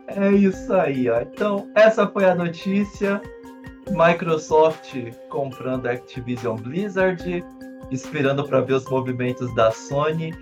É 0.08 0.32
isso 0.32 0.72
aí, 0.72 1.10
ó. 1.10 1.20
Então, 1.20 1.68
essa 1.74 2.08
foi 2.08 2.26
a 2.26 2.36
notícia. 2.36 3.20
Microsoft 3.90 4.96
comprando 5.30 5.88
Activision 5.88 6.56
Blizzard, 6.56 7.44
esperando 7.92 8.44
para 8.48 8.62
ver 8.62 8.74
os 8.74 8.86
movimentos 8.86 9.54
da 9.56 9.72
Sony 9.72 10.34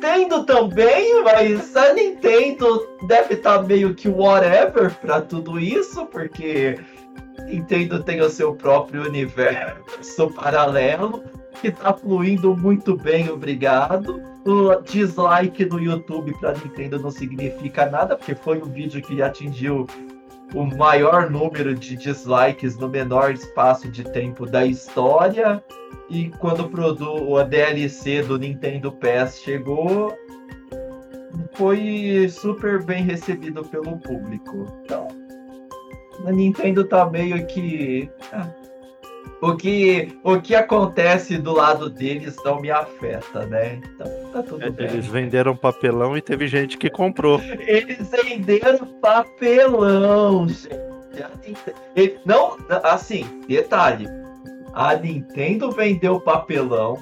Nintendo 0.00 0.44
também, 0.44 1.22
mas 1.22 1.76
a 1.76 1.92
Nintendo 1.92 2.88
deve 3.06 3.34
estar 3.34 3.58
tá 3.58 3.62
meio 3.62 3.94
que 3.94 4.08
whatever 4.08 4.90
para 4.98 5.20
tudo 5.20 5.60
isso, 5.60 6.06
porque 6.06 6.78
Nintendo 7.46 8.02
tem 8.02 8.20
o 8.20 8.30
seu 8.30 8.54
próprio 8.54 9.02
universo 9.06 10.30
paralelo 10.34 11.22
que 11.60 11.70
tá 11.70 11.92
fluindo 11.92 12.56
muito 12.56 12.96
bem, 12.96 13.28
obrigado. 13.28 14.22
O 14.46 14.74
dislike 14.80 15.66
no 15.66 15.78
YouTube 15.78 16.32
para 16.40 16.54
Nintendo 16.54 16.98
não 16.98 17.10
significa 17.10 17.84
nada, 17.84 18.16
porque 18.16 18.34
foi 18.34 18.58
um 18.58 18.64
vídeo 18.64 19.02
que 19.02 19.20
atingiu 19.20 19.86
o 20.54 20.64
maior 20.64 21.30
número 21.30 21.74
de 21.74 21.96
dislikes 21.96 22.76
no 22.76 22.88
menor 22.88 23.32
espaço 23.32 23.88
de 23.88 24.04
tempo 24.04 24.46
da 24.46 24.64
história. 24.66 25.62
E 26.08 26.28
quando 26.38 26.68
o 27.04 27.44
DLC 27.44 28.22
do 28.22 28.38
Nintendo 28.38 28.92
PS 28.92 29.40
chegou, 29.42 30.16
foi 31.54 32.28
super 32.28 32.82
bem 32.82 33.04
recebido 33.04 33.64
pelo 33.64 33.98
público. 33.98 34.66
Então, 34.84 35.08
a 36.26 36.32
Nintendo 36.32 36.84
tá 36.84 37.08
meio 37.08 37.46
que. 37.46 38.10
Ah, 38.32 38.48
o 39.42 39.56
que, 39.56 40.18
o 40.22 40.40
que 40.40 40.54
acontece 40.54 41.38
do 41.38 41.52
lado 41.52 41.88
deles 41.88 42.36
não 42.44 42.60
me 42.60 42.70
afeta, 42.70 43.46
né? 43.46 43.80
Então 43.94 44.06
tá 44.32 44.42
tudo 44.42 44.64
é, 44.64 44.70
bem. 44.70 44.86
Eles 44.86 45.06
venderam 45.06 45.56
papelão 45.56 46.16
e 46.16 46.20
teve 46.20 46.46
gente 46.46 46.76
que 46.76 46.90
comprou. 46.90 47.40
Eles 47.40 48.10
venderam 48.10 48.86
papelão, 49.00 50.46
gente. 50.48 50.90
Não, 52.24 52.56
assim, 52.84 53.24
detalhe. 53.48 54.06
A 54.72 54.94
Nintendo 54.94 55.70
vendeu 55.72 56.20
papelão, 56.20 56.96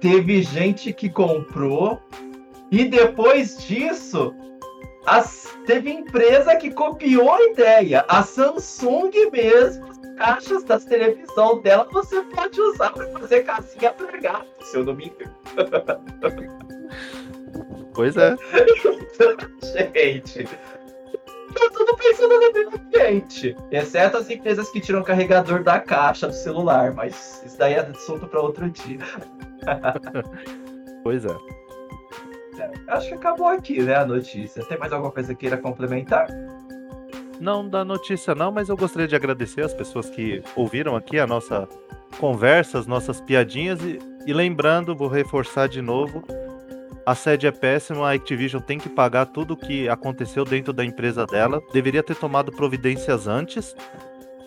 teve 0.00 0.42
gente 0.42 0.92
que 0.92 1.08
comprou, 1.08 2.00
e 2.70 2.84
depois 2.84 3.58
disso, 3.66 4.34
as, 5.06 5.56
teve 5.66 5.90
empresa 5.90 6.56
que 6.56 6.70
copiou 6.70 7.32
a 7.32 7.42
ideia. 7.44 8.04
A 8.08 8.22
Samsung 8.22 9.10
mesmo 9.30 9.94
caixas 10.16 10.62
das 10.64 10.84
televisão 10.84 11.60
dela 11.60 11.88
você 11.92 12.22
pode 12.22 12.60
usar 12.60 12.90
para 12.90 13.08
fazer 13.08 13.42
casinha 13.42 13.92
para 13.92 14.16
gato, 14.18 14.46
se 14.62 14.76
eu 14.76 14.84
não 14.84 14.94
me 14.94 15.06
engano. 15.06 15.34
Pois 17.94 18.16
é. 18.16 18.34
gente, 19.94 20.44
tá 20.44 21.70
tudo 21.72 21.96
pensando 21.96 22.40
no 22.40 22.52
meio 22.52 22.68
ambiente. 22.74 23.56
Exceto 23.70 24.16
as 24.16 24.28
empresas 24.28 24.68
que 24.70 24.80
tiram 24.80 25.00
o 25.00 25.04
carregador 25.04 25.62
da 25.62 25.78
caixa 25.78 26.26
do 26.26 26.34
celular, 26.34 26.92
mas 26.92 27.40
isso 27.46 27.56
daí 27.56 27.74
é 27.74 27.80
assunto 27.80 28.26
para 28.26 28.40
outro 28.40 28.68
dia. 28.68 28.98
pois 31.04 31.24
é. 31.24 31.63
Acho 32.88 33.08
que 33.08 33.14
acabou 33.14 33.48
aqui, 33.48 33.82
né, 33.82 33.96
a 33.96 34.06
notícia. 34.06 34.64
Tem 34.64 34.78
mais 34.78 34.92
alguma 34.92 35.12
coisa 35.12 35.34
que 35.34 35.40
queira 35.40 35.56
complementar? 35.56 36.28
Não 37.40 37.68
da 37.68 37.84
notícia 37.84 38.34
não, 38.34 38.52
mas 38.52 38.68
eu 38.68 38.76
gostaria 38.76 39.08
de 39.08 39.16
agradecer 39.16 39.62
as 39.62 39.74
pessoas 39.74 40.08
que 40.08 40.42
ouviram 40.54 40.94
aqui 40.94 41.18
a 41.18 41.26
nossa 41.26 41.68
conversa, 42.18 42.78
as 42.78 42.86
nossas 42.86 43.20
piadinhas 43.20 43.80
e, 43.82 43.98
e 44.26 44.32
lembrando, 44.32 44.94
vou 44.94 45.08
reforçar 45.08 45.68
de 45.68 45.82
novo, 45.82 46.22
a 47.06 47.14
sede 47.14 47.46
é 47.46 47.50
péssima, 47.50 48.08
a 48.08 48.12
Activision 48.14 48.62
tem 48.62 48.78
que 48.78 48.88
pagar 48.88 49.26
tudo 49.26 49.52
o 49.52 49.56
que 49.56 49.88
aconteceu 49.90 50.42
dentro 50.42 50.72
da 50.72 50.82
empresa 50.82 51.26
dela. 51.26 51.60
Deveria 51.70 52.02
ter 52.02 52.16
tomado 52.16 52.50
providências 52.50 53.26
antes. 53.26 53.76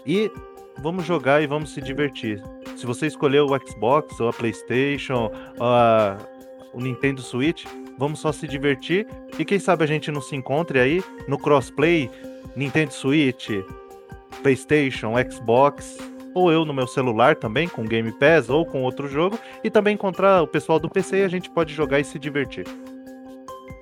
E 0.03 0.31
vamos 0.79 1.05
jogar 1.05 1.41
e 1.43 1.45
vamos 1.45 1.71
se 1.71 1.81
divertir. 1.81 2.41
Se 2.75 2.85
você 2.85 3.05
escolheu 3.05 3.45
o 3.45 3.67
Xbox 3.67 4.19
ou 4.19 4.29
a 4.29 4.33
PlayStation, 4.33 5.31
a, 5.59 6.17
o 6.73 6.81
Nintendo 6.81 7.21
Switch, 7.21 7.65
vamos 7.97 8.19
só 8.19 8.31
se 8.31 8.47
divertir. 8.47 9.07
E 9.37 9.43
quem 9.43 9.59
sabe 9.59 9.83
a 9.83 9.87
gente 9.87 10.11
não 10.11 10.21
se 10.21 10.35
encontre 10.35 10.79
aí 10.79 11.03
no 11.27 11.37
crossplay 11.37 12.09
Nintendo 12.55 12.93
Switch, 12.93 13.49
PlayStation, 14.41 15.13
Xbox 15.29 15.97
ou 16.33 16.51
eu 16.51 16.63
no 16.63 16.73
meu 16.73 16.85
celular 16.85 17.35
também, 17.35 17.67
com 17.67 17.83
Game 17.83 18.11
Pass 18.11 18.49
ou 18.49 18.63
com 18.63 18.83
outro 18.83 19.07
jogo, 19.07 19.39
e 19.63 19.71
também 19.71 19.95
encontrar 19.95 20.43
o 20.43 20.47
pessoal 20.47 20.79
do 20.79 20.87
PC 20.87 21.17
e 21.17 21.23
a 21.23 21.27
gente 21.27 21.49
pode 21.49 21.73
jogar 21.73 21.99
e 21.99 22.03
se 22.03 22.19
divertir. 22.19 22.65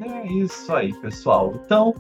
É 0.02 0.28
isso 0.28 0.74
aí, 0.74 0.94
pessoal. 1.02 1.54
Então, 1.66 1.94